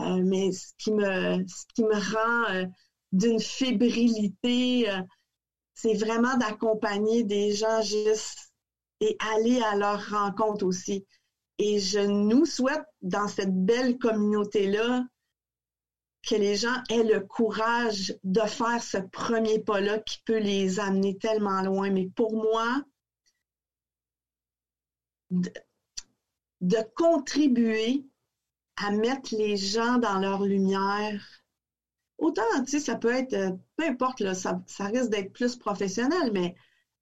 euh, 0.01 0.21
mais 0.23 0.51
ce 0.51 0.73
qui 0.77 0.91
me, 0.91 1.45
ce 1.47 1.65
qui 1.73 1.83
me 1.83 1.95
rend 2.15 2.69
d'une 3.11 3.39
fébrilité, 3.39 4.87
c'est 5.73 5.95
vraiment 5.95 6.37
d'accompagner 6.37 7.23
des 7.23 7.53
gens 7.53 7.81
juste 7.81 8.51
et 8.99 9.17
aller 9.33 9.61
à 9.61 9.75
leur 9.75 10.09
rencontre 10.09 10.65
aussi. 10.65 11.05
Et 11.57 11.79
je 11.79 11.99
nous 11.99 12.45
souhaite 12.45 12.83
dans 13.01 13.27
cette 13.27 13.53
belle 13.65 13.97
communauté-là 13.97 15.05
que 16.27 16.35
les 16.35 16.55
gens 16.55 16.75
aient 16.89 17.03
le 17.03 17.21
courage 17.21 18.17
de 18.23 18.41
faire 18.41 18.83
ce 18.83 18.97
premier 18.97 19.59
pas-là 19.59 19.99
qui 19.99 20.21
peut 20.25 20.39
les 20.39 20.79
amener 20.79 21.17
tellement 21.17 21.61
loin. 21.61 21.89
Mais 21.89 22.09
pour 22.15 22.33
moi, 22.33 22.83
de, 25.31 25.51
contribuer 26.95 28.05
à 28.77 28.91
mettre 28.91 29.35
les 29.35 29.57
gens 29.57 29.97
dans 29.97 30.19
leur 30.19 30.43
lumière, 30.43 31.25
autant, 32.17 32.41
tu 32.65 32.71
sais, 32.71 32.79
ça 32.79 32.95
peut 32.95 33.13
être, 33.13 33.33
euh, 33.33 33.51
peu 33.77 33.85
importe, 33.85 34.19
là, 34.19 34.33
ça, 34.33 34.61
risque 34.79 35.09
d'être 35.09 35.33
plus 35.33 35.55
professionnel, 35.55 36.31
mais 36.33 36.55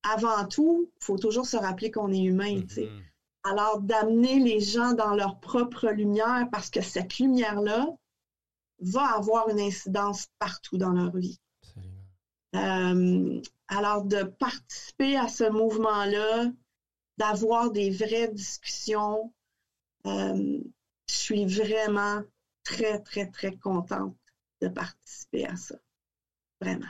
avant 0.03 0.47
tout, 0.47 0.91
il 1.01 1.05
faut 1.05 1.17
toujours 1.17 1.45
se 1.45 1.57
rappeler 1.57 1.91
qu'on 1.91 2.11
est 2.11 2.23
humain, 2.23 2.61
tu 2.61 2.75
sais. 2.75 2.81
Mm-hmm. 2.83 3.03
Alors, 3.43 3.81
d'amener 3.81 4.39
les 4.39 4.59
gens 4.59 4.93
dans 4.93 5.15
leur 5.15 5.39
propre 5.39 5.87
lumière, 5.87 6.47
parce 6.51 6.69
que 6.69 6.81
cette 6.81 7.17
lumière-là, 7.17 7.87
va 8.79 9.15
avoir 9.15 9.49
une 9.49 9.59
incidence 9.59 10.27
partout 10.39 10.77
dans 10.77 10.91
leur 10.91 11.15
vie. 11.15 11.39
Euh, 12.55 13.41
alors, 13.67 14.05
de 14.05 14.23
participer 14.23 15.17
à 15.17 15.27
ce 15.27 15.49
mouvement-là, 15.49 16.51
d'avoir 17.17 17.71
des 17.71 17.89
vraies 17.89 18.29
discussions, 18.29 19.33
euh, 20.05 20.59
je 21.09 21.13
suis 21.13 21.45
vraiment 21.45 22.23
très, 22.63 22.99
très, 23.01 23.29
très 23.29 23.55
contente 23.55 24.15
de 24.61 24.69
participer 24.69 25.45
à 25.45 25.55
ça. 25.55 25.75
Vraiment. 26.61 26.87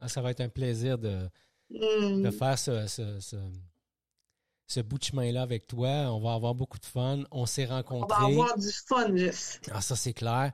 Ah, 0.00 0.08
ça 0.08 0.20
va 0.20 0.30
être 0.30 0.40
un 0.40 0.48
plaisir 0.48 0.98
de, 0.98 1.28
de 1.70 2.28
mm. 2.28 2.32
faire 2.32 2.58
ce, 2.58 2.86
ce 2.86 3.36
bout 4.76 4.98
de 4.98 5.04
chemin-là 5.04 5.42
avec 5.42 5.66
toi. 5.66 5.88
On 5.88 6.20
va 6.20 6.34
avoir 6.34 6.54
beaucoup 6.54 6.78
de 6.78 6.84
fun. 6.84 7.24
On 7.30 7.46
s'est 7.46 7.64
rencontrés. 7.64 8.16
On 8.20 8.20
va 8.20 8.26
avoir 8.26 8.58
du 8.58 8.70
fun, 8.70 9.16
juste. 9.16 9.70
Ah, 9.72 9.80
ça, 9.80 9.96
c'est 9.96 10.12
clair. 10.12 10.52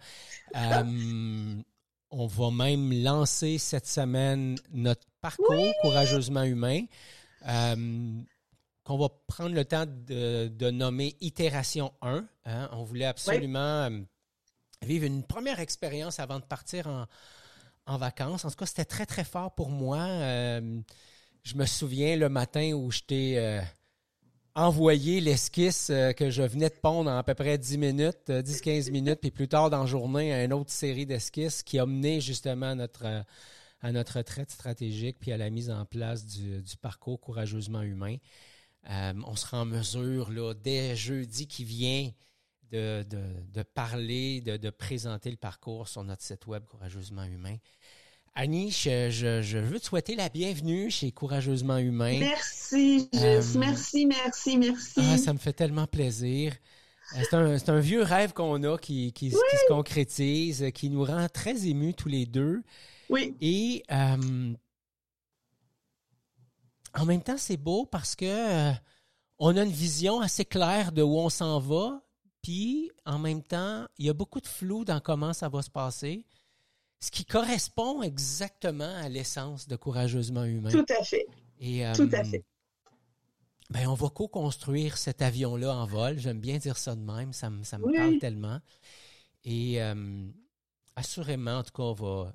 Euh, 0.57 1.55
on 2.11 2.27
va 2.27 2.51
même 2.51 2.93
lancer 3.03 3.59
cette 3.59 3.87
semaine 3.87 4.57
notre 4.73 5.07
parcours 5.21 5.75
courageusement 5.83 6.45
humain. 6.45 6.85
Euh, 7.49 8.23
qu'on 8.85 8.99
va 8.99 9.09
prendre 9.27 9.55
le 9.55 9.65
temps 9.65 9.87
de, 9.87 10.71
nommer 10.71 11.17
Itération 11.21 11.93
1. 12.03 12.27
Hein. 12.45 12.69
On 12.73 12.85
voulait 12.85 13.07
absolument 13.07 13.59
euh, 13.59 14.01
vivre 14.83 15.07
une 15.07 15.25
première 15.25 15.59
expérience 15.59 16.21
avant 16.21 16.39
de 16.39 16.45
partir 16.45 16.87
en, 16.87 17.07
en 17.87 17.97
vacances. 17.97 18.45
En 18.45 18.51
tout 18.51 18.57
cas, 18.57 18.67
c'était 18.67 18.85
très, 18.85 19.07
très 19.07 19.25
fort 19.25 19.55
pour 19.55 19.71
moi. 19.71 20.07
je 20.07 21.55
me 21.57 21.67
souviens 21.67 22.17
le 22.17 22.29
matin 22.29 22.73
où 22.73 22.91
j'étais 22.91 23.63
envoyer 24.55 25.21
l'esquisse 25.21 25.91
euh, 25.91 26.13
que 26.13 26.31
je 26.31 26.43
venais 26.43 26.69
de 26.69 26.75
pondre 26.75 27.11
en 27.11 27.19
à 27.19 27.23
peu 27.23 27.35
près 27.35 27.59
10 27.59 27.79
minutes, 27.79 28.29
10-15 28.29 28.89
euh, 28.89 28.93
minutes, 28.93 29.21
puis 29.21 29.31
plus 29.31 29.49
tard 29.49 29.71
dans 29.71 29.81
la 29.81 29.87
journée, 29.87 30.33
à 30.33 30.45
une 30.45 30.53
autre 30.53 30.71
série 30.71 31.07
d'esquisses 31.07 31.63
qui 31.63 31.79
a 31.79 31.87
mené 31.87 32.21
justement 32.21 32.71
à 32.71 32.75
notre, 32.75 33.05
euh, 33.05 33.23
à 33.83 33.89
retraite 33.89 34.51
stratégique, 34.51 35.17
puis 35.19 35.33
à 35.33 35.37
la 35.37 35.51
mise 35.51 35.71
en 35.71 35.85
place 35.85 36.25
du, 36.25 36.63
parcours 36.81 37.21
courageusement 37.21 37.83
humain. 37.83 38.17
on 38.89 39.37
sera 39.37 39.61
en 39.61 39.65
mesure, 39.65 40.31
là, 40.31 40.55
dès 40.55 40.95
jeudi 40.97 41.47
qui 41.47 41.65
vient, 41.65 42.11
de, 42.71 43.05
de, 43.53 43.63
parler, 43.63 44.41
de, 44.41 44.57
de, 44.57 44.71
présenter 44.71 45.31
le 45.31 45.37
parcours 45.37 45.87
sur 45.87 46.03
notre 46.03 46.23
site 46.23 46.47
web 46.49 46.65
Courageusement 46.65 47.23
Humain. 47.23 47.57
Annie, 48.37 48.73
je, 48.73 49.59
veux 49.59 49.79
te 49.79 49.85
souhaiter 49.85 50.17
la 50.17 50.29
bienvenue 50.29 50.91
chez 50.91 51.13
Courageusement 51.13 51.77
Humain. 51.79 52.19
Merci, 52.19 53.09
euh, 53.15 53.41
merci, 53.55 54.07
merci, 54.07 54.59
merci. 54.59 55.01
Ah, 55.03 55.19
ça 55.19 55.33
me 55.33 55.39
fait 55.39 55.53
tellement 55.53 55.87
plaisir. 55.87 56.53
Euh, 57.17 57.59
c'est 57.59 57.69
un, 57.69 57.79
vieux 57.79 58.03
rêve 58.03 58.33
qu'on 58.33 58.61
a 58.65 58.77
qui, 58.77 59.13
qui, 59.13 59.31
se 59.31 59.69
concrétise, 59.69 60.69
qui 60.75 60.91
nous 60.91 61.05
rend 61.05 61.29
très 61.29 61.69
émus 61.69 61.95
tous 61.95 62.09
les 62.09 62.27
deux. 62.27 62.65
Oui. 63.09 63.37
Et 63.41 63.85
euh, 63.93 64.53
en 66.95 67.05
même 67.05 67.23
temps, 67.23 67.39
c'est 67.39 67.57
beau 67.57 67.87
parce 67.87 68.17
que 68.17 68.73
on 69.39 69.57
a 69.57 69.63
une 69.63 69.71
vision 69.71 70.21
assez 70.21 70.45
claire 70.45 70.91
de 70.91 71.03
où 71.03 71.19
on 71.19 71.31
s'en 71.31 71.61
va. 71.61 72.03
Puis, 72.43 72.91
en 73.07 73.21
même 73.21 73.45
temps, 73.45 73.87
il 73.97 74.07
y 74.07 74.11
a 74.11 74.13
beaucoup 74.13 74.41
de 74.41 74.49
flou 74.49 74.85
dans 74.85 74.99
comment 74.99 75.33
ça 75.33 75.49
va 75.49 75.63
se 75.63 75.71
passer 75.71 76.27
ce 77.05 77.11
qui 77.11 77.27
correspond 77.27 78.01
exactement 78.03 78.97
à 78.97 79.11
l'essence 79.11 79.69
de 79.69 79.77
courageusement 79.77 80.45
humain. 80.45 80.71
Tout 80.71 80.87
à 80.89 81.05
fait. 81.05 81.27
Et, 81.61 81.87
euh, 81.87 81.93
Tout 81.95 82.09
à 82.13 82.25
fait. 82.25 82.43
Ben, 83.69 83.87
on 83.89 83.95
va 83.95 84.09
co-construire 84.09 84.97
cet 84.97 85.21
avion-là 85.21 85.75
en 85.77 85.85
vol. 85.85 86.19
J'aime 86.19 86.41
bien 86.41 86.57
dire 86.57 86.79
ça 86.79 86.95
de 86.97 87.03
même. 87.03 87.35
Ça, 87.35 87.51
me, 87.51 87.63
ça 87.63 87.77
me 87.77 87.95
parle 87.95 88.19
tellement. 88.19 88.59
Et 89.45 89.83
euh, 89.83 90.27
assurément, 90.97 91.59
en 91.59 91.63
tout 91.63 91.73
cas, 91.73 91.83
on 91.83 91.93
va 91.93 92.33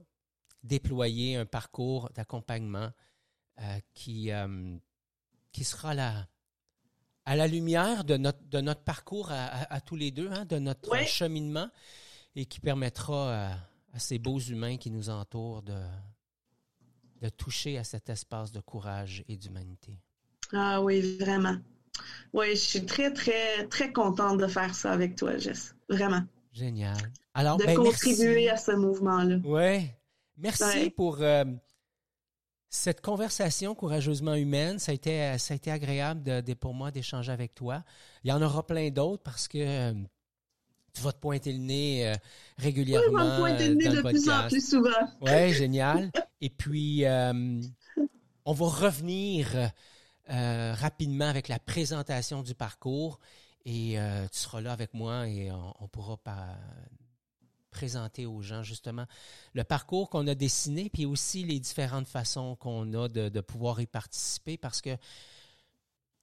déployer 0.62 1.36
un 1.36 1.48
parcours 1.48 2.12
d'accompagnement 2.14 2.92
euh, 3.62 3.80
qui, 3.96 4.30
qui 5.52 5.64
sera 5.64 5.96
là 5.96 6.28
à 7.26 7.36
la 7.36 7.48
lumière 7.48 8.04
de 8.04 8.18
notre, 8.18 8.44
de 8.48 8.62
notre 8.62 8.84
parcours 8.84 9.32
à, 9.32 9.82
tous 9.82 9.96
les 9.96 10.12
deux, 10.12 10.30
hein, 10.32 10.46
de 10.46 10.60
notre 10.60 10.96
cheminement, 11.08 11.70
et 12.36 12.46
qui 12.46 12.60
permettra 12.60 13.56
à 13.94 14.00
ces 14.00 14.20
beaux 14.20 14.40
humains 14.40 14.78
qui 14.78 14.92
nous 14.92 15.10
entourent 15.10 15.62
de, 15.62 15.80
de 17.22 17.30
toucher 17.30 17.78
à 17.78 17.84
cet 17.84 18.10
espace 18.10 18.52
de 18.52 18.60
courage 18.60 19.24
et 19.28 19.38
d'humanité. 19.38 20.00
Ah 20.54 20.82
oui, 20.82 21.18
vraiment. 21.18 21.58
Oui, 22.34 22.52
je 22.52 22.62
suis 22.62 22.86
très, 22.86 23.12
très, 23.14 23.68
très 23.68 23.92
contente 23.92 24.40
de 24.40 24.48
faire 24.48 24.74
ça 24.74 24.92
avec 24.92 25.16
toi, 25.16 25.38
Jess. 25.38 25.76
Vraiment. 25.90 26.24
Génial. 26.52 26.98
Alors, 27.34 27.58
de 27.58 27.66
ben, 27.66 27.76
contribuer 27.76 28.50
à 28.50 28.58
ce 28.58 28.72
mouvement-là. 28.72 29.38
Oui. 29.44 29.90
Merci 30.38 30.90
pour 30.90 31.22
euh, 31.22 31.44
cette 32.70 33.02
conversation 33.02 33.76
courageusement 33.76 34.36
humaine. 34.36 34.80
Ça 34.80 34.92
a 34.92 34.96
été, 34.96 35.38
ça 35.38 35.54
a 35.54 35.56
été 35.56 35.72
agréable 35.72 36.24
de, 36.24 36.54
pour 36.54 36.74
moi 36.74 36.92
d'échanger 36.92 37.32
avec 37.32 37.54
toi. 37.54 37.84
Il 38.24 38.30
y 38.30 38.34
en 38.34 38.42
aura 38.42 38.66
plein 38.66 38.90
d'autres 38.90 39.24
parce 39.24 39.48
que 39.48 39.58
euh, 39.58 39.94
tu 41.00 41.06
vas 41.06 41.14
te 41.14 41.20
pointer 41.20 41.54
le 41.54 41.60
nez 41.60 42.08
euh, 42.08 42.16
régulièrement. 42.58 43.24
Oui, 43.24 43.32
me 43.32 43.38
pointer 43.38 43.70
le 43.70 43.76
nez 43.76 43.88
de 43.88 44.02
plus 44.02 44.30
en 44.30 44.47
plus 44.47 44.70
souvent. 44.70 44.89
Oui, 45.22 45.54
génial. 45.54 46.12
Et 46.41 46.50
puis, 46.50 47.06
euh, 47.06 47.62
on 48.43 48.54
va 48.54 48.66
revenir 48.66 49.47
euh, 50.30 50.74
rapidement 50.74 51.28
avec 51.30 51.47
la 51.47 51.58
présentation 51.58 52.43
du 52.43 52.54
parcours 52.54 53.20
et 53.66 53.97
tu 54.32 54.39
seras 54.39 54.62
là 54.62 54.72
avec 54.72 54.93
moi 54.93 55.28
et 55.28 55.52
on, 55.52 55.88
pourra 55.89 56.18
présenter 57.70 58.26
aux 58.26 58.41
gens 58.41 58.64
justement 58.64 59.06
le 59.54 59.64
parcours 59.64 60.10
qu'on 60.10 60.26
a 60.28 60.34
dessiné 60.34 60.89
puis 60.89 61.06
aussi 61.06 61.43
les 61.43 61.60
différentes 61.60 62.08
façons 62.08 62.56
qu'on 62.56 62.93
a 62.93 63.10
de, 63.10 63.30
de 63.30 63.41
pouvoir 63.41 63.80
y 63.80 63.86
participer 63.86 64.58
parce 64.58 64.82
que 64.82 64.97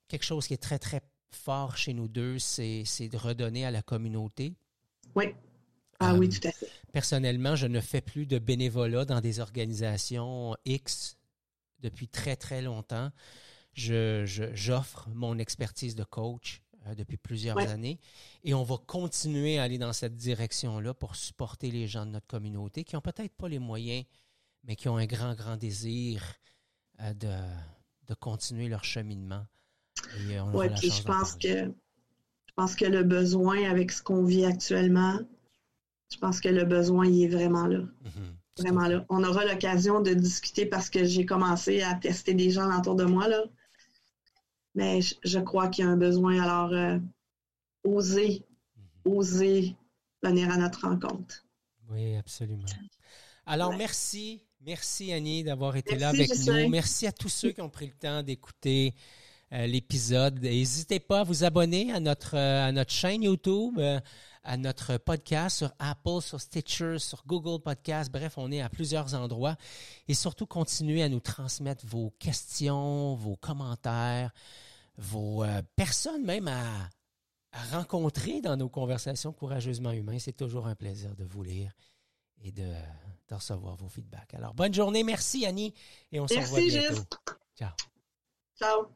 quelque 0.09 0.25
chose 0.25 0.49
qui 0.49 0.55
est 0.55 0.63
très, 0.63 0.79
très 0.79 1.03
fort 1.31 1.77
chez 1.77 1.93
nous 1.93 2.09
deux, 2.09 2.39
c'est 2.39 3.09
de 3.09 3.17
redonner 3.17 3.65
à 3.65 3.71
la 3.71 3.83
communauté. 3.83 4.55
Oui. 5.17 5.35
Ah 5.99 6.15
oui, 6.15 6.27
euh, 6.27 6.31
tout 6.31 6.49
à 6.49 6.53
fait. 6.53 6.71
Personnellement, 6.93 7.57
je 7.57 7.67
ne 7.67 7.81
fais 7.81 8.01
plus 8.01 8.27
de 8.27 8.39
bénévolat 8.39 9.05
dans 9.05 9.21
des 9.21 9.41
organisations 9.41 10.55
X 10.65 11.17
depuis 11.81 12.09
très, 12.09 12.37
très 12.37 12.63
longtemps. 12.63 13.11
J'offre 13.75 15.09
mon 15.11 15.39
expertise 15.39 15.95
de 15.95 16.05
coach 16.05 16.63
euh, 16.87 16.95
depuis 16.95 17.17
plusieurs 17.17 17.59
années 17.59 17.99
et 18.45 18.55
on 18.55 18.63
va 18.63 18.77
continuer 18.79 19.59
à 19.59 19.65
aller 19.65 19.79
dans 19.79 19.93
cette 19.93 20.17
direction-là 20.17 20.95
pour 20.95 21.17
supporter 21.17 21.71
les 21.71 21.87
gens 21.87 22.07
de 22.07 22.13
notre 22.13 22.27
communauté 22.27 22.85
qui 22.85 22.95
n'ont 22.95 23.03
peut-être 23.03 23.35
pas 23.35 23.49
les 23.49 23.59
moyens, 23.59 24.05
mais 24.65 24.77
qui 24.77 24.89
ont 24.89 24.97
un 24.97 25.07
grand, 25.07 25.35
grand 25.35 25.57
désir 25.57 26.23
euh, 27.01 27.13
de, 27.15 27.35
de 28.07 28.15
continuer 28.15 28.69
leur 28.69 28.85
cheminement. 28.85 29.47
Oui, 30.53 30.69
puis 30.79 30.91
je 30.91 31.03
pense 31.03 31.35
que 31.35 31.49
je 31.49 31.71
pense 32.57 32.75
que 32.75 32.87
le 32.87 33.03
besoin 33.03 33.71
avec 33.71 33.93
ce 33.93 34.03
qu'on 34.03 34.25
vit 34.25 34.45
actuellement, 34.45 35.19
je 36.13 36.19
pense 36.19 36.41
que 36.41 36.49
le 36.49 36.65
besoin 36.65 37.07
il 37.07 37.25
est 37.25 37.29
vraiment 37.29 37.67
là. 37.67 37.79
Mhm. 37.81 38.37
Vraiment 38.59 38.89
là. 38.89 39.05
On 39.11 39.23
aura 39.23 39.45
l'occasion 39.45 40.01
de 40.01 40.15
discuter 40.15 40.65
parce 40.65 40.89
que 40.89 41.05
j'ai 41.05 41.27
commencé 41.27 41.83
à 41.83 41.95
tester 41.95 42.33
des 42.33 42.51
gens 42.51 42.77
autour 42.79 42.95
de 42.95 43.05
moi 43.05 43.29
là. 43.29 43.45
Mais 44.75 45.01
je, 45.01 45.39
crois 45.39 45.69
qu'il 45.69 45.85
y 45.85 45.89
a 45.89 45.91
un 45.91 45.97
besoin. 45.97 46.43
Alors, 46.43 46.73
euh, 46.73 46.99
oser, 47.85 48.45
mhm. 48.77 49.13
oser 49.13 49.77
venir 50.23 50.51
à 50.51 50.57
notre 50.57 50.87
rencontre. 50.87 51.47
Oui, 51.91 52.17
absolument. 52.17 52.67
Alors, 53.47 53.77
merci. 53.77 54.43
Merci, 54.61 55.13
Annie, 55.13 55.45
d'avoir 55.45 55.77
été 55.77 55.97
là 55.97 56.09
avec 56.09 56.29
nous. 56.47 56.69
Merci 56.69 57.07
à 57.07 57.13
tous 57.13 57.29
ceux 57.29 57.53
qui 57.53 57.61
ont 57.61 57.71
pris 57.71 57.87
le 57.87 57.93
temps 57.93 58.23
d'écouter 58.23 58.95
euh, 59.53 59.67
l'épisode. 59.67 60.41
N'hésitez 60.41 61.01
pas 61.01 61.21
à 61.21 61.25
vous 61.25 61.45
abonner 61.45 61.93
à 61.93 62.01
notre, 62.01 62.37
euh, 62.37 62.69
à 62.69 62.73
notre 62.73 62.93
chaîne 62.93 63.23
YouTube, 63.23 63.79
euh, 63.79 64.01
à 64.43 64.57
notre 64.57 64.97
podcast 64.99 65.59
sur 65.59 65.73
Apple, 65.79 66.21
sur 66.21 66.41
Stitcher, 66.41 66.99
sur 66.99 67.23
Google 67.27 67.63
Podcast. 67.63 68.11
Bref, 68.13 68.35
on 68.37 68.51
est 68.53 68.61
à 68.61 68.69
plusieurs 68.69 69.15
endroits. 69.15 69.57
Et 70.09 70.15
surtout, 70.15 70.47
continuez 70.47 71.03
à 71.03 71.09
nous 71.09 71.21
transmettre 71.21 71.85
vos 71.87 72.11
questions, 72.19 73.15
vos 73.15 73.37
commentaires, 73.37 74.33
vos 74.97 75.45
personnes 75.75 76.25
même 76.25 76.49
à, 76.49 76.89
à 77.53 77.77
rencontrer 77.77 78.41
dans 78.41 78.57
nos 78.57 78.69
conversations 78.69 79.33
courageusement 79.33 79.93
humaines. 79.93 80.21
C'est 80.21 80.37
toujours 80.37 80.67
un 80.67 80.75
plaisir 80.75 81.15
de 81.17 81.25
vous 81.25 81.43
lire 81.43 81.73
et 82.43 82.53
de, 82.53 82.73
de 83.29 83.35
recevoir 83.35 83.77
vos 83.77 83.89
feedbacks. 83.89 84.35
Alors, 84.35 84.55
bonne 84.55 84.75
journée. 84.75 85.03
Merci, 85.03 85.47
Annie. 85.47 85.75
Et 86.13 86.21
on 86.21 86.29
se 86.29 86.35
revoit 86.35 86.61
bientôt. 86.61 87.03
Ciao. 87.57 87.73
Ciao. 88.59 88.96